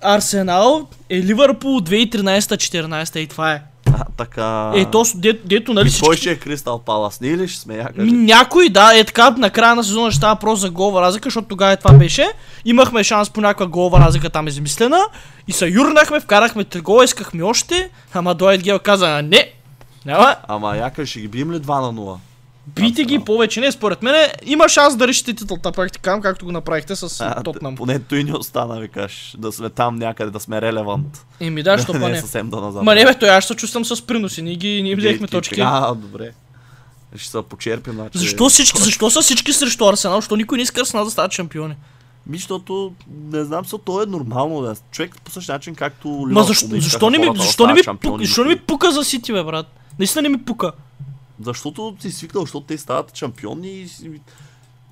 Арсенал 0.00 0.88
е 1.10 1.22
Ливърпул 1.22 1.80
2013-14 1.80 3.18
и 3.18 3.26
това 3.26 3.52
е. 3.52 3.62
А, 4.02 4.12
така. 4.16 4.72
Е, 4.74 4.84
то, 4.84 5.04
де, 5.14 5.32
дето, 5.44 5.74
нали 5.74 5.88
всички... 5.88 6.06
Кой 6.06 6.16
ще 6.16 6.30
е 6.30 6.36
Кристал 6.36 6.78
Палас? 6.78 7.20
Ние 7.20 7.36
ли 7.36 7.48
ще 7.48 7.60
сме? 7.60 7.86
Кажи. 7.96 8.12
Някой, 8.12 8.68
да, 8.68 8.98
е 8.98 9.04
така, 9.04 9.30
на 9.30 9.50
края 9.50 9.74
на 9.74 9.84
сезона 9.84 10.10
ще 10.10 10.18
става 10.18 10.36
просто 10.36 10.60
за 10.60 10.70
голова 10.70 11.02
разлика, 11.02 11.26
защото 11.26 11.48
тогава 11.48 11.72
е 11.72 11.76
това 11.76 11.92
беше. 11.94 12.30
Имахме 12.64 13.04
шанс 13.04 13.30
по 13.30 13.40
някаква 13.40 13.66
голова 13.66 14.00
разлика 14.00 14.30
там 14.30 14.48
измислена. 14.48 15.00
И 15.48 15.52
се 15.52 15.66
юрнахме, 15.66 16.20
вкарахме 16.20 16.64
три 16.64 16.80
гола, 16.80 17.04
искахме 17.04 17.42
още. 17.42 17.90
Ама 18.14 18.34
Дуайт 18.34 18.62
Гел 18.62 18.78
каза, 18.78 19.22
не, 19.22 19.52
няма. 20.06 20.36
Ама 20.48 20.76
яка 20.76 21.06
ще 21.06 21.20
ги 21.20 21.28
бием 21.28 21.52
ли 21.52 21.56
2 21.56 21.80
на 21.80 22.00
0? 22.00 22.16
Бийте 22.66 23.04
ги 23.04 23.18
повече. 23.18 23.60
Не, 23.60 23.72
според 23.72 24.02
мен 24.02 24.30
има 24.46 24.68
шанс 24.68 24.96
да 24.96 25.08
решите 25.08 25.34
титлата 25.34 25.72
практикам, 25.72 26.20
както 26.20 26.44
го 26.44 26.52
направихте 26.52 26.96
с 26.96 27.34
Тотнам. 27.44 27.76
Поне 27.76 27.98
той 27.98 28.24
не 28.24 28.34
остана, 28.34 28.80
викаш, 28.80 29.34
да 29.38 29.52
сме 29.52 29.70
там 29.70 29.96
някъде, 29.96 30.30
да 30.30 30.40
сме 30.40 30.60
релевант. 30.60 31.26
Еми 31.40 31.62
да, 31.62 31.78
що 31.82 31.92
па 31.92 31.98
не. 31.98 32.20
съвсем 32.20 32.50
да 32.50 32.60
назад. 32.60 32.82
Ма 32.82 32.94
не 32.94 33.04
бе, 33.04 33.18
той 33.18 33.28
аз 33.28 33.44
се 33.44 33.54
чувствам 33.54 33.84
с 33.84 34.06
приноси, 34.06 34.42
ние 34.42 34.54
ги 34.54 34.82
ние 34.82 34.96
взехме 34.96 35.28
точки. 35.28 35.60
А, 35.60 35.94
добре. 35.94 36.32
Ще 37.16 37.30
се 37.30 37.42
почерпим, 37.48 37.92
значи. 37.92 38.18
Защо, 38.18 38.48
всички, 38.48 38.82
защо 38.82 39.10
са 39.10 39.20
всички 39.20 39.52
срещу 39.52 39.88
Арсенал? 39.88 40.20
Защо 40.20 40.36
никой 40.36 40.58
не 40.58 40.62
иска 40.62 40.80
Арсенал 40.80 41.04
да 41.04 41.10
стават 41.10 41.32
шампиони? 41.32 41.74
Ми, 42.26 42.36
защото 42.36 42.92
не 43.32 43.44
знам, 43.44 43.64
защото 43.64 43.84
то 43.84 44.02
е 44.02 44.06
нормално 44.06 44.60
да 44.62 44.74
човек 44.90 45.14
по 45.24 45.30
същия 45.30 45.52
начин, 45.52 45.74
както 45.74 46.08
Ма 46.08 46.42
защо, 46.42 46.66
защо, 46.72 47.10
не 47.10 47.18
ми, 47.18 47.30
защо, 47.36 47.66
не 47.66 47.72
ми, 47.72 47.80
пука, 48.02 48.24
защо 48.24 48.44
не 48.44 48.48
ми 48.54 48.58
пука 48.58 48.92
за 48.92 49.04
Сити, 49.04 49.32
бе, 49.32 49.42
брат? 49.42 49.66
Наистина 49.98 50.22
не 50.22 50.28
ми 50.28 50.44
пука. 50.44 50.72
Защото 51.40 51.96
си 52.00 52.10
свикнал, 52.10 52.42
защото 52.42 52.66
те 52.66 52.78
стават 52.78 53.16
шампиони 53.16 53.68
и 53.68 54.20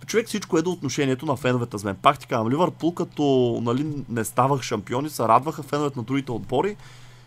човек 0.07 0.27
всичко 0.27 0.59
е 0.59 0.63
до 0.63 0.71
отношението 0.71 1.27
на 1.27 1.37
феновете 1.37 1.79
с 1.79 1.85
мен. 1.85 1.97
Пак 1.97 2.19
ти 2.19 2.27
казвам, 2.27 2.53
Ливърпул 2.53 2.95
като 2.95 3.59
нали, 3.63 4.05
не 4.09 4.25
ставах 4.25 4.63
шампиони, 4.63 5.11
се 5.11 5.23
радваха 5.23 5.63
феновете 5.63 5.99
на 5.99 6.03
другите 6.03 6.33
отбори, 6.33 6.77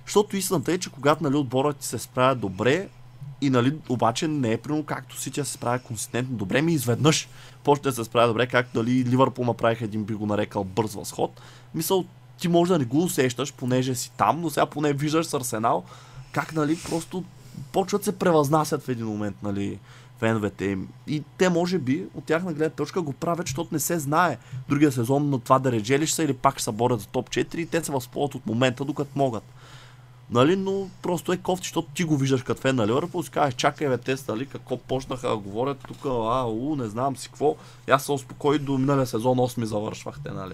защото 0.05 0.37
истината 0.37 0.71
е, 0.71 0.77
че 0.77 0.89
когато 0.89 1.23
нали, 1.23 1.35
отборът 1.35 1.77
ти 1.77 1.87
се 1.87 1.99
справя 1.99 2.35
добре 2.35 2.87
И 3.41 3.49
нали, 3.49 3.77
обаче 3.89 4.27
не 4.27 4.51
е 4.51 4.57
примерно 4.57 4.83
както 4.83 5.19
си 5.19 5.31
тя 5.31 5.43
се 5.43 5.51
справя 5.51 5.79
консистентно 5.79 6.37
добре, 6.37 6.61
ми 6.61 6.73
изведнъж 6.73 7.29
почне 7.63 7.91
да 7.91 7.95
се 7.95 8.03
справя 8.03 8.27
добре, 8.27 8.47
както 8.47 8.83
дали 8.83 9.05
Ливърпул 9.05 9.45
направиха 9.45 9.85
един 9.85 10.03
би 10.03 10.13
го 10.13 10.25
нарекал 10.25 10.63
бърз 10.63 10.93
възход. 10.93 11.41
Мисъл, 11.75 12.05
ти 12.37 12.47
може 12.47 12.73
да 12.73 12.79
не 12.79 12.85
го 12.85 13.03
усещаш, 13.03 13.53
понеже 13.53 13.95
си 13.95 14.11
там, 14.17 14.41
но 14.41 14.49
сега 14.49 14.65
поне 14.65 14.93
виждаш 14.93 15.25
с 15.25 15.33
Арсенал 15.33 15.83
как 16.31 16.53
нали 16.53 16.79
просто 16.89 17.23
почват 17.71 18.03
се 18.03 18.19
превъзнасят 18.19 18.83
в 18.83 18.89
един 18.89 19.05
момент, 19.05 19.35
нали, 19.43 19.79
феновете 20.19 20.65
им. 20.65 20.87
И 21.07 21.23
те, 21.37 21.49
може 21.49 21.79
би, 21.79 22.05
от 22.15 22.23
тяхна 22.23 22.53
гледна 22.53 22.75
точка 22.75 23.01
го 23.01 23.13
правят, 23.13 23.47
защото 23.47 23.73
не 23.73 23.79
се 23.79 23.99
знае 23.99 24.37
другия 24.69 24.91
сезон 24.91 25.29
на 25.29 25.39
това 25.39 25.59
да 25.59 25.71
реджелиш 25.71 26.11
се 26.11 26.23
или 26.23 26.33
пак 26.33 26.55
ще 26.55 26.63
се 26.63 26.71
борят 26.71 26.99
за 26.99 27.07
топ 27.07 27.29
4 27.29 27.55
и 27.55 27.65
те 27.65 27.83
се 27.83 27.91
възползват 27.91 28.35
от 28.35 28.45
момента, 28.45 28.85
докато 28.85 29.11
могат. 29.15 29.43
Нали, 30.33 30.55
но 30.55 30.87
просто 31.01 31.33
е 31.33 31.37
кофти, 31.37 31.65
защото 31.65 31.87
ти 31.93 32.03
го 32.03 32.17
виждаш 32.17 32.43
като 32.43 32.61
фен 32.61 32.75
на 32.75 32.87
Ливърпул, 32.87 33.23
си 33.23 33.29
кажеш, 33.29 33.53
чакай 33.53 33.87
бе, 33.87 33.97
те 33.97 34.15
нали, 34.27 34.45
какво 34.45 34.77
почнаха 34.77 35.29
да 35.29 35.37
говорят 35.37 35.77
тук, 35.87 36.05
а, 36.05 36.45
у, 36.45 36.75
не 36.75 36.87
знам 36.87 37.17
си 37.17 37.27
какво. 37.27 37.55
И 37.87 37.91
аз 37.91 38.03
се 38.05 38.11
успокои 38.11 38.59
до 38.59 38.77
миналия 38.77 39.05
сезон 39.05 39.37
8 39.37 39.63
завършвахте, 39.63 40.31
нали. 40.31 40.53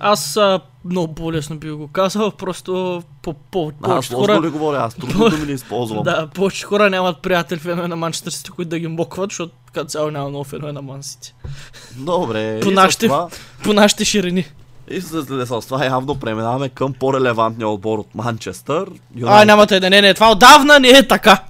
Аз 0.00 0.36
а, 0.36 0.60
много 0.84 1.14
по-лесно 1.14 1.58
би 1.58 1.70
го 1.70 1.88
казал, 1.88 2.30
просто 2.38 3.02
по, 3.22 3.32
по, 3.32 3.72
аз 3.82 4.08
хора... 4.08 4.40
ли 4.40 4.48
говоря, 4.48 4.78
аз 4.78 4.94
трудно 4.94 5.30
думи 5.30 5.46
не 5.46 5.52
използвам. 5.52 6.02
Да, 6.04 6.26
повече 6.26 6.64
хора 6.66 6.90
нямат 6.90 7.22
приятели 7.22 7.58
фенове 7.58 7.88
на 7.88 7.96
Манчестър 7.96 8.30
Сити, 8.30 8.50
които 8.50 8.68
да 8.68 8.78
ги 8.78 8.86
мокват, 8.86 9.30
защото 9.30 9.54
като 9.72 9.90
цяло 9.90 10.10
няма 10.10 10.28
много 10.28 10.44
фенове 10.44 10.72
на 10.72 10.82
Ман 10.82 11.02
Сити. 11.02 11.34
Добре, 11.96 12.60
По 12.60 12.70
нашите- 12.70 13.06
това, 13.06 13.28
По 13.64 13.72
нашите 13.72 14.04
ширини. 14.04 14.46
И 14.90 15.00
с, 15.00 15.26
това 15.66 15.84
явно 15.84 16.14
преминаваме 16.14 16.68
към 16.68 16.92
по-релевантния 16.92 17.68
отбор 17.68 17.98
от 17.98 18.14
Манчестър. 18.14 18.90
А, 19.24 19.44
няма 19.44 19.66
те 19.66 19.80
да 19.80 19.90
не, 19.90 20.00
не, 20.00 20.14
това 20.14 20.30
отдавна 20.30 20.80
не 20.80 20.88
е 20.88 21.08
така. 21.08 21.42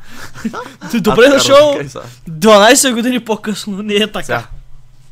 Добре 1.00 1.28
дошъл, 1.28 1.56
Карл, 1.56 1.70
окей, 1.70 1.88
сега. 1.88 2.04
12 2.30 2.94
години 2.94 3.20
по-късно 3.20 3.82
не 3.82 3.94
е 3.94 4.06
така. 4.06 4.24
Сега, 4.24 4.46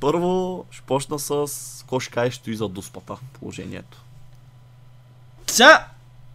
първо 0.00 0.64
ще 0.70 0.82
почна 0.82 1.18
с 1.18 1.46
ще 2.00 2.10
кажеш 2.10 2.34
стои 2.34 2.56
за 2.56 2.68
дуспата 2.68 3.14
положението. 3.40 3.98
Сега, 5.46 5.86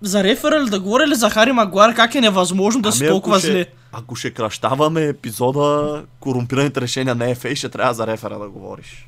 за 0.02 0.24
реферал 0.24 0.66
да 0.66 0.80
говоря 0.80 1.08
ли 1.08 1.16
за 1.16 1.30
Хари 1.30 1.52
Магуар, 1.52 1.96
как 1.96 2.16
е 2.16 2.22
невъзможно 2.22 2.82
да 2.82 2.92
си 2.92 3.04
Ами, 3.04 3.10
толкова 3.10 3.36
ако 3.36 3.46
зле? 3.46 3.62
ще, 3.64 3.74
ако 3.92 4.16
ще 4.16 4.32
кръщаваме 4.32 5.06
епизода 5.06 6.04
корумпираните 6.20 6.82
решения 6.82 7.16
на 7.16 7.26
FA, 7.26 7.56
ще 7.56 7.70
трябва 7.70 7.94
за 7.94 8.08
рефера 8.08 8.40
да 8.40 8.50
говориш. 8.50 9.08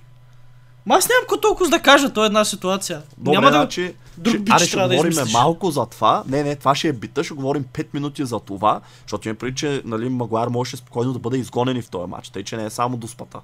Ма 0.86 0.96
аз 0.96 1.10
нямам 1.10 1.22
какво 1.22 1.38
толкова 1.38 1.70
да 1.70 1.80
кажа, 1.80 2.14
то 2.14 2.24
е 2.24 2.26
една 2.26 2.46
ситуация. 2.46 3.02
Добре, 3.18 3.32
Няма 3.32 3.52
да... 3.52 3.58
значи, 3.58 3.94
друг 4.18 4.34
ще, 4.34 4.40
бич 4.40 4.54
аре, 4.54 4.66
ще 4.66 4.76
да 4.78 4.84
говорим 4.84 5.12
измислиш. 5.12 5.34
малко 5.34 5.72
за 5.72 5.86
това. 5.86 6.24
Не, 6.28 6.44
не, 6.44 6.56
това 6.56 6.76
ще 6.76 6.88
е 6.88 6.94
бита, 6.94 7.24
ще 7.24 7.34
говорим 7.34 7.64
5 7.74 7.88
минути 7.94 8.26
за 8.26 8.40
това, 8.40 8.82
защото 9.02 9.30
има 9.30 9.38
преди, 9.38 9.56
че 9.56 9.82
нали, 9.86 10.10
Магуар 10.10 10.48
може 10.48 10.78
спокойно 10.78 11.14
да 11.14 11.20
бъде 11.20 11.38
изгонен 11.38 11.78
и 11.78 11.82
в 11.82 11.90
този 11.90 12.10
матч, 12.10 12.30
тъй 12.30 12.44
че 12.44 12.58
не 12.58 12.66
е 12.66 12.70
само 12.70 12.98
дуспата. 12.98 13.40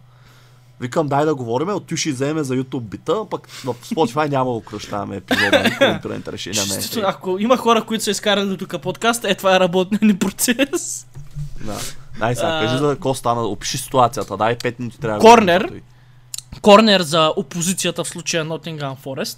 Викам, 0.80 1.08
дай 1.08 1.26
да 1.26 1.36
говорим, 1.36 1.70
от 1.70 1.88
ти 1.88 1.98
ще 1.98 2.12
вземе 2.12 2.44
за 2.44 2.56
YouTube 2.56 2.80
бита, 2.80 3.26
пък 3.30 3.48
в 3.48 3.66
Spotify 3.66 4.30
няма 4.30 4.46
да 4.46 4.54
го 4.54 4.62
кръщаваме 4.62 5.16
епизода 5.16 5.64
на 5.64 5.78
корумпираните 5.78 6.32
решения 6.32 6.64
FA. 6.64 7.04
Ако 7.08 7.40
има 7.40 7.58
хора, 7.58 7.84
които 7.84 8.04
са 8.04 8.12
изкарали 8.12 8.50
до 8.50 8.58
тук 8.58 8.82
подкаста, 8.82 9.30
е 9.30 9.36
това 9.36 9.56
е 9.56 9.60
работният 9.60 10.02
ни 10.02 10.18
процес. 10.18 11.08
Да. 11.62 11.78
Дай 12.20 12.36
сега, 12.36 12.60
кажи 12.66 12.78
за 12.78 12.90
какво 12.94 13.14
стана, 13.14 13.42
опиши 13.42 13.78
ситуацията, 13.78 14.38
дай 14.38 14.58
5 14.58 14.80
минути 14.80 15.00
трябва 15.00 15.20
Корнер. 15.20 15.82
Корнер 16.62 17.02
за 17.02 17.34
опозицията 17.38 18.04
в 18.04 18.08
случая 18.08 18.46
Nottingham 18.46 18.96
Forest. 19.04 19.38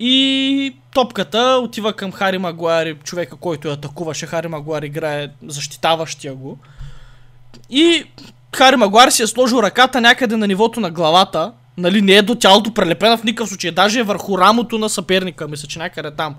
И 0.00 0.76
топката 0.94 1.60
отива 1.62 1.92
към 1.92 2.12
Хари 2.12 2.38
Магуар, 2.38 2.94
човека, 3.04 3.36
който 3.36 3.68
я 3.68 3.74
атакуваше. 3.74 4.26
Хари 4.26 4.48
Магуар 4.48 4.82
играе 4.82 5.28
защитаващия 5.46 6.34
го. 6.34 6.58
И 7.70 8.04
Хари 8.56 8.76
Магуар 8.76 9.08
си 9.10 9.22
е 9.22 9.26
сложил 9.26 9.56
ръката 9.56 10.00
някъде 10.00 10.36
на 10.36 10.46
нивото 10.46 10.80
на 10.80 10.90
главата. 10.90 11.52
Нали, 11.76 12.02
не 12.02 12.12
е 12.12 12.22
до 12.22 12.34
тялото 12.34 12.74
прелепена 12.74 13.18
в 13.18 13.24
никакъв 13.24 13.48
случай. 13.48 13.70
Даже 13.70 14.00
е 14.00 14.02
върху 14.02 14.38
рамото 14.38 14.78
на 14.78 14.88
съперника, 14.88 15.48
мисля, 15.48 15.68
че 15.68 15.78
някъде 15.78 16.10
там. 16.10 16.34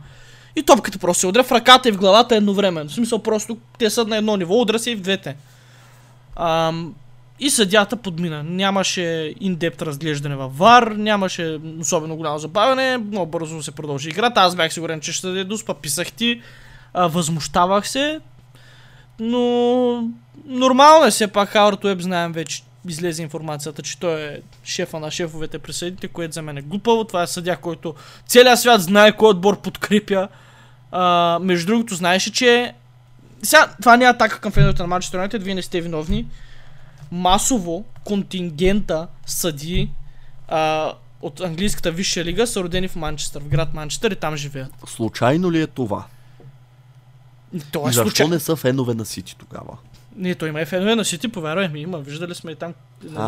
И 0.55 0.63
топката 0.63 0.99
просто 0.99 1.19
се 1.19 1.27
удря 1.27 1.43
в 1.43 1.51
ръката 1.51 1.89
и 1.89 1.91
в 1.91 1.97
главата 1.97 2.35
едновременно. 2.35 2.89
В 2.89 2.93
смисъл 2.93 3.19
просто 3.19 3.57
те 3.77 3.89
са 3.89 4.05
на 4.05 4.17
едно 4.17 4.37
ниво, 4.37 4.61
удря 4.61 4.79
се 4.79 4.91
и 4.91 4.95
в 4.95 5.01
двете. 5.01 5.35
Ам, 6.35 6.93
и 7.39 7.49
съдята 7.49 7.95
подмина. 7.95 8.43
Нямаше 8.43 9.33
индепт 9.39 9.81
разглеждане 9.81 10.35
във 10.35 10.57
ВАР, 10.57 10.83
нямаше 10.87 11.59
особено 11.79 12.15
голямо 12.15 12.39
забавяне, 12.39 12.97
много 12.97 13.31
бързо 13.31 13.63
се 13.63 13.71
продължи 13.71 14.09
играта. 14.09 14.41
Аз 14.41 14.55
бях 14.55 14.73
сигурен, 14.73 15.01
че 15.01 15.13
ще 15.13 15.27
даде 15.27 15.43
дуспа, 15.43 15.73
писах 15.73 16.11
ти, 16.11 16.41
а, 16.93 17.07
възмущавах 17.07 17.87
се, 17.87 18.19
но 19.19 20.09
нормално 20.45 21.05
е 21.05 21.11
все 21.11 21.27
пак 21.27 21.49
Хауърд 21.49 21.83
Уеб, 21.83 22.01
знаем 22.01 22.31
вече, 22.31 22.63
излезе 22.87 23.23
информацията, 23.23 23.81
че 23.81 23.99
той 23.99 24.21
е 24.21 24.41
шефа 24.63 24.99
на 24.99 25.11
шефовете 25.11 25.59
при 25.59 25.73
съдите, 25.73 26.07
което 26.07 26.33
за 26.33 26.41
мен 26.41 26.57
е 26.57 26.61
глупаво. 26.61 27.03
Това 27.03 27.23
е 27.23 27.27
съдя, 27.27 27.57
който 27.57 27.95
целият 28.27 28.59
свят 28.59 28.81
знае 28.81 29.11
кой 29.11 29.29
отбор 29.29 29.61
подкрепя. 29.61 30.27
А, 30.91 31.39
между 31.41 31.67
другото, 31.67 31.95
знаеше, 31.95 32.31
че 32.31 32.73
сега, 33.43 33.67
това 33.81 33.97
не 33.97 34.05
е 34.05 34.09
атака 34.09 34.39
към 34.39 34.51
феновете 34.51 34.81
на 34.81 34.87
Манчестър 34.87 35.17
Юнайтед, 35.17 35.43
вие 35.43 35.55
не 35.55 35.61
сте 35.61 35.81
виновни. 35.81 36.25
Масово 37.11 37.85
контингента 38.03 39.07
съди 39.25 39.89
а, 40.47 40.93
от 41.21 41.39
английската 41.41 41.91
висша 41.91 42.25
лига 42.25 42.47
са 42.47 42.63
родени 42.63 42.87
в 42.87 42.95
Манчестър, 42.95 43.41
в 43.41 43.47
град 43.47 43.73
Манчестър 43.73 44.11
и 44.11 44.15
там 44.15 44.35
живеят. 44.35 44.71
Случайно 44.87 45.51
ли 45.51 45.61
е 45.61 45.67
това? 45.67 46.05
То 47.71 47.79
И 47.79 47.89
е 47.89 47.91
защо 47.91 48.01
случай. 48.03 48.27
Не... 48.27 48.33
не 48.33 48.39
са 48.39 48.55
фенове 48.55 48.93
на 48.93 49.05
Сити 49.05 49.35
тогава? 49.39 49.77
не, 50.15 50.35
той 50.35 50.49
има 50.49 50.61
и 50.61 50.65
фенове 50.65 50.95
на 50.95 51.05
Сити, 51.05 51.27
повярвай 51.27 51.67
ми, 51.67 51.81
има. 51.81 51.97
Виждали 51.97 52.35
сме 52.35 52.51
и 52.51 52.55
там. 52.55 52.73
На, 53.03 53.21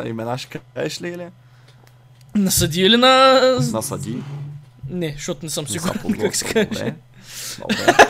А, 0.00 0.08
имена 0.08 0.38
ще 0.38 0.58
кажеш 0.74 1.02
ли 1.02 1.08
или? 1.08 1.28
на 2.34 2.50
съди 2.50 2.80
или 2.80 2.96
на... 2.96 3.40
На 3.72 3.82
съди? 3.82 4.18
Не, 4.90 5.12
защото 5.12 5.44
не 5.46 5.50
съм 5.50 5.64
Не 5.64 5.68
са 5.68 5.72
сигурен 5.72 6.20
как 6.20 6.36
се 6.36 6.44
каже. 6.44 6.94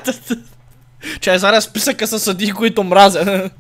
Чай 1.21 1.39
зараз 1.39 1.65
списъка 1.65 2.07
с 2.07 2.19
съдии, 2.19 2.53
които 2.53 2.85
мразя. 2.85 3.51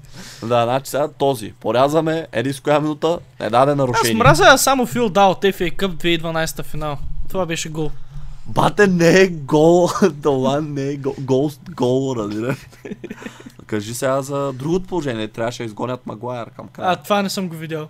Да, 0.42 0.64
значи 0.64 0.90
сега 0.90 1.08
този. 1.08 1.52
Порязваме 1.60 2.26
еди 2.32 2.52
с 2.52 2.60
коя 2.60 2.80
минута, 2.80 3.18
не 3.40 3.50
даде 3.50 3.70
Аз 3.72 3.76
нарушение. 3.78 4.14
мразя 4.14 4.58
само 4.58 4.86
Фил 4.86 5.08
Дал 5.08 5.30
от 5.30 5.42
FA 5.42 5.76
Cup 5.76 6.20
2012 6.20 6.62
финал. 6.64 6.98
Това 7.28 7.46
беше 7.46 7.68
гол. 7.68 7.90
Бате 8.46 8.86
не 8.86 9.20
е 9.20 9.26
гол, 9.28 9.88
това 10.22 10.60
не 10.60 10.82
е 10.88 10.96
гол, 10.96 11.14
гол, 11.20 11.50
гол 11.70 12.14
разбира. 12.16 12.56
Кажи 13.66 13.94
сега 13.94 14.22
за 14.22 14.52
другото 14.52 14.86
положение, 14.86 15.28
трябваше 15.28 15.62
да 15.62 15.66
изгонят 15.66 16.06
Магуайер 16.06 16.50
към 16.56 16.68
края. 16.68 16.92
А, 16.92 16.96
това 16.96 17.22
не 17.22 17.30
съм 17.30 17.48
го 17.48 17.56
видял. 17.56 17.88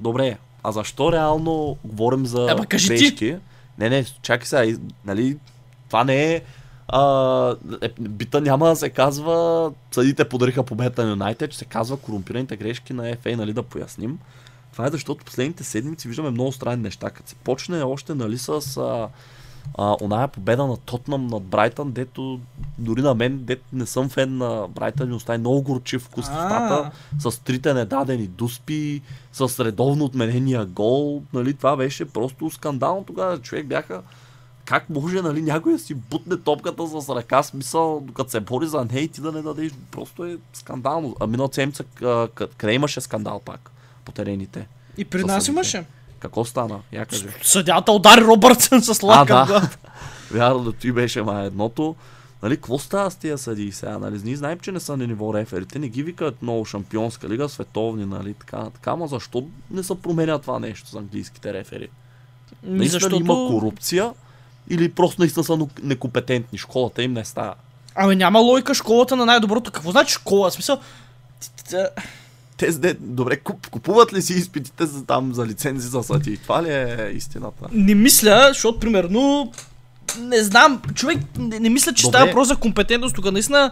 Добре, 0.00 0.38
а 0.62 0.72
защо 0.72 1.12
реално 1.12 1.76
говорим 1.84 2.26
за 2.26 2.46
Ама 2.50 2.66
кажи 2.66 2.88
ти. 2.88 2.94
грешки? 2.94 3.36
Не, 3.78 3.88
не, 3.90 4.04
чакай 4.22 4.46
сега, 4.46 4.78
нали, 5.04 5.36
това 5.88 6.04
не 6.04 6.32
е 6.32 6.40
а, 6.88 7.56
е, 7.82 7.88
бита 8.00 8.40
няма 8.40 8.68
да 8.68 8.76
се 8.76 8.90
казва 8.90 9.72
съдите 9.92 10.28
подариха 10.28 10.62
победата 10.62 11.04
на 11.04 11.10
Юнайтед, 11.10 11.50
че 11.50 11.58
се 11.58 11.64
казва 11.64 11.96
корумпираните 11.96 12.56
грешки 12.56 12.92
на 12.92 13.02
FA, 13.02 13.36
нали 13.36 13.52
да 13.52 13.62
поясним. 13.62 14.18
Това 14.72 14.86
е 14.86 14.90
защото 14.90 15.24
последните 15.24 15.64
седмици 15.64 16.08
виждаме 16.08 16.30
много 16.30 16.52
странни 16.52 16.82
неща. 16.82 17.10
Като 17.10 17.28
се 17.28 17.34
почне 17.34 17.82
още 17.82 18.14
нали, 18.14 18.38
с 18.38 18.76
а, 18.76 19.08
а, 19.78 19.96
оная 20.00 20.28
победа 20.28 20.66
на 20.66 20.76
Тотнам 20.76 21.26
над 21.26 21.42
Брайтън, 21.42 21.92
дето 21.92 22.40
дори 22.78 23.02
на 23.02 23.14
мен, 23.14 23.38
дето 23.44 23.62
не 23.72 23.86
съм 23.86 24.08
фен 24.08 24.36
на 24.36 24.68
Брайтън, 24.68 25.08
ми 25.08 25.14
остави 25.14 25.38
много 25.38 25.62
горчив 25.62 26.02
вкус 26.02 26.26
в 26.26 26.30
устата 26.30 26.90
с 27.18 27.38
трите 27.38 27.74
недадени 27.74 28.26
дуспи, 28.26 29.02
с 29.32 29.64
редовно 29.64 30.04
отменения 30.04 30.66
гол. 30.66 31.22
Нали, 31.32 31.54
това 31.54 31.76
беше 31.76 32.04
просто 32.04 32.50
скандално 32.50 33.04
тогава. 33.04 33.38
Човек 33.38 33.66
бяха 33.66 34.02
как 34.64 34.90
може 34.90 35.22
нали, 35.22 35.42
някой 35.42 35.72
да 35.72 35.78
си 35.78 35.94
бутне 35.94 36.36
топката 36.36 36.86
с 36.86 37.16
ръка, 37.16 37.42
смисъл, 37.42 38.00
докато 38.00 38.30
се 38.30 38.40
бори 38.40 38.66
за 38.66 38.84
нея 38.92 39.02
и 39.02 39.08
ти 39.08 39.20
да 39.20 39.32
не 39.32 39.42
дадеш. 39.42 39.72
Просто 39.90 40.24
е 40.24 40.38
скандално. 40.52 41.16
А 41.20 41.26
миналата 41.26 41.54
седмица 41.54 41.84
къде 42.56 42.72
имаше 42.72 43.00
скандал 43.00 43.40
пак 43.44 43.70
по 44.04 44.12
терените? 44.12 44.68
И 44.96 45.04
при 45.04 45.24
нас 45.24 45.48
имаше. 45.48 45.84
Какво 46.18 46.44
стана? 46.44 46.80
Я 46.92 47.06
кажи. 47.06 47.26
Съдята 47.42 47.92
удари 47.92 48.20
Робъртсън 48.20 48.82
с 48.82 49.02
А, 49.02 49.06
лака 49.06 49.44
в 49.44 49.48
да. 49.48 49.68
Вярно, 50.30 50.58
да 50.58 50.72
ти 50.72 50.92
беше 50.92 51.22
ма 51.22 51.42
едното. 51.42 51.96
Нали, 52.42 52.56
какво 52.56 52.78
става 52.78 53.10
с 53.10 53.16
тия 53.16 53.38
съдии 53.38 53.72
сега? 53.72 53.98
Нали, 53.98 54.20
ние 54.24 54.36
знаем, 54.36 54.58
че 54.58 54.72
не 54.72 54.80
са 54.80 54.96
на 54.96 55.06
ниво 55.06 55.34
реферите, 55.34 55.78
не 55.78 55.88
ги 55.88 56.02
викат 56.02 56.42
много 56.42 56.64
шампионска 56.64 57.28
лига, 57.28 57.48
световни, 57.48 58.06
нали, 58.06 58.34
така, 58.34 58.70
така, 58.70 58.90
ама 58.90 59.06
защо 59.06 59.48
не 59.70 59.82
се 59.82 59.94
променя 59.94 60.38
това 60.38 60.58
нещо 60.58 60.88
с 60.88 60.94
английските 60.94 61.52
рефери? 61.52 61.88
Ми, 62.62 62.78
Наистина 62.78 63.00
защото... 63.00 63.16
има 63.16 63.34
корупция 63.34 64.12
или 64.70 64.88
просто 64.88 65.20
наистина 65.20 65.44
са 65.44 65.58
некомпетентни? 65.82 66.58
Школата 66.58 67.02
им 67.02 67.12
не 67.12 67.24
става. 67.24 67.54
Ами 67.94 68.16
няма 68.16 68.38
логика 68.38 68.74
школата 68.74 69.16
на 69.16 69.26
най-доброто. 69.26 69.72
Какво 69.72 69.90
значи 69.90 70.14
школа? 70.14 70.50
В 70.50 70.52
смисъл... 70.52 70.78
Те 72.56 72.94
добре, 73.00 73.36
куп, 73.36 73.70
купуват 73.70 74.12
ли 74.12 74.22
си 74.22 74.32
изпитите 74.32 74.86
за, 74.86 75.04
там 75.04 75.34
за 75.34 75.46
лицензи 75.46 75.88
за 75.88 76.02
съдии? 76.02 76.36
Това 76.36 76.62
ли 76.62 76.70
е 76.70 77.12
истината? 77.14 77.66
Не 77.72 77.94
мисля, 77.94 78.44
защото 78.48 78.80
примерно... 78.80 79.52
Не 80.18 80.42
знам, 80.42 80.82
човек, 80.94 81.18
не, 81.38 81.60
не 81.60 81.68
мисля, 81.68 81.92
че 81.92 82.02
Добре. 82.02 82.16
става 82.16 82.26
въпрос 82.26 82.48
за 82.48 82.56
компетентност. 82.56 83.14
Тук 83.14 83.32
наистина 83.32 83.70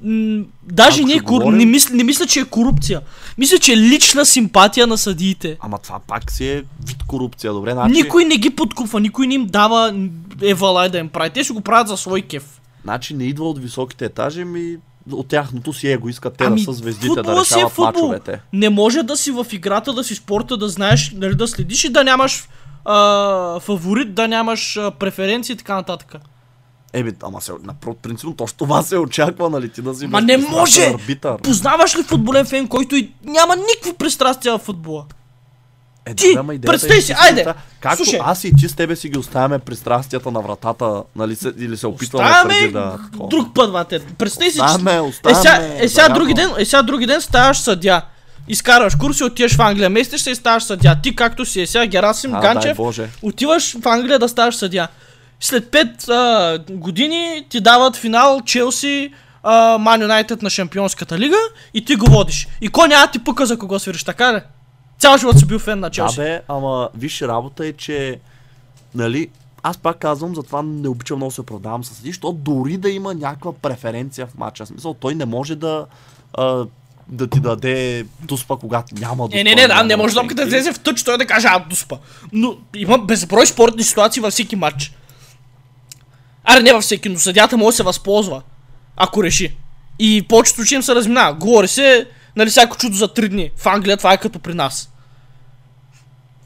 М, 0.00 0.42
даже 0.62 0.98
Ако 0.98 1.06
не, 1.06 1.12
е 1.12 1.16
ще 1.16 1.24
кор... 1.24 1.32
говорим- 1.32 1.58
не, 1.58 1.64
мисля, 1.64 1.94
не 1.94 2.04
мисля, 2.04 2.26
че 2.26 2.40
е 2.40 2.44
корупция. 2.44 3.00
Мисля, 3.38 3.58
че 3.58 3.72
е 3.72 3.76
лична 3.76 4.26
симпатия 4.26 4.86
на 4.86 4.98
съдиите. 4.98 5.56
Ама 5.60 5.78
това 5.78 5.98
пак 5.98 6.30
си 6.30 6.48
е 6.48 6.54
вид 6.86 6.96
корупция, 7.06 7.52
добре? 7.52 7.72
Значи, 7.72 7.92
Никой 7.92 8.24
не 8.24 8.36
ги 8.36 8.50
подкупва, 8.50 9.00
никой 9.00 9.26
не 9.26 9.34
им 9.34 9.46
дава 9.46 9.94
евалай 10.42 10.88
да 10.88 10.98
им 10.98 11.08
прави. 11.08 11.30
Те 11.30 11.44
си 11.44 11.52
го 11.52 11.60
правят 11.60 11.88
за 11.88 11.96
свой 11.96 12.22
кеф. 12.22 12.60
значи 12.82 13.14
не 13.14 13.24
идва 13.24 13.48
от 13.48 13.58
високите 13.58 14.04
етажи, 14.04 14.44
ми 14.44 14.76
от 15.12 15.28
тяхното 15.28 15.72
си 15.72 15.88
его 15.88 16.08
искат 16.08 16.34
те 16.36 16.44
Ами, 16.44 16.56
да 16.56 16.62
са 16.62 16.72
звездите, 16.72 17.08
да 17.08 17.14
футбола 17.14 17.44
си 17.44 17.54
е 17.54 17.56
решават 17.56 17.78
мачовете. 17.78 18.40
Не 18.52 18.68
може 18.70 19.02
да 19.02 19.16
си 19.16 19.30
в 19.30 19.46
играта, 19.52 19.92
да 19.92 20.04
си 20.04 20.14
спорта, 20.14 20.56
да 20.56 20.68
знаеш, 20.68 21.12
нали, 21.14 21.34
да 21.34 21.48
следиш 21.48 21.84
и 21.84 21.88
да 21.88 22.04
нямаш 22.04 22.48
а, 22.84 23.60
фаворит, 23.60 24.14
да 24.14 24.28
нямаш 24.28 24.76
а, 24.76 24.90
преференции 24.90 25.52
и 25.52 25.56
така 25.56 25.74
нататък. 25.74 26.14
Еми, 26.92 27.12
ама 27.22 27.40
се, 27.40 27.52
на 27.62 27.74
принципно 28.02 28.36
точно 28.36 28.58
това 28.58 28.82
се 28.82 28.98
очаква, 28.98 29.50
нали, 29.50 29.68
ти 29.68 29.82
да 29.82 29.94
си 29.94 30.06
Ма 30.06 30.20
не 30.20 30.36
може! 30.36 30.86
Арбитър. 30.86 31.36
Познаваш 31.42 31.96
ли 31.98 32.02
футболен 32.02 32.46
фен, 32.46 32.68
който 32.68 32.96
и 32.96 33.10
няма 33.24 33.56
никакви 33.56 33.92
пристрастия 33.92 34.58
в 34.58 34.62
футбола? 34.62 35.04
Е, 36.06 36.14
Ти, 36.14 36.34
да, 36.34 36.40
идеята 36.40 36.66
представи 36.66 36.98
е, 36.98 37.00
си, 37.00 37.06
че 37.06 37.14
айде, 37.18 37.46
Както 37.80 38.04
слушай. 38.04 38.20
аз 38.22 38.44
и 38.44 38.52
ти 38.56 38.68
с 38.68 38.76
тебе 38.76 38.96
си 38.96 39.08
ги 39.08 39.18
оставяме 39.18 39.58
пристрастията 39.58 40.30
на 40.30 40.40
вратата, 40.40 41.02
нали, 41.16 41.36
се, 41.36 41.52
или 41.58 41.76
се 41.76 41.86
опитваме 41.86 42.28
Оставяме 42.28 42.54
преди 42.60 42.72
да... 42.72 42.98
друг 43.30 43.54
път, 43.54 43.72
бате. 43.72 44.00
Представи 44.18 44.50
си, 44.50 44.58
че... 44.58 44.64
Оставяме, 44.64 44.94
Е, 44.94 45.00
оставяме. 45.00 45.42
сега, 45.42 45.84
е, 45.84 45.88
сега 45.88 46.08
други 46.08 46.34
ден, 46.34 46.50
е, 46.58 46.64
сега 46.64 46.82
други 46.82 47.06
ден 47.06 47.20
ставаш 47.20 47.58
съдя. 47.58 48.02
Изкарваш 48.48 48.94
курси, 48.94 49.24
отиваш 49.24 49.56
в 49.56 49.60
Англия, 49.60 49.90
местиш 49.90 50.20
се 50.20 50.30
и 50.30 50.34
ставаш 50.34 50.62
съдя. 50.62 50.96
Ти 51.02 51.16
както 51.16 51.44
си 51.44 51.60
е 51.60 51.66
сега, 51.66 51.86
Герасим 51.86 52.34
А, 52.34 52.40
Ганчев, 52.40 52.78
отиваш 53.22 53.76
в 53.82 53.86
Англия 53.86 54.18
да 54.18 54.28
ставаш 54.28 54.56
съдя. 54.56 54.88
След 55.40 55.64
5 55.72 56.08
а, 56.08 56.58
години 56.72 57.46
ти 57.48 57.60
дават 57.60 57.96
финал 57.96 58.40
Челси, 58.46 59.12
Ман 59.78 60.02
Юнайтед 60.02 60.42
на 60.42 60.50
Шампионската 60.50 61.18
лига 61.18 61.36
и 61.74 61.84
ти 61.84 61.96
го 61.96 62.06
водиш. 62.10 62.48
И 62.60 62.68
кой 62.68 62.88
няма 62.88 63.06
да 63.06 63.12
ти 63.12 63.18
пука 63.18 63.46
за 63.46 63.58
кого 63.58 63.78
свириш, 63.78 64.04
така 64.04 64.34
ли? 64.34 64.40
Цял 64.98 65.18
живот 65.18 65.38
си 65.38 65.46
бил 65.46 65.58
фен 65.58 65.80
на 65.80 65.86
Да 65.86 65.90
Челси. 65.90 66.16
бе, 66.16 66.40
ама 66.48 66.88
виж 66.94 67.22
работа 67.22 67.66
е, 67.66 67.72
че 67.72 68.18
нали, 68.94 69.28
аз 69.62 69.78
пак 69.78 69.98
казвам, 69.98 70.34
затова 70.34 70.62
не 70.62 70.88
обичам 70.88 71.16
много 71.16 71.30
да 71.30 71.34
се 71.34 71.40
оправдавам 71.40 71.84
с 71.84 71.88
съди, 71.88 72.08
защото 72.08 72.32
дори 72.32 72.76
да 72.76 72.90
има 72.90 73.14
някаква 73.14 73.52
преференция 73.52 74.26
в 74.26 74.38
матча, 74.38 74.66
смисъл, 74.66 74.94
той 74.94 75.14
не 75.14 75.24
може 75.24 75.56
да 75.56 75.86
а, 76.34 76.64
да 77.08 77.26
ти 77.26 77.40
даде 77.40 78.06
дуспа, 78.22 78.56
когато 78.56 78.94
няма 78.94 79.24
дуспа. 79.28 79.40
Е, 79.40 79.44
не, 79.44 79.54
не, 79.54 79.66
да, 79.68 79.82
не 79.84 79.96
може 79.96 80.14
топката 80.14 80.42
да 80.42 80.48
излезе 80.48 80.72
в 80.72 80.78
тъч, 80.80 81.02
той 81.02 81.18
да 81.18 81.26
каже, 81.26 81.48
а, 81.50 81.58
дуспа. 81.58 81.96
Но 82.32 82.56
има 82.76 82.98
безброй 82.98 83.46
спортни 83.46 83.82
ситуации 83.82 84.22
във 84.22 84.32
всеки 84.32 84.56
матч. 84.56 84.92
Аре, 86.46 86.62
не 86.62 86.72
във 86.72 86.82
всеки, 86.82 87.08
но 87.08 87.18
съдята 87.18 87.56
може 87.56 87.74
да 87.74 87.76
се 87.76 87.82
възползва, 87.82 88.42
ако 88.96 89.24
реши. 89.24 89.56
И 89.98 90.24
повечето 90.28 90.56
случаи 90.56 90.76
им 90.76 90.82
се 90.82 90.94
разминава. 90.94 91.34
Говори 91.34 91.68
се, 91.68 92.06
нали, 92.36 92.50
всяко 92.50 92.76
чудо 92.76 92.96
за 92.96 93.08
3 93.08 93.28
дни. 93.28 93.50
В 93.56 93.66
Англия 93.66 93.96
това 93.96 94.12
е 94.12 94.18
като 94.18 94.38
при 94.38 94.54
нас. 94.54 94.92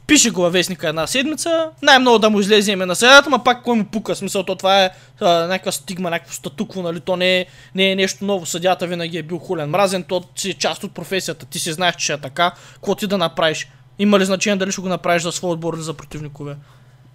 Пише 0.07 0.29
го 0.29 0.41
във 0.41 0.53
вестника 0.53 0.89
една 0.89 1.07
седмица, 1.07 1.69
най-много 1.81 2.19
да 2.19 2.29
му 2.29 2.39
излезе 2.39 2.71
име 2.71 2.85
на 2.85 2.95
съдята, 2.95 3.29
ма 3.29 3.43
пак 3.43 3.63
кой 3.63 3.77
му 3.77 3.85
пука. 3.85 4.15
Смисъл, 4.15 4.43
то 4.43 4.55
това 4.55 4.83
е 4.83 4.91
някаква 5.21 5.71
стигма, 5.71 6.09
някакво 6.09 6.33
статукво, 6.33 6.81
нали? 6.81 6.99
То 6.99 7.15
не 7.15 7.39
е, 7.39 7.45
не 7.75 7.91
е 7.91 7.95
нещо 7.95 8.25
ново. 8.25 8.45
Съдята 8.45 8.87
винаги 8.87 9.17
е 9.17 9.23
бил 9.23 9.37
хулен 9.37 9.69
мразен, 9.69 10.03
то 10.03 10.23
си 10.35 10.49
е 10.49 10.53
част 10.53 10.83
от 10.83 10.93
професията. 10.93 11.45
Ти 11.45 11.59
си 11.59 11.73
знаеш, 11.73 11.95
че 11.95 12.13
е 12.13 12.17
така. 12.17 12.51
Какво 12.73 12.95
ти 12.95 13.07
да 13.07 13.17
направиш? 13.17 13.67
Има 13.99 14.19
ли 14.19 14.25
значение 14.25 14.57
дали 14.57 14.71
ще 14.71 14.81
го 14.81 14.89
направиш 14.89 15.23
за 15.23 15.31
свой 15.31 15.51
отбор 15.51 15.73
или 15.73 15.81
за 15.81 15.93
противникове? 15.93 16.55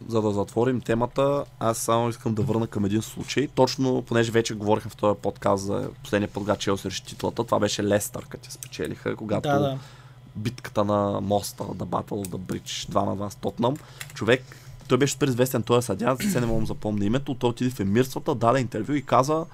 За 0.09 0.23
да 0.23 0.31
затворим 0.31 0.81
темата, 0.81 1.45
аз 1.61 1.79
само 1.79 2.09
искам 2.09 2.35
да 2.35 2.43
върна 2.43 2.67
към 2.67 2.85
един 2.85 3.03
случай. 3.03 3.49
Точно, 3.55 4.03
понеже 4.03 4.33
вече 4.33 4.55
говорихме 4.55 4.91
в 4.91 4.97
този 4.97 5.19
подкаст 5.21 5.65
за 5.65 5.89
последния 6.03 6.29
път, 6.29 6.43
когато 6.43 6.61
Челси 6.61 6.87
реши 6.87 7.05
титлата, 7.05 7.45
това 7.45 7.59
беше 7.59 7.85
Лестър, 7.85 8.27
като 8.29 8.47
я 8.47 8.53
спечелиха, 8.53 9.17
когато 9.17 9.49
Да, 9.49 9.59
да. 9.59 9.79
битката 10.37 10.85
на 10.85 11.21
моста, 11.21 11.65
The 11.65 11.85
Battle 11.85 12.27
of 12.27 12.27
the 12.27 12.39
Bridge, 12.39 12.91
2 12.93 13.05
на 13.05 13.17
2 13.17 13.29
с 13.29 13.35
Тотнам. 13.35 13.77
Човек, 14.15 14.43
той 14.89 14.99
беше 14.99 15.13
супер 15.13 15.27
известен, 15.29 15.63
той 15.63 15.79
е 15.79 15.83
съдя, 15.83 16.17
се 16.31 16.41
не 16.41 16.47
мога 16.47 16.61
да 16.61 16.67
запомня 16.67 17.05
името, 17.05 17.35
той 17.35 17.51
отиде 17.51 17.71
в 17.71 17.81
емирствата, 17.81 18.35
даде 18.35 18.61
интервю 18.61 18.93
и 18.93 19.03
каза 19.03 19.45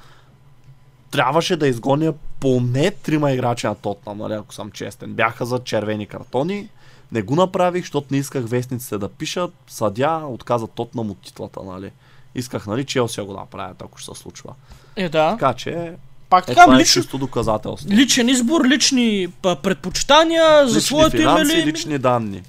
трябваше 1.13 1.57
да 1.57 1.69
изгоня 1.69 2.15
поне 2.41 2.91
трима 2.91 3.33
играчи 3.33 3.67
на 3.67 3.75
Тотнам, 3.75 4.19
нали, 4.19 4.33
ако 4.33 4.55
съм 4.55 4.71
честен. 4.71 5.13
Бяха 5.13 5.47
за 5.47 5.59
червени 5.59 6.07
картони, 6.07 6.69
не 7.13 7.23
го 7.23 7.37
направих, 7.37 7.83
защото 7.83 8.07
не 8.11 8.19
исках 8.19 8.45
вестниците 8.49 8.99
да 8.99 9.09
пишат, 9.09 9.55
съдя 9.69 10.23
отказа 10.27 10.67
Тотнам 10.67 11.11
от 11.11 11.19
титлата, 11.19 11.61
нали. 11.63 11.91
Исках, 12.35 12.67
нали, 12.67 12.85
Челси 12.85 13.17
да 13.17 13.25
го 13.25 13.33
направят, 13.33 13.83
ако 13.83 13.99
ще 13.99 14.15
се 14.15 14.21
случва. 14.21 14.53
Е, 14.97 15.09
да. 15.09 15.31
Така 15.31 15.55
че, 15.55 15.93
Пак 16.31 16.45
е, 16.45 16.47
така, 16.47 16.63
това 16.63 16.75
е 16.75 16.79
лично, 16.79 17.03
чисто 17.03 17.19
доказателство. 17.19 17.91
личен 17.91 18.29
избор, 18.29 18.65
лични 18.65 19.29
предпочитания, 19.43 20.69
за 20.69 20.77
Лични 20.77 20.81
своето 20.81 21.17
име 21.17 21.23
финанси, 21.23 21.57
ли? 21.57 21.67
лични 21.67 21.99
данни. 21.99 22.43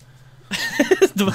Добре. 1.16 1.34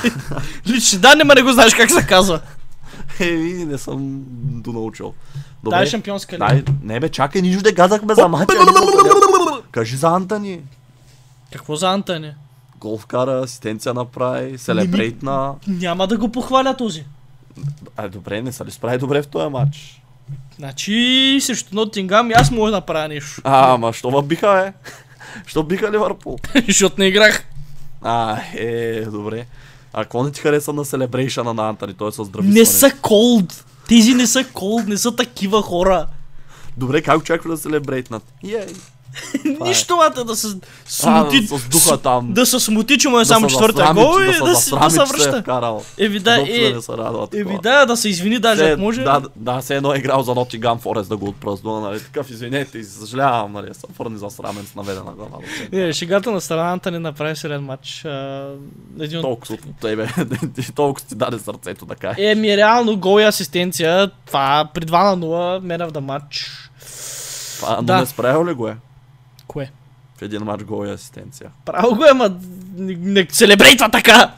лични 0.69 0.99
данни, 0.99 1.25
ма 1.25 1.35
не 1.35 1.43
го 1.43 1.53
знаеш 1.53 1.75
как 1.75 1.91
се 1.91 2.07
казва. 2.07 2.41
Еми, 3.21 3.65
не 3.65 3.79
съм 3.79 4.25
донаучил. 4.39 5.15
Дай 5.65 5.87
шампионска 5.87 6.37
лига. 6.37 6.47
Дай, 6.47 6.65
не 6.83 7.01
бе, 7.01 7.09
чакай, 7.09 7.43
ние 7.43 7.59
ще 7.59 7.73
газахме 7.73 8.15
за 8.15 8.29
мача. 8.29 8.47
Кажи 9.71 9.97
за 9.97 10.09
Антони. 10.09 10.61
Какво 11.53 11.77
за 11.77 11.89
Антони? 11.91 12.35
Гол 12.81 12.99
вкара, 12.99 13.41
асистенция 13.45 13.95
направи, 13.95 14.59
селебрейт 14.59 15.23
на... 15.23 15.55
Няма 15.67 16.07
да 16.07 16.19
го 16.19 16.33
похваля 16.33 16.77
този. 16.77 17.05
А, 17.97 18.09
добре, 18.09 18.43
не 18.43 18.53
са 18.53 18.65
ли 18.65 18.71
справи 18.71 18.99
добре 18.99 19.23
в 19.23 19.27
този 19.27 19.51
матч? 19.51 20.03
Значи, 20.59 21.39
срещу 21.41 21.75
Нотингам 21.75 22.31
и 22.31 22.35
аз 22.35 22.51
мога 22.51 22.71
да 22.71 22.77
направя 22.77 23.09
нещо. 23.09 23.41
А, 23.45 23.75
ама 23.75 23.93
що 23.93 24.11
ма 24.11 24.23
биха, 24.23 24.47
бе? 24.53 24.73
Що 25.47 25.63
биха 25.63 25.93
Ливърпул? 25.93 26.39
Защото 26.67 26.95
не 26.99 27.07
играх. 27.07 27.45
А, 28.03 28.41
е, 28.55 29.05
добре. 29.05 29.47
А 29.93 30.03
какво 30.03 30.23
не 30.23 30.33
ти 30.33 30.41
хареса 30.41 30.73
на 30.73 30.85
селебрейшъна 30.85 31.55
на 31.55 31.69
Антони? 31.69 31.95
Той 31.95 32.09
е 32.09 32.13
с 32.13 32.25
здрави 32.25 32.49
Не 32.49 32.65
са 32.65 32.91
колд. 33.03 33.65
Тези 33.89 34.15
не 34.15 34.27
са 34.27 34.45
колд, 34.53 34.87
не 34.87 34.97
са 34.97 35.17
такива 35.17 35.63
хора. 35.63 36.07
Добре, 36.77 37.03
как 37.03 37.19
очакваш 37.19 37.51
да 37.51 37.57
селебрейтнат? 37.57 38.23
Ей, 38.45 38.51
Това 38.51 38.63
е. 38.63 38.67
Нищо 39.61 39.97
мата 39.97 40.25
да 40.25 40.37
се 40.37 40.49
смути. 40.87 41.47
с 41.47 41.69
духа 41.69 41.97
там. 41.97 42.33
Да 42.33 42.47
се 42.47 42.61
смути, 42.61 42.99
че 42.99 43.09
му 43.09 43.21
е 43.21 43.25
само 43.25 43.51
се 43.51 43.57
засрами, 43.57 44.01
гол 44.01 44.21
и 44.21 44.39
да, 44.39 44.45
да 44.45 44.57
се 44.91 45.01
е 45.01 45.05
връща. 45.05 45.45
Еви 45.99 46.21
да, 46.21 46.35
е, 46.35 46.71
да 46.71 46.75
не 46.75 46.83
се 46.83 46.93
еви 47.35 47.59
да, 47.63 47.87
да 47.87 47.97
се 47.97 48.09
извини 48.09 48.39
даже, 48.39 48.71
ако 48.71 48.81
може. 48.81 49.03
Да, 49.03 49.23
да, 49.37 49.61
все 49.61 49.77
едно 49.77 49.95
е 49.95 49.99
играл 49.99 50.23
за 50.23 50.35
Нотингам 50.35 50.79
Форест 50.79 51.09
да 51.09 51.17
го 51.17 51.29
отпразнува, 51.29 51.81
нали? 51.81 52.01
Такъв, 52.01 52.31
извинете, 52.31 52.85
съжалявам, 52.85 53.53
нали? 53.53 53.75
Съм 53.75 53.91
фърни 53.97 54.19
за 54.19 54.31
срамен 54.31 54.67
с 54.67 54.75
наведена 54.75 55.13
глава. 55.13 55.37
до 55.37 55.59
центъра. 55.59 55.89
Е, 55.89 55.93
шегата 55.93 56.31
на 56.31 56.41
страната 56.41 56.91
ни 56.91 56.99
направи 56.99 57.37
сериен 57.37 57.63
матч. 57.63 58.05
Един. 59.01 59.21
Толкова 59.21 59.55
от 59.55 59.81
тебе, 59.81 60.09
толкова 60.75 61.07
ти 61.07 61.15
даде 61.15 61.39
сърцето 61.39 61.87
да 61.87 61.95
кай. 61.95 62.15
Е, 62.19 62.35
ми 62.35 62.57
реално 62.57 62.97
гол 62.97 63.21
и 63.21 63.25
асистенция. 63.25 64.11
Това 64.27 64.69
при 64.75 64.87
2 64.87 65.15
на 65.15 65.27
0, 65.27 65.61
мен 65.61 65.89
в 65.89 65.91
да 65.91 66.01
матч. 66.01 66.51
Това, 67.57 67.77
но 67.77 67.83
да. 67.83 68.01
не 68.01 68.07
справил 68.07 68.47
ли 68.47 68.55
го 68.55 68.69
е? 68.69 68.77
Кое? 69.49 69.71
В 70.19 70.23
един 70.23 70.43
матч 70.43 70.65
гол 70.65 70.87
и 70.87 70.91
асистенция. 70.91 71.51
Право 71.65 71.95
го 71.95 72.05
е, 72.05 72.13
ма 72.13 72.37
не, 72.77 72.95
не 72.95 73.27
селебрейтва 73.31 73.89
така! 73.89 74.33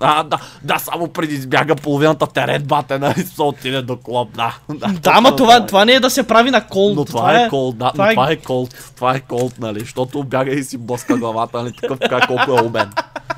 А, 0.00 0.22
да, 0.22 0.38
да, 0.62 0.78
само 0.78 1.08
преди 1.08 1.34
избяга 1.34 1.76
половината 1.76 2.26
терен, 2.26 2.62
бате, 2.62 2.98
нали, 2.98 3.22
се 3.22 3.42
отиде 3.42 3.82
до 3.82 3.96
клуб, 3.96 4.36
да. 4.36 4.58
Да, 4.70 4.88
Да, 4.88 5.10
ама 5.14 5.28
точно 5.28 5.36
това, 5.36 5.56
е. 5.56 5.66
това 5.66 5.84
не 5.84 5.92
е 5.92 6.00
да 6.00 6.10
се 6.10 6.22
прави 6.22 6.50
на 6.50 6.66
кол. 6.66 6.94
Но 6.94 7.04
това, 7.04 7.40
е 7.40 7.48
колд, 7.48 7.78
да, 7.78 7.92
това 7.92 8.10
е- 8.10 8.14
това 8.14 8.30
е 8.30 8.36
колд, 8.36 8.92
това 8.96 9.14
е 9.14 9.20
колд, 9.20 9.58
нали, 9.58 9.80
защото 9.80 10.24
бяга 10.24 10.52
и 10.52 10.64
си 10.64 10.78
блъска 10.78 11.16
главата, 11.16 11.62
нали, 11.62 11.72
такъв 11.72 11.98
така 11.98 12.26
колко 12.26 12.58
е 12.58 12.62
умен. 12.62 12.90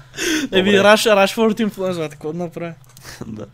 Еми. 0.53 0.81
Раш, 0.81 1.07
Рашфорд 1.07 1.61
инфлуензва, 1.61 2.09
какво 2.09 2.33
да 2.33 2.39
направи? 2.39 2.73
да. 3.27 3.47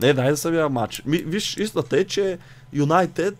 Не, 0.00 0.12
дай 0.12 0.30
да 0.30 0.36
самия 0.36 0.68
матч. 0.68 1.02
Ми, 1.06 1.16
виж, 1.18 1.56
истината 1.56 1.98
е, 1.98 2.04
че 2.04 2.38
Юнайтед 2.72 3.34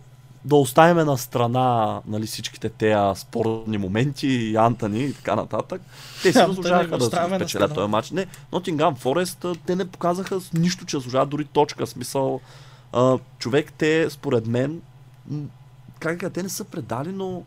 да 0.45 0.55
оставим 0.55 1.05
на 1.05 1.17
страна 1.17 2.01
нали, 2.07 2.25
всичките 2.25 2.69
тези 2.69 3.19
спорни 3.21 3.77
моменти 3.77 4.55
Антони 4.55 5.03
и 5.03 5.13
така 5.13 5.35
нататък. 5.35 5.81
Те 6.23 6.33
си 6.33 6.39
заслужаваха 6.47 6.97
да 6.97 7.03
оставяме 7.03 7.39
се 7.39 7.43
спечелят 7.43 7.73
този 7.73 7.89
матч. 7.89 8.11
Не, 8.11 8.25
Форест, 8.97 9.45
а, 9.45 9.55
те 9.65 9.75
не 9.75 9.87
показаха 9.87 10.39
нищо, 10.53 10.85
че 10.85 10.97
заслужават 10.97 11.29
дори 11.29 11.45
точка. 11.45 11.87
Смисъл, 11.87 12.41
а, 12.93 13.17
човек, 13.39 13.73
те, 13.77 14.09
според 14.09 14.47
мен, 14.47 14.81
как 15.99 16.33
те 16.33 16.43
не 16.43 16.49
са 16.49 16.63
предали, 16.63 17.11
но 17.11 17.43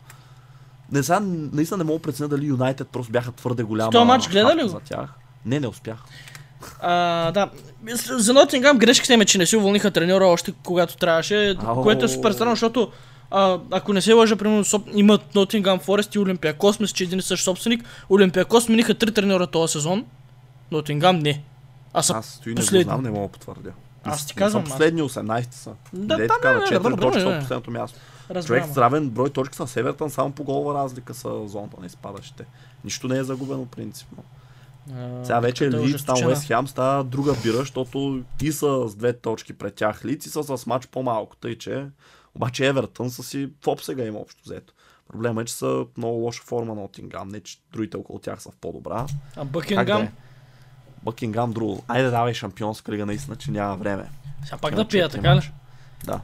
не 0.91 1.03
сега, 1.03 1.19
наистина 1.23 1.77
не 1.77 1.83
мога 1.83 1.99
да 1.99 2.03
преценя 2.03 2.29
дали 2.29 2.45
Юнайтед 2.45 2.87
просто 2.87 3.11
бяха 3.11 3.31
твърде 3.31 3.63
голяма. 3.63 3.91
Този 3.91 4.05
матч 4.05 4.29
гледа 4.29 4.55
ли 4.55 4.63
го? 4.63 4.69
За 4.69 4.79
тях. 4.79 5.13
Не, 5.45 5.59
не 5.59 5.67
успях. 5.67 6.03
А, 6.81 7.31
да. 7.31 7.49
За 8.09 8.33
Нотингам 8.33 8.77
грешката 8.77 9.13
им 9.13 9.21
е, 9.21 9.25
че 9.25 9.37
не 9.37 9.45
си 9.45 9.57
уволниха 9.57 9.91
треньора 9.91 10.25
още 10.25 10.53
когато 10.63 10.97
трябваше, 10.97 11.55
Ау. 11.59 11.81
което 11.81 12.05
е 12.05 12.09
супер 12.09 12.31
странно, 12.31 12.51
защото 12.51 12.91
а, 13.31 13.59
ако 13.71 13.93
не 13.93 14.01
се 14.01 14.13
лъжа, 14.13 14.35
примерно 14.35 14.65
соп... 14.65 14.87
имат 14.93 15.35
Нотингам 15.35 15.79
Форест 15.79 16.15
и 16.15 16.19
Олимпиакос, 16.19 16.79
мисля, 16.79 16.93
че 16.93 17.03
един 17.03 17.19
и 17.19 17.21
същ 17.21 17.43
собственик. 17.43 17.83
Олимпиакос 18.09 18.63
смениха 18.63 18.93
три 18.93 19.11
треньора 19.11 19.47
този 19.47 19.71
сезон, 19.71 20.05
Нотингам 20.71 21.19
не. 21.19 21.43
А 21.93 22.01
са 22.03 22.13
Аз 22.13 22.25
стои 22.25 22.49
не 22.49 22.55
го 22.55 22.59
последни. 22.61 22.83
знам, 22.83 23.03
не 23.03 23.09
мога 23.09 23.27
да 23.27 23.31
потвърдя. 23.31 23.71
Аз 24.03 24.25
ти 24.25 24.33
Не 24.35 24.39
казвам, 24.39 24.63
аз- 24.63 24.69
последни 24.69 25.01
18 25.01 25.53
са. 25.53 25.71
Да, 25.93 26.15
Де 26.15 26.21
да, 26.21 26.33
така, 26.35 26.47
не, 26.47 26.53
на 26.53 26.61
не, 26.61 26.67
4 26.67 26.79
добре, 26.81 27.01
точки 27.01 27.21
са 27.21 27.27
от 27.27 27.39
последното 27.39 27.71
място. 27.71 27.99
Човек 28.27 28.35
Разбрано. 28.35 28.73
с 28.73 28.77
равен 28.77 29.09
брой 29.09 29.29
точки 29.29 29.57
с 29.57 29.77
Евертън, 29.77 30.09
само 30.09 30.31
по 30.31 30.43
голова 30.43 30.83
разлика 30.83 31.13
са 31.13 31.47
зоната 31.47 31.77
на 31.79 31.85
изпадащите. 31.85 32.45
Нищо 32.83 33.07
не 33.07 33.17
е 33.17 33.23
загубено 33.23 33.65
принципно. 33.65 34.23
А, 34.91 35.25
Сега 35.25 35.39
вече 35.39 35.65
битката 35.65 35.83
е 35.83 35.87
Лидс, 35.87 36.05
там. 36.05 36.25
Уест 36.25 36.47
Хем 36.47 36.67
става 36.67 37.03
друга 37.03 37.35
бира, 37.43 37.57
защото 37.57 38.23
и 38.41 38.51
са 38.51 38.83
с 38.87 38.95
две 38.95 39.13
точки 39.13 39.53
пред 39.53 39.75
тях 39.75 40.05
Лидс 40.05 40.25
и 40.25 40.29
са 40.29 40.57
с 40.57 40.65
матч 40.65 40.87
по-малко. 40.87 41.35
Тъй, 41.35 41.57
че 41.57 41.87
обаче 42.35 42.67
Евертън 42.67 43.09
са 43.09 43.23
си 43.23 43.49
в 43.63 43.67
оп 43.67 43.81
сега 43.81 44.03
има 44.05 44.19
общо 44.19 44.41
взето. 44.45 44.73
Проблема 45.11 45.41
е, 45.41 45.45
че 45.45 45.53
са 45.53 45.85
много 45.97 46.17
лоша 46.17 46.43
форма 46.43 46.75
на 46.75 46.83
Отингам, 46.83 47.29
не 47.29 47.39
че 47.39 47.57
другите 47.73 47.97
около 47.97 48.19
тях 48.19 48.41
са 48.41 48.51
в 48.51 48.55
по-добра. 48.61 48.95
А 48.95 49.05
Как 49.35 49.45
да 49.45 49.45
Бъкингам? 49.45 50.01
е? 50.01 50.11
Бъкингам 51.03 51.53
друго. 51.53 51.83
Айде 51.87 52.09
давай 52.09 52.33
шампионска 52.33 52.91
лига, 52.91 53.05
наистина, 53.05 53.35
че 53.35 53.51
няма 53.51 53.75
време. 53.75 54.09
Сега 54.45 54.57
пак 54.57 54.75
да 54.75 54.87
пия, 54.87 55.09
така 55.09 55.35
ли? 55.35 55.51
Да. 56.05 56.19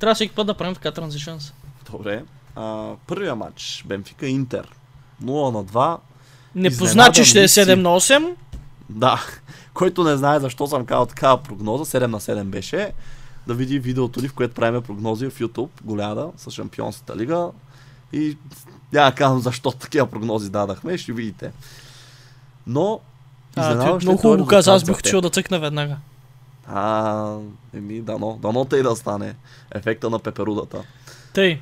Трябва 0.00 0.14
всеки 0.14 0.34
път 0.34 0.46
да 0.46 0.54
правим 0.54 0.74
така 0.74 0.92
транзишънс. 0.92 1.54
Добре. 1.90 2.24
А, 2.56 2.92
първия 3.06 3.36
матч. 3.36 3.84
Бенфика 3.86 4.26
Интер. 4.26 4.68
0 5.24 5.52
на 5.52 5.64
2. 5.64 5.98
Непознати 6.54 7.24
ще 7.24 7.40
е 7.40 7.44
Изненадан 7.44 7.78
ли 7.78 7.80
7 7.80 7.82
на 7.82 7.88
8. 7.88 8.34
Да. 8.90 9.24
Който 9.74 10.04
не 10.04 10.16
знае 10.16 10.40
защо 10.40 10.66
съм 10.66 10.86
казал 10.86 11.06
такава 11.06 11.42
прогноза, 11.42 11.98
7 11.98 12.06
на 12.06 12.20
7 12.20 12.44
беше, 12.44 12.92
да 13.46 13.54
види 13.54 13.78
видеото 13.78 14.20
ни, 14.20 14.28
в 14.28 14.34
което 14.34 14.54
правим 14.54 14.82
прогнози 14.82 15.26
в 15.26 15.38
YouTube, 15.38 15.68
голяда, 15.84 16.30
с 16.36 16.50
Шампионската 16.50 17.16
лига. 17.16 17.48
И 18.12 18.36
няма 18.92 19.10
да 19.10 19.14
казвам 19.14 19.40
защо 19.40 19.70
такива 19.70 20.06
прогнози 20.06 20.50
дадахме, 20.50 20.98
ще 20.98 21.12
видите. 21.12 21.52
Но, 22.66 23.00
А, 23.56 23.78
ти 23.78 23.88
е 23.88 24.06
много 24.06 24.18
хубаво 24.18 24.46
каза, 24.46 24.72
аз 24.72 24.84
бих 24.84 24.98
отишъл 24.98 25.20
да 25.20 25.30
цъкна 25.30 25.58
веднага. 25.58 25.96
А, 26.66 27.36
еми, 27.74 28.00
дано, 28.00 28.38
дано 28.42 28.64
тъй 28.64 28.82
да 28.82 28.96
стане. 28.96 29.34
Ефекта 29.74 30.10
на 30.10 30.18
пеперудата. 30.18 30.82
Тъй. 31.32 31.60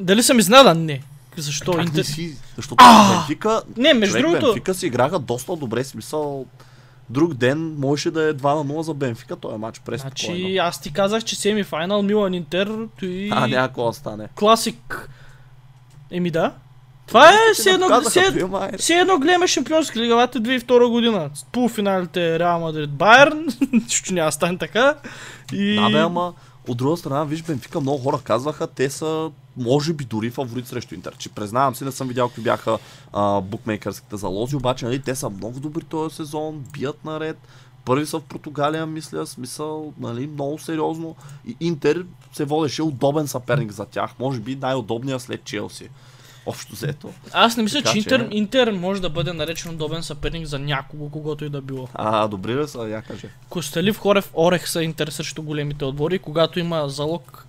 Дали 0.00 0.22
съм 0.22 0.38
изненадан? 0.38 0.84
Не. 0.84 1.02
Защо? 1.36 1.72
Как 1.72 1.84
Интер... 1.84 1.96
не 1.96 2.04
си? 2.04 2.36
Защото 2.56 2.84
Бенфика, 3.12 3.62
Не, 3.76 3.94
между 3.94 4.16
човек, 4.18 4.26
другото, 4.26 4.46
Бенфика 4.46 4.74
си 4.74 4.86
играха 4.86 5.18
доста 5.18 5.56
добре, 5.56 5.84
смисъл. 5.84 6.46
Друг 7.10 7.34
ден 7.34 7.74
можеше 7.78 8.10
да 8.10 8.22
е 8.22 8.34
2 8.34 8.42
на 8.54 8.74
0 8.74 8.80
за 8.80 8.94
Бенфика, 8.94 9.36
този 9.36 9.56
матч 9.56 9.80
през 9.80 10.00
значи 10.00 10.56
аз 10.56 10.80
ти 10.80 10.92
казах, 10.92 11.24
че 11.24 11.36
семифайнал 11.36 12.02
Милан 12.02 12.34
Интер 12.34 12.68
и 13.02 13.28
А, 13.32 13.46
няма 13.46 13.68
какво 13.68 13.86
да 13.86 13.92
стане. 13.92 14.28
класик. 14.34 15.10
Еми 16.10 16.30
да. 16.30 16.52
Това 17.06 17.28
е 17.30 17.54
все 17.54 17.70
едно, 17.70 17.86
все, 18.78 18.94
едно 18.94 19.18
гледаме 19.18 19.46
шампионска 19.46 20.00
лига, 20.00 20.16
вате 20.16 20.38
2002 20.38 20.88
година. 20.88 21.30
С 21.34 21.44
Полуфиналите 21.44 22.38
Реал 22.38 22.60
Мадрид 22.60 22.90
Байерн, 22.90 23.46
нищо 23.72 24.14
няма 24.14 24.32
стане 24.32 24.58
така. 24.58 24.94
И... 25.52 25.74
Да, 25.76 25.90
бе, 25.90 25.98
ама 25.98 26.32
от 26.68 26.76
друга 26.76 26.96
страна, 26.96 27.24
виж, 27.24 27.42
Бенфика 27.42 27.80
много 27.80 27.98
хора 27.98 28.18
казваха, 28.24 28.66
те 28.66 28.90
са 28.90 29.30
може 29.56 29.92
би 29.92 30.04
дори 30.04 30.30
фаворит 30.30 30.66
срещу 30.66 30.94
Интер. 30.94 31.16
Че 31.18 31.28
признавам 31.28 31.74
си, 31.74 31.84
не 31.84 31.92
съм 31.92 32.08
видял 32.08 32.28
какви 32.28 32.42
бяха 32.42 32.78
а, 33.12 33.40
букмейкърските 33.40 34.16
залози, 34.16 34.56
обаче 34.56 34.84
нали, 34.84 35.02
те 35.02 35.14
са 35.14 35.30
много 35.30 35.60
добри 35.60 35.82
този 35.84 36.14
сезон, 36.16 36.64
бият 36.72 37.04
наред. 37.04 37.38
Първи 37.84 38.06
са 38.06 38.18
в 38.18 38.22
Португалия, 38.22 38.86
мисля, 38.86 39.26
смисъл, 39.26 39.92
нали, 40.00 40.26
много 40.26 40.58
сериозно. 40.58 41.16
И 41.46 41.56
Интер 41.60 42.04
се 42.32 42.44
водеше 42.44 42.82
удобен 42.82 43.28
съперник 43.28 43.72
за 43.72 43.84
тях. 43.84 44.10
Може 44.18 44.40
би 44.40 44.56
най-удобният 44.56 45.22
след 45.22 45.44
Челси. 45.44 45.88
Общо 46.48 46.72
взето. 46.72 47.12
Аз 47.32 47.56
не 47.56 47.62
мисля, 47.62 47.78
Така 47.78 47.88
че 47.88 47.92
че- 47.92 47.98
Интер, 48.14 48.28
Интер 48.30 48.72
може 48.72 49.02
да 49.02 49.10
бъде 49.10 49.32
наречен 49.32 49.74
удобен 49.74 50.02
съперник 50.02 50.46
за 50.46 50.58
някого, 50.58 51.08
когото 51.10 51.44
и 51.44 51.48
да 51.48 51.60
било. 51.60 51.88
А, 51.94 52.28
добри 52.28 52.56
ли 52.56 52.68
са? 52.68 52.78
Я 52.78 53.02
кажи. 53.02 53.28
Костелив, 53.48 53.98
Хорев, 53.98 54.30
Орех 54.34 54.68
са 54.68 54.82
Интер 54.82 55.08
срещу 55.08 55.42
големите 55.42 55.84
отбори. 55.84 56.18
Когато 56.18 56.58
има 56.58 56.88
залог, 56.88 57.46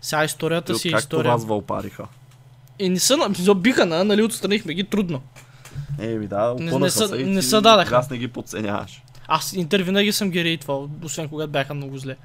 сега 0.00 0.24
историята 0.24 0.74
си 0.74 0.88
е 0.88 0.92
Както 0.92 1.04
история. 1.04 1.32
вас 1.32 1.44
вълпариха. 1.44 2.06
И 2.78 2.88
не 2.88 2.98
са, 2.98 3.16
биха 3.56 3.86
на, 3.86 4.04
нали, 4.04 4.22
отстранихме 4.22 4.74
ги 4.74 4.84
трудно. 4.84 5.22
Еми 5.98 6.26
да, 6.26 6.54
Не- 6.54 6.72
не 6.72 6.90
са- 6.90 7.16
не 7.16 7.42
са 7.42 7.60
дадаха. 7.60 7.96
Аз 7.96 8.10
не 8.10 8.18
ги 8.18 8.28
подценяваш. 8.28 9.02
Аз 9.28 9.52
Интер 9.52 9.80
винаги 9.80 10.12
съм 10.12 10.30
ги 10.30 10.44
рейтвал, 10.44 10.88
освен 11.04 11.28
когато 11.28 11.50
бяха 11.50 11.74
много 11.74 11.98
зле. 11.98 12.16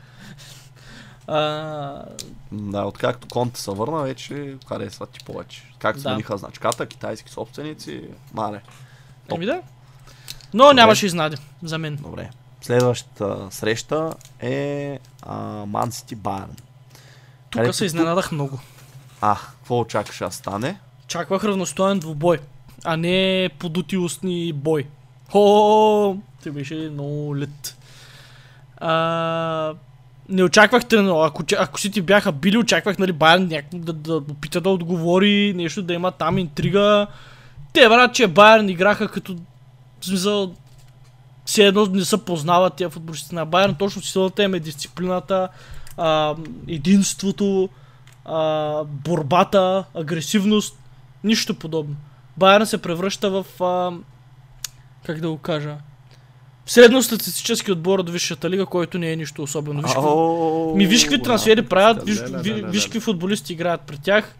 А, 1.27 2.05
Да, 2.51 2.81
откакто 2.81 3.27
Конте 3.27 3.61
се 3.61 3.71
върна, 3.71 3.97
вече 3.97 4.55
харесват 4.67 5.09
ти 5.09 5.19
повече. 5.25 5.63
Как 5.79 5.95
Да. 5.95 6.01
смениха 6.01 6.37
значката, 6.37 6.85
китайски 6.85 7.31
собственици, 7.31 8.01
мале. 8.33 8.61
Топ. 9.27 9.35
ами 9.35 9.45
да. 9.45 9.61
Но 10.53 10.73
нямаше 10.73 11.05
изненади 11.05 11.37
за 11.63 11.77
мен. 11.77 11.95
Добре. 11.95 12.29
Следващата 12.61 13.47
среща 13.51 14.13
е 14.39 14.99
Ман 15.67 15.91
Сити 15.91 16.15
Байерн. 16.15 16.55
Тук 17.53 17.75
се 17.75 17.85
изненадах 17.85 18.31
много. 18.31 18.59
А, 19.21 19.35
какво 19.35 19.79
очакваш 19.79 20.17
да 20.17 20.31
стане? 20.31 20.79
Чаквах 21.07 21.43
равностоен 21.43 21.99
двубой, 21.99 22.39
а 22.83 22.97
не 22.97 23.49
подути 23.59 23.97
устни 23.97 24.53
бой. 24.53 24.87
Хо, 25.31 26.17
те 26.43 26.51
беше 26.51 26.75
много 26.75 27.37
лет. 27.37 27.77
А, 28.77 29.73
не 30.29 30.43
очаквах 30.43 30.85
трено. 30.85 31.19
Ако, 31.19 31.43
ако 31.57 31.79
си 31.79 31.91
ти 31.91 32.01
бяха 32.01 32.31
били, 32.31 32.57
очаквах 32.57 32.97
нали, 32.97 33.11
Байерн 33.11 33.47
някак 33.47 33.79
да, 33.79 33.93
да 33.93 34.15
опита 34.15 34.61
да 34.61 34.69
отговори, 34.69 35.53
нещо 35.55 35.81
да 35.81 35.93
има 35.93 36.11
там 36.11 36.37
интрига. 36.37 37.07
Те, 37.73 37.89
брат, 37.89 38.13
че 38.13 38.27
Байерн 38.27 38.69
играха 38.69 39.07
като... 39.07 39.35
В 39.99 40.05
смисъл, 40.05 40.53
все 41.45 41.65
едно 41.65 41.85
не 41.85 42.05
се 42.05 42.25
познават 42.25 42.73
тия 42.73 42.89
футболисти 42.89 43.35
на 43.35 43.45
Байерн. 43.45 43.75
Точно 43.75 44.01
силата 44.01 44.43
им 44.43 44.53
е 44.53 44.59
дисциплината, 44.59 45.49
а, 45.97 46.35
единството, 46.67 47.69
а, 48.25 48.83
борбата, 48.83 49.85
агресивност. 49.95 50.79
Нищо 51.23 51.55
подобно. 51.55 51.95
Байерн 52.37 52.65
се 52.65 52.81
превръща 52.81 53.29
в... 53.29 53.63
А, 53.63 53.91
как 55.05 55.19
да 55.19 55.29
го 55.29 55.37
кажа? 55.37 55.77
В 56.65 56.71
средностатистически 56.71 57.71
отбор 57.71 57.99
от 57.99 58.09
Висшата 58.09 58.49
лига, 58.49 58.65
който 58.65 58.99
не 58.99 59.11
е 59.11 59.15
нищо 59.15 59.43
особено. 59.43 59.81
Виж, 59.81 59.95
Ау, 59.95 60.75
ми 60.75 60.87
виж 60.87 61.03
какви 61.03 61.21
трансфери 61.21 61.61
правят, 61.65 62.03
виж, 62.03 62.23
виж 62.43 62.83
какви 62.83 62.99
футболисти 62.99 63.53
играят 63.53 63.81
при 63.81 63.97
тях. 63.97 64.35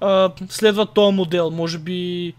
А, 0.00 0.30
следват 0.48 0.94
този 0.94 1.16
модел. 1.16 1.50
Може 1.50 1.78
би 1.78 2.34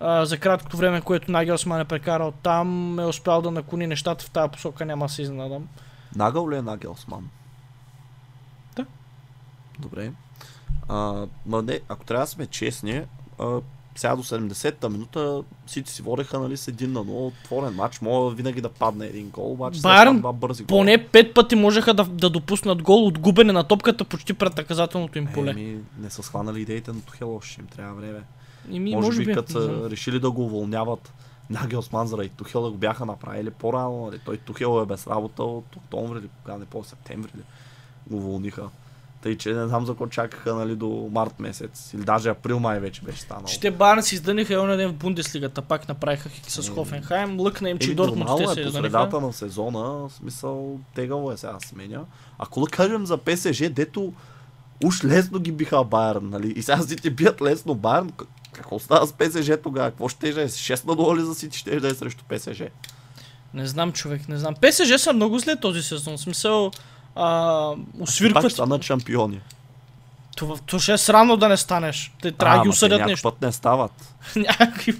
а, 0.00 0.24
за 0.24 0.38
краткото 0.38 0.76
време, 0.76 1.00
което 1.00 1.32
Нагелсман 1.32 1.80
е 1.80 1.84
прекарал 1.84 2.32
там, 2.42 2.98
е 2.98 3.04
успял 3.04 3.42
да 3.42 3.50
наклони 3.50 3.86
нещата 3.86 4.24
в 4.24 4.30
тази 4.30 4.50
посока, 4.50 4.84
няма 4.84 5.06
да 5.06 5.12
се 5.12 5.22
изненадам. 5.22 5.68
Нагъл 6.16 6.50
ли 6.50 6.56
е 6.56 6.62
Нагелсман? 6.62 7.28
Добре. 9.78 10.12
А, 10.88 11.26
ма 11.46 11.62
не, 11.62 11.80
ако 11.88 12.04
трябва 12.04 12.24
да 12.24 12.30
сме 12.30 12.46
честни, 12.46 13.02
а, 13.38 13.60
сега 13.98 14.16
до 14.16 14.22
70-та 14.22 14.88
минута 14.88 15.42
Сити 15.66 15.92
си 15.92 16.02
водеха 16.02 16.38
нали, 16.38 16.56
с 16.56 16.68
един 16.68 16.92
на 16.92 17.04
0, 17.04 17.26
отворен 17.26 17.74
матч, 17.74 18.00
мога 18.00 18.34
винаги 18.34 18.60
да 18.60 18.68
падне 18.68 19.06
един 19.06 19.30
гол, 19.30 19.52
обаче 19.52 19.78
това 19.78 20.12
два 20.12 20.32
бързи 20.32 20.64
гола. 20.64 20.80
Поне 20.80 21.06
пет 21.06 21.34
пъти 21.34 21.54
можеха 21.54 21.94
да, 21.94 22.04
да 22.04 22.30
допуснат 22.30 22.82
гол 22.82 23.06
от 23.06 23.18
губене 23.18 23.52
на 23.52 23.64
топката 23.64 24.04
почти 24.04 24.34
пред 24.34 24.56
наказателното 24.56 25.18
им 25.18 25.26
поле. 25.34 25.50
Еми, 25.50 25.78
не 25.98 26.10
са 26.10 26.22
схванали 26.22 26.60
идеите 26.60 26.92
на 26.92 27.00
Тухел, 27.00 27.36
още 27.36 27.60
им 27.60 27.66
трябва 27.66 27.94
време. 27.94 28.22
Еми, 28.72 28.94
може, 28.94 29.24
би, 29.24 29.34
като 29.34 29.52
са 29.52 29.90
решили 29.90 30.20
да 30.20 30.30
го 30.30 30.44
уволняват 30.44 31.12
Нагелсман 31.50 32.06
заради 32.06 32.28
Тухел 32.28 32.62
да 32.62 32.70
го 32.70 32.76
бяха 32.76 33.06
направили 33.06 33.50
по-рано. 33.50 34.06
Нали? 34.06 34.18
Той 34.24 34.36
Тухел 34.36 34.82
е 34.82 34.86
без 34.86 35.06
работа 35.06 35.42
от 35.42 35.76
октомври 35.76 36.18
или 36.18 36.28
кога 36.42 36.58
не 36.58 36.64
по 36.64 36.84
септември 36.84 37.30
ли 37.36 37.42
го 38.10 38.16
уволниха. 38.16 38.68
Тъй, 39.26 39.36
че 39.36 39.52
не 39.52 39.68
знам 39.68 39.86
за 39.86 39.92
какво 39.92 40.06
чакаха 40.06 40.54
нали, 40.54 40.76
до 40.76 41.08
март 41.12 41.40
месец. 41.40 41.90
Или 41.94 42.02
даже 42.02 42.28
април 42.28 42.58
май 42.58 42.80
вече 42.80 43.02
беше 43.02 43.20
станало. 43.20 43.46
Байерн 43.78 44.02
си 44.02 44.14
издъниха 44.14 44.54
и 44.54 44.56
оня 44.56 44.76
ден 44.76 44.88
в 44.88 44.94
Бундеслигата, 44.94 45.62
пак 45.62 45.88
направиха 45.88 46.28
хик 46.28 46.50
с 46.50 46.66
Еми. 46.66 46.74
Хофенхайм, 46.74 47.40
лъкна 47.40 47.70
им, 47.70 47.78
че 47.78 47.86
Еми, 47.86 47.94
Дортмунд 47.94 48.26
те 48.26 48.32
нормално 48.32 48.54
се 48.54 48.62
е 48.62 48.70
средата 48.70 49.20
на 49.20 49.32
сезона, 49.32 49.82
в 49.82 50.10
смисъл 50.12 50.80
тегало 50.94 51.32
е 51.32 51.36
сега 51.36 51.56
сменя. 51.60 52.04
Ако 52.38 52.60
да 52.60 52.66
кажем 52.66 53.06
за 53.06 53.16
ПСЖ, 53.16 53.70
дето 53.70 54.12
уж 54.84 55.04
лесно 55.04 55.38
ги 55.38 55.52
биха 55.52 55.84
Байерн, 55.84 56.28
нали? 56.30 56.52
И 56.56 56.62
сега 56.62 56.82
си 56.82 56.96
ти 56.96 57.10
бият 57.10 57.42
лесно 57.42 57.74
Байерн, 57.74 58.10
какво 58.52 58.78
става 58.78 59.06
с 59.06 59.12
ПСЖ 59.12 59.50
тогава? 59.62 59.90
Какво 59.90 60.08
ще 60.08 60.28
е? 60.28 60.32
6 60.32 60.86
на 60.86 60.92
0 60.92 61.16
ли 61.16 61.22
за 61.22 61.34
Сити 61.34 61.58
ще 61.58 61.80
да 61.80 61.88
е 61.88 61.94
срещу 61.94 62.24
ПСЖ? 62.28 62.62
Не 63.54 63.66
знам, 63.66 63.92
човек, 63.92 64.28
не 64.28 64.38
знам. 64.38 64.54
ПСЖ 64.54 65.00
са 65.00 65.12
много 65.12 65.38
зле 65.38 65.56
този 65.56 65.82
сезон. 65.82 66.16
В 66.16 66.20
смисъл, 66.20 66.70
а, 67.16 67.74
Пак 67.76 68.02
освиркват. 68.02 68.52
станат 68.52 68.82
шампиони. 68.82 69.40
Това, 70.36 70.56
това 70.66 70.80
ще 70.80 70.92
е 70.92 70.98
срамно 70.98 71.36
да 71.36 71.48
не 71.48 71.56
станеш. 71.56 72.12
Те 72.22 72.32
трябва 72.32 72.56
да 72.58 72.62
ги 72.62 72.68
осъдят 72.68 73.06
нещо. 73.06 73.28
път 73.28 73.42
не 73.42 73.52
стават. 73.52 74.14
Някакви. 74.36 74.94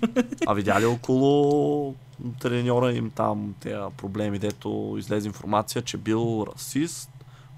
А 0.47 0.55
видя 0.55 0.81
ли 0.81 0.85
около 0.87 1.95
треньора 2.41 2.93
им 2.93 3.11
там 3.11 3.55
тези 3.61 3.77
проблеми, 3.97 4.39
дето 4.39 4.97
излезе 4.99 5.29
информация, 5.29 5.83
че 5.83 5.97
бил 5.97 6.47
расист, 6.55 7.11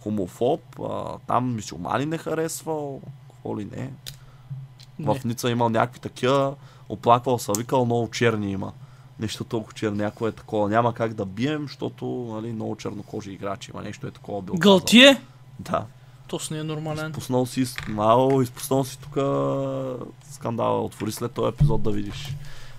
хомофоб, 0.03 0.61
а, 0.81 1.19
там 1.27 1.55
мисюлмани 1.55 2.07
не 2.07 2.19
харесвал, 2.19 3.01
какво 3.31 3.59
ли 3.59 3.65
не. 3.65 3.91
В 5.01 5.15
Не. 5.15 5.21
Ница 5.25 5.51
имал 5.51 5.69
някакви 5.69 6.01
такива, 6.01 6.55
оплаквал 6.89 7.39
са, 7.39 7.53
викал 7.59 7.85
много 7.85 8.11
черни 8.11 8.53
има. 8.53 8.73
Нещо 9.21 9.45
толкова 9.45 9.73
черно, 9.73 9.97
някое 9.97 10.29
е 10.29 10.33
такова. 10.33 10.69
Няма 10.69 10.95
как 10.95 11.15
да 11.15 11.25
бием, 11.25 11.63
защото 11.63 12.05
нали, 12.07 12.53
много 12.53 12.77
чернокожи 12.77 13.31
играчи 13.31 13.71
има. 13.75 13.83
Нещо 13.83 14.07
е 14.07 14.11
такова 14.11 14.43
бил 14.43 14.55
казал. 14.55 14.73
Гълтие? 14.73 15.21
Да. 15.59 15.87
То 16.29 16.39
с 16.39 16.51
не 16.51 16.59
е 16.59 16.63
нормален. 16.63 17.11
Изпуснал 17.11 17.47
си, 17.47 17.65
мало, 17.89 18.43
изпуснал 18.43 18.85
си 18.85 18.99
тук 18.99 19.13
скандала. 20.31 20.85
Отвори 20.85 21.13
след 21.13 21.33
този 21.33 21.49
епизод 21.49 21.83
да 21.83 21.91
видиш. 21.91 22.37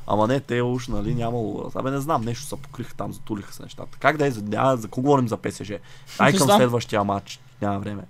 Ама 0.07 0.27
не, 0.27 0.39
те 0.39 0.61
уж, 0.61 0.87
нали, 0.87 1.15
нямало. 1.15 1.71
Абе 1.75 1.91
не 1.91 1.99
знам, 1.99 2.21
нещо 2.21 2.43
се 2.45 2.55
покриха 2.55 2.95
там, 2.95 3.13
затулиха 3.13 3.53
се 3.53 3.63
нещата. 3.63 3.97
Как 3.99 4.17
да 4.17 4.27
е, 4.27 4.31
за, 4.31 4.41
няма, 4.41 4.77
за 4.77 4.87
кого 4.87 5.05
говорим 5.05 5.27
за 5.27 5.37
ПСЖ? 5.37 5.67
Дай 6.17 6.31
Не 6.31 6.37
към 6.37 6.47
следващия 6.47 7.03
матч, 7.03 7.39
няма 7.61 7.79
време. 7.79 8.03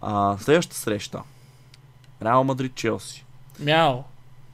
А, 0.00 0.36
следващата 0.40 0.80
среща. 0.80 1.22
Реал 2.22 2.44
Мадрид 2.44 2.74
Челси. 2.74 3.24
Мяо. 3.60 4.04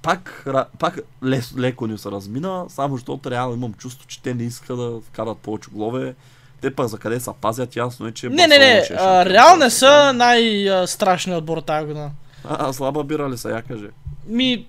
Пак, 0.02 0.46
пак 0.78 0.98
лес, 1.24 1.54
леко 1.58 1.86
ни 1.86 1.98
се 1.98 2.10
размина, 2.10 2.64
само 2.68 2.96
защото 2.96 3.30
реално 3.30 3.54
имам 3.54 3.74
чувство, 3.74 4.06
че 4.06 4.22
те 4.22 4.34
не 4.34 4.42
искат 4.42 4.76
да 4.76 5.00
вкарат 5.00 5.38
повече 5.38 5.70
голове. 5.70 6.14
Те 6.60 6.74
пък 6.74 6.88
за 6.88 6.98
къде 6.98 7.20
се 7.20 7.30
пазят, 7.40 7.76
ясно 7.76 8.06
е, 8.06 8.12
че... 8.12 8.28
Не, 8.28 8.46
не, 8.46 8.58
не. 8.58 8.84
ще 8.84 8.92
е 8.92 8.96
а, 8.96 8.98
шампион. 8.98 9.34
Реал 9.34 9.56
не 9.56 9.70
са 9.70 10.12
най-страшният 10.12 11.38
отбор 11.38 11.58
тази 11.58 11.86
година. 11.86 12.10
А, 12.44 12.72
слаба 12.72 13.04
бира 13.04 13.30
ли 13.30 13.38
са, 13.38 13.50
я 13.50 13.62
каже. 13.62 13.86
Ми, 14.26 14.66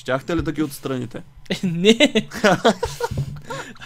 Щяхте 0.00 0.36
ли 0.36 0.42
да 0.42 0.52
ги 0.52 0.62
отстраните? 0.62 1.22
не. 1.62 2.28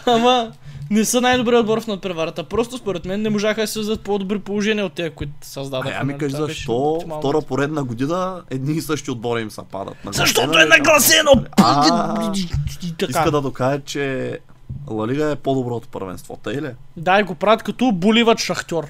Ама, 0.06 0.52
не 0.90 1.04
са 1.04 1.20
най-добрият 1.20 1.60
отбор 1.60 1.80
в 1.80 1.86
надпреварата. 1.86 2.44
Просто 2.44 2.78
според 2.78 3.04
мен 3.04 3.22
не 3.22 3.30
можаха 3.30 3.60
да 3.60 3.66
се 3.66 3.72
създадат 3.72 4.00
по-добри 4.00 4.38
положения 4.38 4.86
от 4.86 4.92
тези, 4.92 5.10
които 5.10 5.32
създадаха. 5.42 5.98
Ами 6.00 6.12
нали? 6.12 6.18
кажи 6.18 6.36
защо 6.36 7.00
втора 7.18 7.40
поредна 7.40 7.84
година 7.84 8.42
едни 8.50 8.72
и 8.72 8.80
същи 8.80 9.10
отбори 9.10 9.42
им 9.42 9.50
се 9.50 9.60
падат. 9.70 9.94
Нагласено 10.04 10.26
Защото 10.26 10.58
е 10.58 10.64
нагласено! 10.64 11.44
А, 11.56 12.32
Иска 13.08 13.30
да 13.30 13.40
докаже, 13.40 13.80
че 13.84 14.38
Ла 14.90 15.08
Лига 15.08 15.30
е 15.30 15.36
по-добро 15.36 15.74
от 15.74 15.88
първенство, 15.88 16.38
тъй 16.42 16.54
ли? 16.54 16.70
Да, 16.96 17.20
и 17.20 17.22
го 17.22 17.34
правят 17.34 17.62
като 17.62 17.92
буливат 17.92 18.38
шахтьор. 18.38 18.86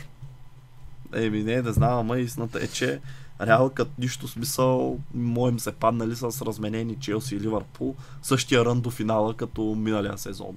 Еми 1.15 1.43
не, 1.43 1.63
да 1.63 1.73
знам, 1.73 1.99
ама 1.99 2.19
истината 2.19 2.59
е, 2.63 2.67
че 2.67 3.01
Реал 3.41 3.71
като 3.71 3.91
нищо 3.99 4.29
смисъл, 4.29 4.99
моим 5.15 5.59
се 5.59 5.73
паднали 5.73 6.17
с 6.17 6.23
разменени 6.23 6.97
Челси 7.01 7.35
и 7.35 7.41
Ливърпул, 7.41 7.95
същия 8.23 8.65
рън 8.65 8.81
до 8.81 8.91
финала 8.91 9.35
като 9.35 9.63
миналия 9.63 10.19
сезон. 10.19 10.57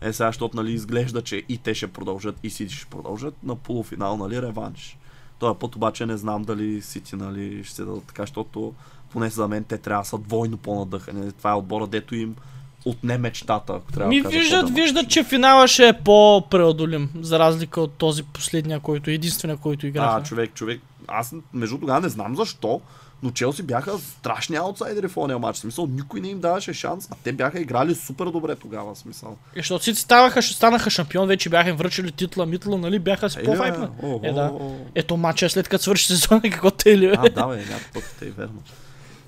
Е 0.00 0.12
сега, 0.12 0.28
защото 0.28 0.56
нали, 0.56 0.72
изглежда, 0.72 1.22
че 1.22 1.42
и 1.48 1.58
те 1.58 1.74
ще 1.74 1.86
продължат, 1.86 2.36
и 2.42 2.50
Сити 2.50 2.74
ще 2.74 2.86
продължат 2.86 3.34
на 3.42 3.56
полуфинал, 3.56 4.16
нали, 4.16 4.42
реванш. 4.42 4.98
Този 5.38 5.58
път 5.58 5.76
обаче 5.76 6.06
не 6.06 6.16
знам 6.16 6.42
дали 6.42 6.82
Сити 6.82 7.16
нали, 7.16 7.64
ще 7.64 7.74
се 7.74 7.84
дадат 7.84 8.04
така, 8.04 8.22
защото 8.22 8.74
поне 9.12 9.30
за 9.30 9.48
мен 9.48 9.64
те 9.64 9.78
трябва 9.78 10.02
да 10.02 10.08
са 10.08 10.18
двойно 10.18 10.56
по-надъхани. 10.56 11.32
Това 11.32 11.50
е 11.50 11.54
отбора, 11.54 11.86
дето 11.86 12.14
им 12.14 12.36
отне 12.84 13.18
мечтата, 13.18 13.72
ако 13.72 13.92
трябва 13.92 14.08
Ми 14.08 14.22
да 14.22 14.28
кажа 14.28 14.38
виждат, 14.38 14.70
виждат, 14.70 15.08
че 15.08 15.24
финала 15.24 15.68
ще 15.68 15.88
е 15.88 15.92
по-преодолим, 15.92 17.10
за 17.20 17.38
разлика 17.38 17.80
от 17.80 17.92
този 17.92 18.22
последния, 18.22 18.80
който 18.80 19.10
е 19.10 19.14
единствения, 19.14 19.56
който 19.56 19.86
играха. 19.86 20.16
А, 20.16 20.22
човек, 20.22 20.54
човек. 20.54 20.80
Аз 21.08 21.34
между 21.52 21.78
тогава 21.78 22.00
не 22.00 22.08
знам 22.08 22.36
защо, 22.36 22.80
но 23.22 23.30
Челси 23.30 23.62
бяха 23.62 23.98
страшни 23.98 24.56
аутсайдери 24.56 25.08
в 25.08 25.16
ония 25.16 25.38
матч. 25.38 25.58
Смисъл, 25.58 25.86
никой 25.86 26.20
не 26.20 26.28
им 26.28 26.40
даваше 26.40 26.72
шанс, 26.72 27.08
а 27.10 27.14
те 27.24 27.32
бяха 27.32 27.60
играли 27.60 27.94
супер 27.94 28.26
добре 28.26 28.54
тогава. 28.56 28.96
Смисъл. 28.96 29.36
И 29.56 29.58
защото 29.58 29.84
си 29.84 29.94
ставаха, 29.94 30.42
станаха 30.42 30.90
шампион, 30.90 31.28
вече 31.28 31.48
бяха 31.48 31.70
им 31.70 31.76
връчили 31.76 32.12
титла, 32.12 32.46
митла, 32.46 32.78
нали, 32.78 32.98
бяха 32.98 33.30
си 33.30 33.38
Е, 33.40 33.44
по-хайпна. 33.44 33.86
бе, 33.86 34.06
о, 34.06 34.20
Е, 34.22 34.32
да. 34.32 34.52
Ето 34.94 35.16
матча 35.16 35.46
е 35.46 35.48
след 35.48 35.68
като 35.68 35.82
свърши 35.82 36.06
сезона, 36.06 36.40
какво 36.50 36.70
те 36.70 36.98
ли? 36.98 37.06
А, 37.06 37.28
да, 37.28 37.46
бе, 37.46 37.56
някакъв 37.56 37.90
път 37.94 38.16
те 38.18 38.26
е 38.26 38.30
верно. 38.30 38.62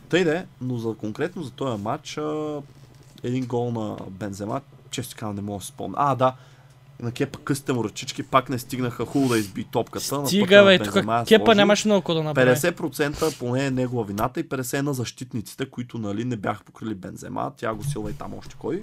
Тъй 0.09 0.25
де, 0.25 0.45
но 0.61 0.77
за, 0.79 0.95
конкретно 0.95 1.43
за 1.43 1.51
този 1.51 1.83
матч, 1.83 2.19
един 3.23 3.47
гол 3.47 3.71
на 3.71 3.97
Бензема, 4.11 4.61
често 4.91 5.17
казвам, 5.19 5.37
не 5.37 5.43
мога 5.43 5.59
да 5.59 5.65
спомня. 5.65 5.95
А, 5.99 6.15
да, 6.15 6.35
на 7.03 7.13
Кепа 7.13 7.39
късите 7.39 7.73
му 7.73 7.85
ръчички 7.85 8.23
пак 8.23 8.49
не 8.49 8.59
стигнаха 8.59 9.05
хубаво 9.05 9.33
да 9.33 9.39
изби 9.39 9.65
топката. 9.65 10.27
Стига, 10.27 10.65
бе, 10.65 10.79
тук 10.79 10.95
Кепа 11.29 11.55
нямаше 11.55 11.89
много 11.89 12.01
какво 12.01 12.15
да 12.15 12.23
направи. 12.23 12.51
50% 12.51 13.39
поне 13.39 13.67
е 13.67 13.71
негова 13.71 14.05
вината 14.05 14.41
и 14.41 14.45
50% 14.45 14.81
на 14.81 14.95
защитниците, 14.95 15.67
които 15.67 15.99
нали, 15.99 16.25
не 16.25 16.37
бяха 16.37 16.65
покрили 16.65 16.95
Бензема, 16.95 17.53
Тяго 17.57 17.85
Силва 17.85 18.11
и 18.11 18.15
там 18.15 18.35
още 18.39 18.55
кой. 18.59 18.83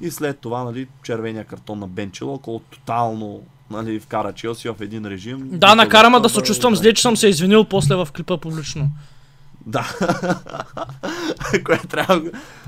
И 0.00 0.10
след 0.10 0.38
това 0.38 0.64
нали, 0.64 0.86
червения 1.02 1.44
картон 1.44 1.78
на 1.78 1.88
Бенчело, 1.88 2.38
който 2.38 2.64
тотално 2.70 3.42
нали, 3.70 4.00
вкара 4.00 4.32
Челси 4.32 4.68
в 4.68 4.76
един 4.80 5.06
режим. 5.06 5.48
Да, 5.52 5.74
накара 5.74 6.10
ма 6.10 6.20
да 6.20 6.28
се 6.28 6.40
чувствам 6.40 6.76
зле, 6.76 6.94
че 6.94 7.02
съм 7.02 7.16
се 7.16 7.28
извинил 7.28 7.64
после 7.64 7.94
в 7.94 8.08
клипа 8.16 8.36
публично. 8.36 8.90
Да. 9.66 9.96
Кое 11.64 11.78
трябва... 11.78 12.22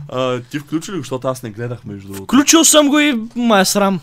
А, 0.08 0.40
ти 0.40 0.58
включи 0.58 0.92
ли 0.92 0.96
го, 0.96 1.02
защото 1.02 1.28
аз 1.28 1.42
не 1.42 1.50
гледах 1.50 1.84
между. 1.84 2.14
Включил 2.14 2.64
съм 2.64 2.88
го 2.88 2.98
и 2.98 3.20
ма 3.36 3.60
е 3.60 3.64
срам. 3.64 4.00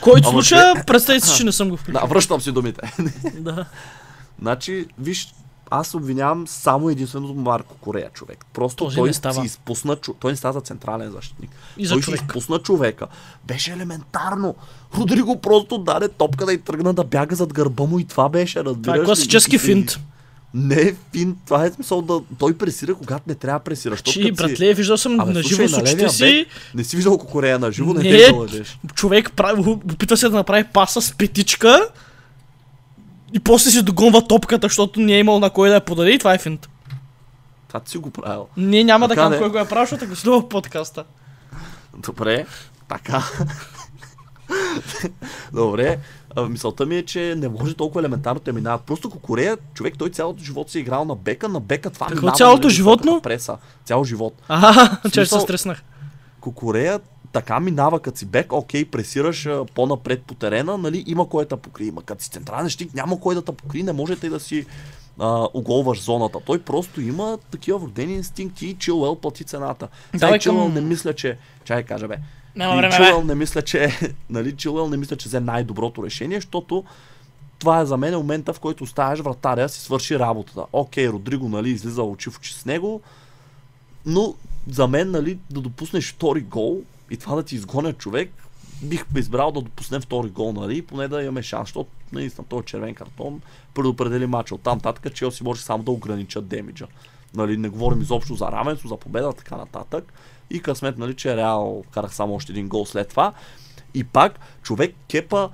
Който 0.00 0.28
Ама 0.28 0.32
слуша, 0.34 0.74
представи 0.86 1.20
си, 1.20 1.36
че 1.36 1.44
не 1.44 1.52
съм 1.52 1.68
го 1.68 1.76
Да, 1.76 1.82
включил. 1.82 2.06
връщам 2.06 2.40
си 2.40 2.52
думите. 2.52 2.94
Да. 3.34 3.64
Значи, 4.40 4.86
виж, 4.98 5.34
аз 5.70 5.94
обвинявам 5.94 6.46
само 6.46 6.90
единственото 6.90 7.34
Марко 7.34 7.74
Корея 7.74 8.10
човек. 8.10 8.46
Просто 8.52 8.84
Този 8.84 8.96
той 8.96 9.08
не 9.08 9.14
става. 9.14 9.34
си 9.34 9.40
изпусна, 9.42 9.96
той 10.20 10.30
не 10.30 10.36
става 10.36 10.52
за 10.52 10.60
централен 10.60 11.10
защитник. 11.10 11.50
И 11.76 11.86
за 11.86 11.94
той 11.94 12.02
човек. 12.02 12.20
си 12.20 12.26
изпусна 12.26 12.58
човека. 12.58 13.06
Беше 13.44 13.72
елементарно. 13.72 14.54
Родриго 14.94 15.40
просто 15.40 15.78
даде 15.78 16.08
топката 16.08 16.52
и 16.52 16.58
тръгна 16.58 16.92
да 16.94 17.04
бяга 17.04 17.36
зад 17.36 17.52
гърба 17.52 17.84
му 17.84 17.98
и 17.98 18.04
това 18.04 18.28
беше, 18.28 18.58
разбираш 18.58 18.82
Това 18.84 18.96
е 18.96 19.06
класически 19.06 19.56
И- 19.56 19.58
финт. 19.58 19.98
Не 20.54 20.74
е 20.76 20.94
финт, 21.12 21.38
това 21.46 21.64
е 21.64 21.70
смисъл 21.70 22.02
да 22.02 22.20
той 22.38 22.54
пресира, 22.54 22.94
когато 22.94 23.22
не 23.26 23.34
трябва 23.34 23.58
да 23.58 23.64
пресира. 23.64 23.96
Чи, 23.96 24.12
си- 24.12 24.32
братле, 24.32 24.74
виждал 24.74 24.96
съм 24.96 25.20
Абе, 25.20 25.32
на 25.32 25.42
живо 25.42 25.68
с 25.68 25.72
очите 25.72 26.08
си. 26.08 26.46
Не 26.74 26.84
си 26.84 26.96
виждал 26.96 27.18
Корея 27.18 27.58
на 27.58 27.72
живо, 27.72 27.94
не, 27.94 28.02
Не. 28.02 28.18
залъжеш. 28.20 28.78
Човек 28.94 29.32
прави, 29.32 29.60
опита 29.92 30.16
се 30.16 30.28
да 30.28 30.36
направи 30.36 30.64
паса 30.64 31.02
с 31.02 31.12
петичка. 31.12 31.88
И 33.32 33.40
после 33.40 33.70
си 33.70 33.82
догонва 33.82 34.26
топката, 34.26 34.66
защото 34.66 35.00
не 35.00 35.12
е 35.12 35.18
имал 35.18 35.40
на 35.40 35.50
кой 35.50 35.68
да 35.68 35.74
я 35.74 35.80
подаде 35.80 36.10
и 36.10 36.18
това 36.18 36.34
е 36.34 36.38
финт. 36.38 36.68
Това 37.68 37.80
ти 37.80 37.90
си 37.90 37.98
го 37.98 38.10
правил. 38.10 38.46
Не, 38.56 38.84
няма 38.84 39.08
да 39.08 39.14
Така 39.14 39.20
кажа 39.20 39.30
де. 39.30 39.38
кой 39.38 39.50
го 39.50 39.58
е 39.58 39.64
правил, 39.64 39.82
защото 39.82 40.06
го 40.06 40.16
следва 40.16 40.40
в 40.40 40.48
подкаста. 40.48 41.04
Добре, 41.98 42.46
така. 42.88 43.24
Добре, 45.52 45.98
а, 46.36 46.48
мисълта 46.48 46.86
ми 46.86 46.96
е, 46.96 47.02
че 47.02 47.34
не 47.38 47.48
може 47.48 47.74
толкова 47.74 48.00
елементарно 48.00 48.40
те 48.40 48.52
минават. 48.52 48.82
Просто 48.82 49.10
Кокорея, 49.10 49.56
човек, 49.74 49.94
той 49.98 50.10
цялото 50.10 50.44
живот 50.44 50.70
си 50.70 50.78
е 50.78 50.80
играл 50.80 51.04
на 51.04 51.14
бека, 51.14 51.48
на 51.48 51.60
бека 51.60 51.90
това 51.90 52.06
Какво 52.06 52.30
цялото 52.30 52.66
нали, 52.66 52.74
животно? 52.74 53.10
високата 53.12 53.28
Преса. 53.28 53.56
Цял 53.84 54.04
живот. 54.04 54.34
Ага, 54.48 55.00
че 55.12 55.26
се 55.26 55.40
стреснах. 55.40 55.82
Кокорея 56.40 57.00
така 57.32 57.60
минава 57.60 58.00
като 58.00 58.18
си 58.18 58.26
бек, 58.26 58.52
окей, 58.52 58.84
пресираш 58.84 59.46
а, 59.46 59.64
по-напред 59.74 60.22
по 60.22 60.34
терена, 60.34 60.78
нали, 60.78 61.04
има 61.06 61.28
кой 61.28 61.44
да 61.44 61.56
покри. 61.56 61.86
Има 61.86 62.02
като 62.02 62.24
си 62.24 62.30
централен 62.30 62.68
щик, 62.68 62.94
няма 62.94 63.20
кой 63.20 63.34
да 63.34 63.42
те 63.42 63.52
покри, 63.52 63.82
не 63.82 63.92
можете 63.92 64.26
и 64.26 64.30
да 64.30 64.40
си 64.40 64.66
а, 65.18 65.48
оголваш 65.54 66.02
зоната. 66.02 66.38
Той 66.46 66.58
просто 66.58 67.00
има 67.00 67.38
такива 67.50 67.78
вродени 67.78 68.14
инстинкти 68.14 68.66
и 68.66 68.74
Чилуел 68.74 69.14
плати 69.14 69.44
цената. 69.44 69.88
Сега 70.12 70.38
Чилуел 70.38 70.64
към- 70.64 70.74
не 70.74 70.80
мисля, 70.80 71.12
че... 71.12 71.38
Чай 71.64 71.82
кажа 71.82 72.08
бе. 72.08 72.18
Няма 72.56 72.76
време, 72.76 72.96
Чилуел 72.96 73.20
бе. 73.20 73.26
не 73.26 73.34
мисля, 73.34 73.62
че... 73.62 73.98
нали, 74.30 74.56
Чилуел 74.56 74.88
не 74.88 74.96
мисля, 74.96 75.16
че 75.16 75.28
взе 75.28 75.40
най-доброто 75.40 76.04
решение, 76.04 76.36
защото 76.36 76.84
това 77.58 77.80
е 77.80 77.86
за 77.86 77.96
мен 77.96 78.14
момента, 78.14 78.52
в 78.52 78.60
който 78.60 78.84
оставяш 78.84 79.20
вратаря 79.20 79.68
си 79.68 79.80
свърши 79.80 80.18
работата. 80.18 80.64
Окей, 80.72 81.08
Родриго, 81.08 81.48
нали, 81.48 81.70
излиза 81.70 82.02
очи 82.02 82.30
в 82.30 82.38
очи 82.38 82.54
с 82.54 82.64
него, 82.64 83.00
но 84.06 84.34
за 84.68 84.88
мен, 84.88 85.10
нали, 85.10 85.38
да 85.50 85.60
допуснеш 85.60 86.12
втори 86.12 86.40
гол 86.40 86.80
и 87.10 87.16
това 87.16 87.36
да 87.36 87.42
ти 87.42 87.54
изгоня 87.54 87.92
човек, 87.92 88.30
бих 88.82 89.04
избрал 89.16 89.52
да 89.52 89.60
допуснем 89.60 90.00
втори 90.00 90.28
гол, 90.28 90.52
нали, 90.52 90.82
поне 90.82 91.08
да 91.08 91.22
имаме 91.22 91.42
шанс, 91.42 91.68
защото 91.68 91.90
наистина 92.12 92.46
този 92.48 92.66
червен 92.66 92.94
картон 92.94 93.40
предопредели 93.74 94.26
мача. 94.26 94.54
От 94.54 94.60
там 94.60 94.80
татък 94.80 95.14
Челси 95.14 95.44
може 95.44 95.62
само 95.62 95.82
да 95.82 95.90
ограничат 95.90 96.48
демиджа. 96.48 96.86
Нали, 97.34 97.56
не 97.56 97.68
говорим 97.68 98.00
изобщо 98.00 98.34
за 98.34 98.52
равенство, 98.52 98.88
за 98.88 98.96
победа, 98.96 99.32
така 99.32 99.56
нататък. 99.56 100.12
И 100.50 100.60
късмет, 100.60 100.98
нали, 100.98 101.16
че 101.16 101.36
Реал 101.36 101.84
карах 101.90 102.14
само 102.14 102.34
още 102.34 102.52
един 102.52 102.68
гол 102.68 102.86
след 102.86 103.08
това. 103.08 103.32
И 103.94 104.04
пак, 104.04 104.40
човек 104.62 104.94
Кепа, 105.08 105.50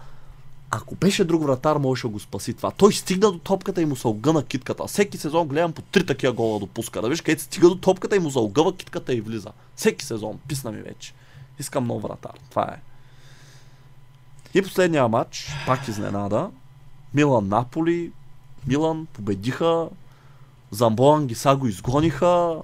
ако 0.71 0.95
беше 0.95 1.25
друг 1.25 1.43
вратар, 1.43 1.77
можеше 1.77 2.07
да 2.07 2.13
го 2.13 2.21
спаси 2.21 2.55
това. 2.55 2.71
Той 2.71 2.93
стигна 2.93 3.33
до 3.33 3.39
топката 3.39 3.83
и 3.83 3.87
му 3.87 3.97
се 3.97 4.09
огъна 4.09 4.45
китката. 4.45 4.87
Всеки 4.87 5.19
сезон 5.19 5.49
гледам 5.49 5.73
по 5.73 5.83
три 5.83 6.07
такива 6.07 6.33
гола 6.33 6.59
допуска. 6.59 7.03
Да 7.03 7.09
виж 7.09 7.21
където 7.21 7.43
стига 7.43 7.69
до 7.69 7.79
топката 7.79 8.17
и 8.17 8.19
му 8.19 8.31
заогъва 8.31 8.77
китката 8.77 9.15
и 9.15 9.21
влиза. 9.21 9.51
Всеки 9.77 10.05
сезон. 10.05 10.39
Писна 10.49 10.73
ми 10.73 10.83
вече. 10.83 11.13
Искам 11.59 11.87
нов 11.87 12.03
вратар. 12.03 12.33
Това 12.51 12.63
е. 12.63 12.81
И 14.59 14.63
последния 14.63 15.09
матч, 15.09 15.51
пак 15.67 15.89
изненада. 15.89 16.51
Милан 17.15 17.49
Наполи. 17.49 18.13
Милан 18.67 19.07
победиха. 19.13 19.89
Замбоан 20.71 21.27
ги 21.27 21.35
са 21.35 21.57
го 21.57 21.67
изгониха. 21.67 22.57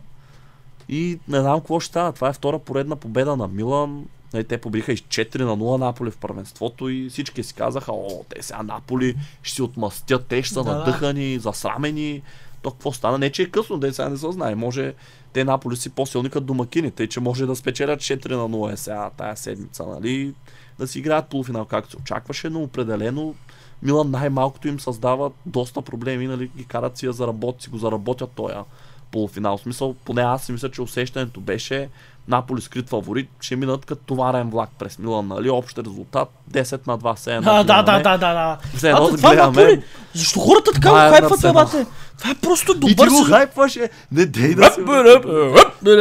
И 0.89 1.19
не 1.29 1.41
знам 1.41 1.61
какво 1.61 1.81
ще 1.81 1.89
става. 1.89 2.13
Това 2.13 2.29
е 2.29 2.33
втора 2.33 2.59
поредна 2.59 2.97
победа 2.97 3.37
на 3.37 3.49
Милан. 3.49 4.05
Нали, 4.35 4.45
те 4.45 4.59
победиха 4.59 4.93
и 4.93 4.97
с 4.97 5.01
4 5.01 5.39
на 5.39 5.57
0 5.57 5.79
Наполи 5.79 6.11
в 6.11 6.17
първенството 6.17 6.89
и 6.89 7.09
всички 7.11 7.43
си 7.43 7.55
казаха, 7.55 7.93
о, 7.93 8.25
те 8.29 8.43
сега 8.43 8.63
Наполи 8.63 9.15
ще 9.43 9.55
си 9.55 9.63
отмъстят, 9.63 10.27
те 10.27 10.43
ще 10.43 10.55
са 10.55 10.65
Да, 10.65 10.71
да. 10.71 10.79
надъхани, 10.79 11.39
засрамени. 11.39 12.23
То 12.63 12.71
какво 12.71 12.93
стана? 12.93 13.19
Не, 13.19 13.31
че 13.31 13.43
е 13.43 13.51
късно, 13.51 13.79
да 13.79 13.95
сега 13.95 14.09
не 14.09 14.17
се 14.17 14.33
знае. 14.33 14.55
Може 14.55 14.95
те 15.33 15.45
Наполи 15.45 15.77
си 15.77 15.91
по-силни 15.91 16.31
като 16.31 16.47
домакини, 16.47 16.91
тъй 16.91 17.09
че 17.09 17.21
може 17.21 17.47
да 17.47 17.57
спечелят 17.57 18.01
4 18.01 18.31
на 18.31 18.49
0 18.49 18.73
е 18.73 18.77
сега 18.77 19.11
тая 19.17 19.37
седмица, 19.37 19.87
нали? 19.87 20.35
Да 20.79 20.87
си 20.87 20.99
играят 20.99 21.29
полуфинал 21.29 21.65
както 21.65 21.91
се 21.91 21.97
очакваше, 21.97 22.51
но 22.51 22.63
определено 22.63 23.35
Милан 23.83 24.11
най-малкото 24.11 24.69
им 24.69 24.81
създава 24.81 25.31
доста 25.47 25.83
проблеми, 25.83 26.27
нали, 26.27 26.51
ги 26.57 26.65
карат 26.65 26.99
си 26.99 27.07
я 27.07 27.13
заработят, 27.13 27.63
си 27.63 27.71
го 27.71 27.79
заработят 27.79 28.31
тоя 28.35 28.65
полуфинал. 29.13 29.59
В 29.59 29.61
смисъл, 29.61 29.95
поне 30.05 30.23
аз 30.23 30.45
си 30.45 30.53
мисля, 30.53 30.71
че 30.71 30.83
усещането 30.83 31.41
беше 31.41 31.89
Наполи 32.29 32.61
скрит 32.61 32.89
фаворит, 32.89 33.29
ще 33.41 33.57
минат 33.57 33.85
като 33.85 34.03
товарен 34.07 34.51
влак 34.51 34.71
през 34.79 34.99
Милан, 34.99 35.27
нали? 35.29 35.51
Общ 35.51 35.79
резултат 35.79 36.29
10 36.53 36.87
на 36.87 36.99
2 36.99 37.17
се 37.17 37.41
Да, 37.41 37.65
да, 37.65 37.83
да, 37.83 38.01
да, 38.01 38.19
да, 38.19 38.35
да. 38.35 38.59
Все 38.77 38.91
едно 38.91 39.09
да 39.09 39.17
гледаме. 39.17 39.83
Защо 40.15 40.41
хората 40.41 40.73
така 40.73 40.91
го 40.91 40.97
хайпват, 40.97 41.41
бате? 41.53 41.87
Това 42.19 42.31
е 42.31 42.35
просто 42.35 42.73
И 42.73 42.81
ти 42.81 42.95
добър 42.95 43.09
го 43.09 43.25
хайпваше. 43.25 43.91
Не, 44.13 44.27
дей 44.27 44.55
да 44.55 44.71
си. 44.71 44.81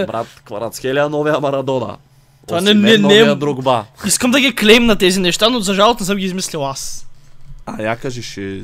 Брат, 0.06 0.42
Кварацхелия 0.46 1.10
новия 1.10 1.40
Марадона. 1.40 1.98
Това 2.48 2.62
не- 2.62 2.74
не- 2.74 2.98
не- 2.98 3.36
Другба. 3.36 3.86
Искам 4.06 4.32
да 4.32 4.40
ги 4.40 4.56
клейм 4.56 4.86
на 4.86 4.96
тези 4.96 5.20
неща, 5.20 5.50
но 5.50 5.60
за 5.60 5.74
жалост 5.74 6.00
не 6.00 6.06
съм 6.06 6.18
ги 6.18 6.26
измислил 6.26 6.66
аз. 6.66 7.08
А 7.66 7.82
я 7.84 7.98
ще... 8.22 8.60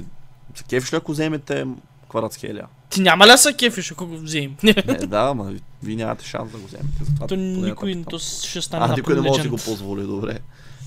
За 0.57 0.63
кефиш 0.69 0.93
ли 0.93 0.97
ако 0.97 1.11
вземете 1.11 1.65
Кварацхелия? 2.09 2.65
Ти 2.89 3.01
няма 3.01 3.27
ли 3.27 3.37
се 3.37 3.53
кефиш, 3.53 3.91
ако 3.91 4.05
го 4.05 4.17
вземем? 4.17 4.55
Не, 4.63 4.73
да, 5.07 5.33
ма 5.33 5.53
вие 5.83 5.95
нямате 5.95 6.25
шанс 6.25 6.51
да 6.51 6.57
го 6.57 6.67
вземете. 6.67 7.03
Затова 7.03 7.27
То 7.27 7.35
никой, 7.35 7.95
така 7.95 8.09
то 8.09 8.19
ще 8.19 8.61
стане 8.61 8.85
А, 8.89 8.95
никой 8.95 9.15
не 9.15 9.21
може 9.21 9.37
да 9.37 9.43
си 9.43 9.49
го 9.49 9.57
позволи, 9.57 10.01
добре. 10.01 10.39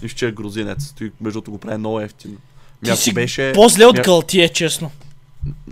Нищо, 0.02 0.18
че 0.18 0.28
е 0.28 0.32
грузинец. 0.32 0.94
Той, 0.98 1.12
между 1.20 1.36
другото, 1.36 1.50
го 1.50 1.58
прави 1.58 1.78
много 1.78 2.00
ефтино. 2.00 2.36
Ти 2.84 2.96
си 2.96 3.12
беше... 3.12 3.52
по-зле 3.54 3.86
от 3.86 4.00
Галтие, 4.00 4.48
честно. 4.48 4.90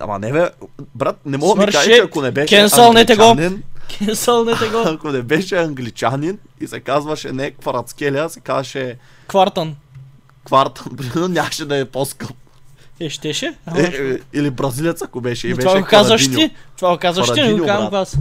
Ама 0.01 0.19
не 0.19 0.33
бе, 0.33 0.51
брат, 0.95 1.21
не 1.27 1.39
мога 1.39 1.61
да 1.61 1.67
ми 1.67 1.73
кажа, 1.73 1.91
че 1.91 2.03
ако 2.05 2.23
не 2.23 2.31
беше 2.31 2.57
Кенсълнете 2.57 3.17
го. 3.17 3.23
англичанин, 3.23 3.63
Кенсълнете 3.99 4.69
го. 4.69 4.79
ако 4.87 5.09
не 5.09 5.23
беше 5.23 5.57
англичанин 5.57 6.39
и 6.61 6.67
се 6.67 6.81
казваше 6.81 7.33
не 7.33 7.51
Кварацкелия, 7.51 8.31
се 8.31 8.41
казваше 8.41 8.97
Квартан. 9.29 9.77
Квартан, 10.45 10.93
примерно 10.97 11.29
нямаше 11.29 11.65
да 11.65 11.77
е 11.77 11.85
по-скъп. 11.85 12.37
Е, 13.01 13.09
щеше? 13.11 13.55
Е, 13.77 13.83
е, 13.83 14.19
или 14.33 14.51
бразилец, 14.51 15.03
ако 15.03 15.21
беше. 15.21 15.49
И 15.49 15.55
беше 15.55 15.69
това 15.69 15.81
го 15.81 15.87
казваш 15.87 16.31
ти. 16.31 16.51
Това 16.77 16.91
го 16.91 16.99
казваш 16.99 17.33
ти, 17.33 17.43
не 17.43 17.55
го 17.55 17.67
казвам 17.67 17.95
аз. 17.95 18.17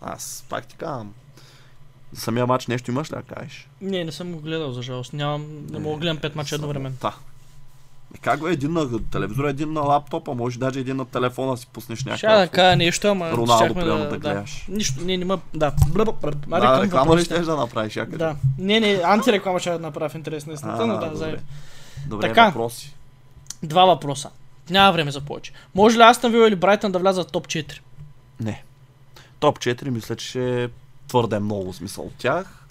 Аз 0.00 0.44
пак 0.48 0.66
ти 0.66 0.76
казвам. 0.76 1.12
За 2.12 2.20
самия 2.20 2.46
матч 2.46 2.66
нещо 2.66 2.90
имаш 2.90 3.12
ли 3.12 3.16
да 3.16 3.34
кажеш? 3.34 3.68
Не, 3.80 4.04
не 4.04 4.12
съм 4.12 4.32
го 4.32 4.40
гледал, 4.40 4.72
за 4.72 4.82
жалост. 4.82 5.12
Нямам, 5.12 5.46
не 5.70 5.78
мога 5.78 5.94
да 5.96 6.00
гледам 6.00 6.16
пет 6.16 6.36
мача 6.36 6.54
едновременно. 6.54 6.96
Да. 7.00 7.14
Е, 8.14 8.18
Как 8.18 8.40
го 8.40 8.48
е 8.48 8.52
един 8.52 8.72
на 8.72 9.10
телевизора, 9.10 9.50
един 9.50 9.72
на 9.72 9.80
лаптопа, 9.80 10.34
може 10.34 10.58
даже 10.58 10.80
един 10.80 10.96
на 10.96 11.04
телефона 11.04 11.56
си 11.56 11.66
пуснеш 11.72 11.98
Ще 11.98 12.08
да 12.08 12.10
някакъв. 12.10 12.50
кажа 12.50 12.76
нещо, 12.76 13.08
ама 13.08 13.32
Роналдо, 13.32 13.74
примерно, 13.74 14.10
да 14.10 14.18
гледаш. 14.18 14.64
Нищо, 14.68 15.04
не, 15.04 15.16
не 15.16 15.24
ма, 15.24 15.38
да. 15.54 15.72
Блъбъп, 15.88 16.20
Да, 16.20 16.56
аре, 16.56 16.62
към 16.74 16.82
реклама 16.82 17.16
ли 17.16 17.24
щеш 17.24 17.46
да 17.46 17.56
направиш? 17.56 17.98
Да. 18.08 18.36
Не, 18.58 18.80
не, 18.80 19.00
антиреклама 19.04 19.60
ще 19.60 19.70
да 19.70 19.78
направя 19.78 20.08
в 20.08 20.14
интерес 20.14 20.46
на 20.46 20.52
истината, 20.52 20.86
но 20.86 20.94
да, 20.94 21.00
добре. 21.00 21.16
заедно. 21.16 21.40
Добре, 22.06 22.28
Така. 22.28 22.46
въпроси. 22.46 22.94
Два 23.62 23.84
въпроса. 23.84 24.30
Няма 24.70 24.92
време 24.92 25.10
за 25.10 25.20
повече. 25.20 25.52
Може 25.74 25.98
ли 25.98 26.02
Астон 26.02 26.32
Вил 26.32 26.38
или 26.38 26.56
Брайтън 26.56 26.92
да 26.92 26.98
влязат 26.98 27.28
в 27.28 27.32
топ 27.32 27.46
4? 27.46 27.80
Не. 28.40 28.64
Топ 29.40 29.58
4 29.58 29.88
мисля, 29.88 30.16
че 30.16 30.62
е 30.64 30.68
твърде 31.08 31.38
много 31.38 31.72
смисъл 31.72 32.04
от 32.04 32.14
тях. 32.14 32.66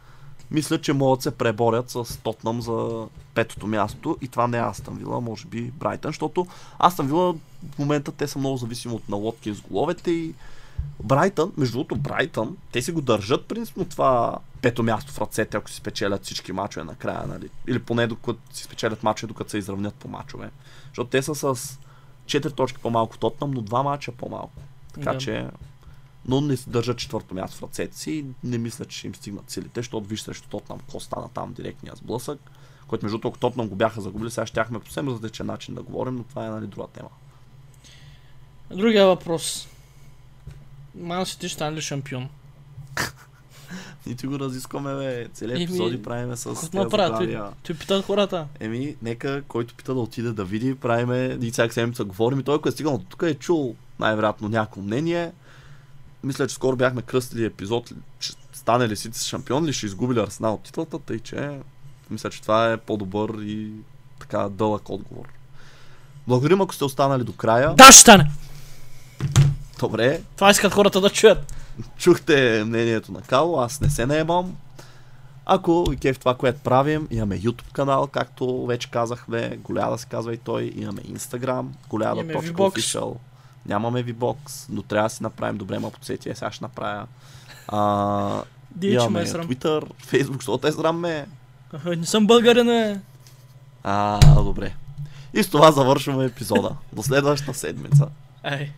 Мисля, 0.51 0.81
че 0.81 0.93
могат 0.93 1.21
се 1.21 1.31
преборят 1.31 1.89
с 1.89 2.17
Тотнам 2.23 2.61
за 2.61 3.07
петото 3.33 3.67
място 3.67 4.17
и 4.21 4.27
това 4.27 4.47
не 4.47 4.57
е 4.57 4.61
Астън 4.61 4.97
Вила, 4.97 5.21
може 5.21 5.47
би 5.47 5.61
Брайтън, 5.61 6.09
защото 6.09 6.47
Астън 6.79 7.07
Вила 7.07 7.33
в 7.75 7.79
момента 7.79 8.11
те 8.11 8.27
са 8.27 8.39
много 8.39 8.57
зависими 8.57 8.93
от 8.93 9.09
налодки 9.09 9.53
с 9.53 9.61
головете 9.61 10.11
и 10.11 10.33
Брайтън, 11.03 11.51
между 11.57 11.73
другото 11.73 11.95
Брайтън, 11.95 12.57
те 12.71 12.81
си 12.81 12.91
го 12.91 13.01
държат 13.01 13.45
принципно 13.45 13.85
това 13.85 14.37
пето 14.61 14.83
място 14.83 15.11
в 15.11 15.21
ръцете, 15.21 15.57
ако 15.57 15.69
си 15.69 15.75
спечелят 15.75 16.25
всички 16.25 16.51
мачове 16.51 16.83
накрая, 16.83 17.27
нали? 17.27 17.49
Или 17.67 17.79
поне 17.79 18.07
докато 18.07 18.39
си 18.53 18.63
спечелят 18.63 19.03
мачове, 19.03 19.27
докато 19.27 19.49
се 19.49 19.57
изравнят 19.57 19.95
по 19.95 20.07
мачове. 20.07 20.49
Защото 20.87 21.09
те 21.09 21.21
са 21.21 21.35
с 21.35 21.79
4 22.25 22.55
точки 22.55 22.79
по-малко 22.81 23.13
от 23.13 23.19
Тотнам, 23.19 23.51
но 23.51 23.61
2 23.61 23.83
мача 23.83 24.11
по-малко. 24.11 24.61
Така 24.93 25.13
Да. 25.13 25.17
че 25.17 25.47
но 26.27 26.41
не 26.41 26.57
държат 26.67 26.97
четвърто 26.97 27.35
място 27.35 27.57
в 27.57 27.63
ръцете 27.63 27.97
си 27.97 28.11
и 28.11 28.25
не 28.43 28.57
мисля, 28.57 28.85
че 28.85 28.97
ще 28.97 29.07
им 29.07 29.15
стигнат 29.15 29.49
силите, 29.49 29.79
защото 29.79 30.07
виж 30.07 30.21
срещу 30.21 30.49
Тотнам 30.49 30.79
какво 30.79 30.99
стана 30.99 31.29
там 31.29 31.53
директния 31.53 31.95
сблъсък, 31.95 32.39
който 32.87 33.05
между 33.05 33.17
другото, 33.17 33.39
Тотнам 33.39 33.67
го 33.67 33.75
бяха 33.75 34.01
загубили, 34.01 34.31
сега 34.31 34.45
щяхме 34.45 34.79
по 34.79 34.85
съвсем 34.85 35.09
различен 35.09 35.45
начин 35.45 35.75
да 35.75 35.81
говорим, 35.81 36.15
но 36.15 36.23
това 36.23 36.45
е 36.45 36.49
нали, 36.49 36.67
друга 36.67 36.87
тема. 36.87 37.09
Другия 38.69 39.05
въпрос. 39.05 39.67
Ман 40.95 41.25
Сити 41.25 41.47
ще 41.49 41.55
стане 41.55 41.77
ли 41.77 41.81
шампион? 41.81 42.29
И 44.07 44.15
ти 44.15 44.27
го 44.27 44.39
разискваме, 44.39 44.95
бе. 44.95 45.27
Цели 45.33 45.51
Еми, 45.51 45.63
епизоди 45.63 46.03
правиме 46.03 46.37
с 46.37 46.43
Какво 46.43 46.83
заглавия. 46.83 47.43
Той 47.63 47.75
питат 47.75 48.05
хората. 48.05 48.47
Еми, 48.59 48.95
нека 49.01 49.41
който 49.47 49.75
пита 49.75 49.93
да 49.93 49.99
отиде 49.99 50.31
да 50.31 50.45
види, 50.45 50.75
правиме, 50.75 51.37
и 51.41 51.51
всяка 51.51 51.73
седмица 51.73 52.03
говорим 52.03 52.39
и 52.39 52.43
той, 52.43 52.55
ако 52.55 52.69
е 52.69 52.71
стигнал 52.71 53.01
тук, 53.09 53.23
е 53.23 53.33
чул 53.33 53.75
най-вероятно 53.99 54.49
някакво 54.49 54.81
мнение. 54.81 55.31
Мисля, 56.23 56.47
че 56.47 56.55
скоро 56.55 56.75
бяхме 56.75 57.01
кръстили 57.01 57.45
епизод, 57.45 57.91
че 58.19 58.33
стане 58.53 58.87
ли 58.87 58.95
Сити 58.95 59.19
шампион 59.19 59.65
или 59.65 59.73
ще 59.73 59.85
изгуби 59.85 60.15
ли 60.15 60.19
Арсенал 60.19 60.53
от 60.53 60.63
титлата, 60.63 60.99
тъй 60.99 61.19
че 61.19 61.59
мисля, 62.09 62.29
че 62.29 62.41
това 62.41 62.71
е 62.71 62.77
по-добър 62.77 63.29
и 63.41 63.71
така 64.19 64.49
дълъг 64.49 64.89
отговор. 64.89 65.25
Благодарим, 66.27 66.61
ако 66.61 66.75
сте 66.75 66.83
останали 66.83 67.23
до 67.23 67.33
края. 67.33 67.73
Да, 67.75 67.91
ще 67.91 68.01
стане! 68.01 68.31
Добре, 69.79 70.21
Това 70.35 70.49
искат 70.49 70.73
хората 70.73 71.01
да 71.01 71.09
чуят. 71.09 71.53
Чухте 71.97 72.63
мнението 72.65 73.11
на 73.11 73.21
Кало, 73.21 73.59
аз 73.59 73.81
не 73.81 73.89
се 73.89 74.05
наемам. 74.05 74.55
Ако 75.45 75.83
ви 75.89 75.97
кеф 75.97 76.19
това, 76.19 76.35
което 76.35 76.59
правим, 76.59 77.07
имаме 77.11 77.39
YouTube 77.39 77.71
канал, 77.71 78.07
както 78.07 78.65
вече 78.65 78.91
казахме, 78.91 79.57
Голяда 79.57 79.97
се 79.97 80.05
казва 80.05 80.33
и 80.33 80.37
той, 80.37 80.71
имаме 80.75 81.01
Instagram, 81.01 81.49
Имаме 81.49 82.33
VBox. 82.33 82.51
голяда.official. 82.51 83.15
Нямаме 83.65 84.03
VBox, 84.03 84.37
но 84.69 84.81
трябва 84.81 85.05
да 85.09 85.15
си 85.15 85.23
направим 85.23 85.57
добре, 85.57 85.79
ма 85.79 85.91
подсети, 85.91 86.29
е, 86.29 86.35
сега 86.35 86.51
ще 86.51 86.63
направя. 86.63 87.07
А, 87.67 88.41
Дич, 88.71 88.93
имаме 88.93 89.19
ме 89.19 89.21
е. 89.21 89.31
Twitter, 89.31 89.83
Facebook, 90.11 90.35
защото 90.35 90.67
е 90.67 90.71
срам 90.71 90.99
ме. 90.99 91.25
Аха, 91.73 91.95
Не 91.95 92.05
съм 92.05 92.27
българин, 92.27 92.69
е. 92.69 93.01
А, 93.83 94.19
добре. 94.43 94.73
И 95.33 95.43
с 95.43 95.49
това 95.49 95.71
завършваме 95.71 96.25
епизода. 96.25 96.75
До 96.93 97.03
следващата 97.03 97.53
седмица. 97.53 98.07
Ай. 98.43 98.71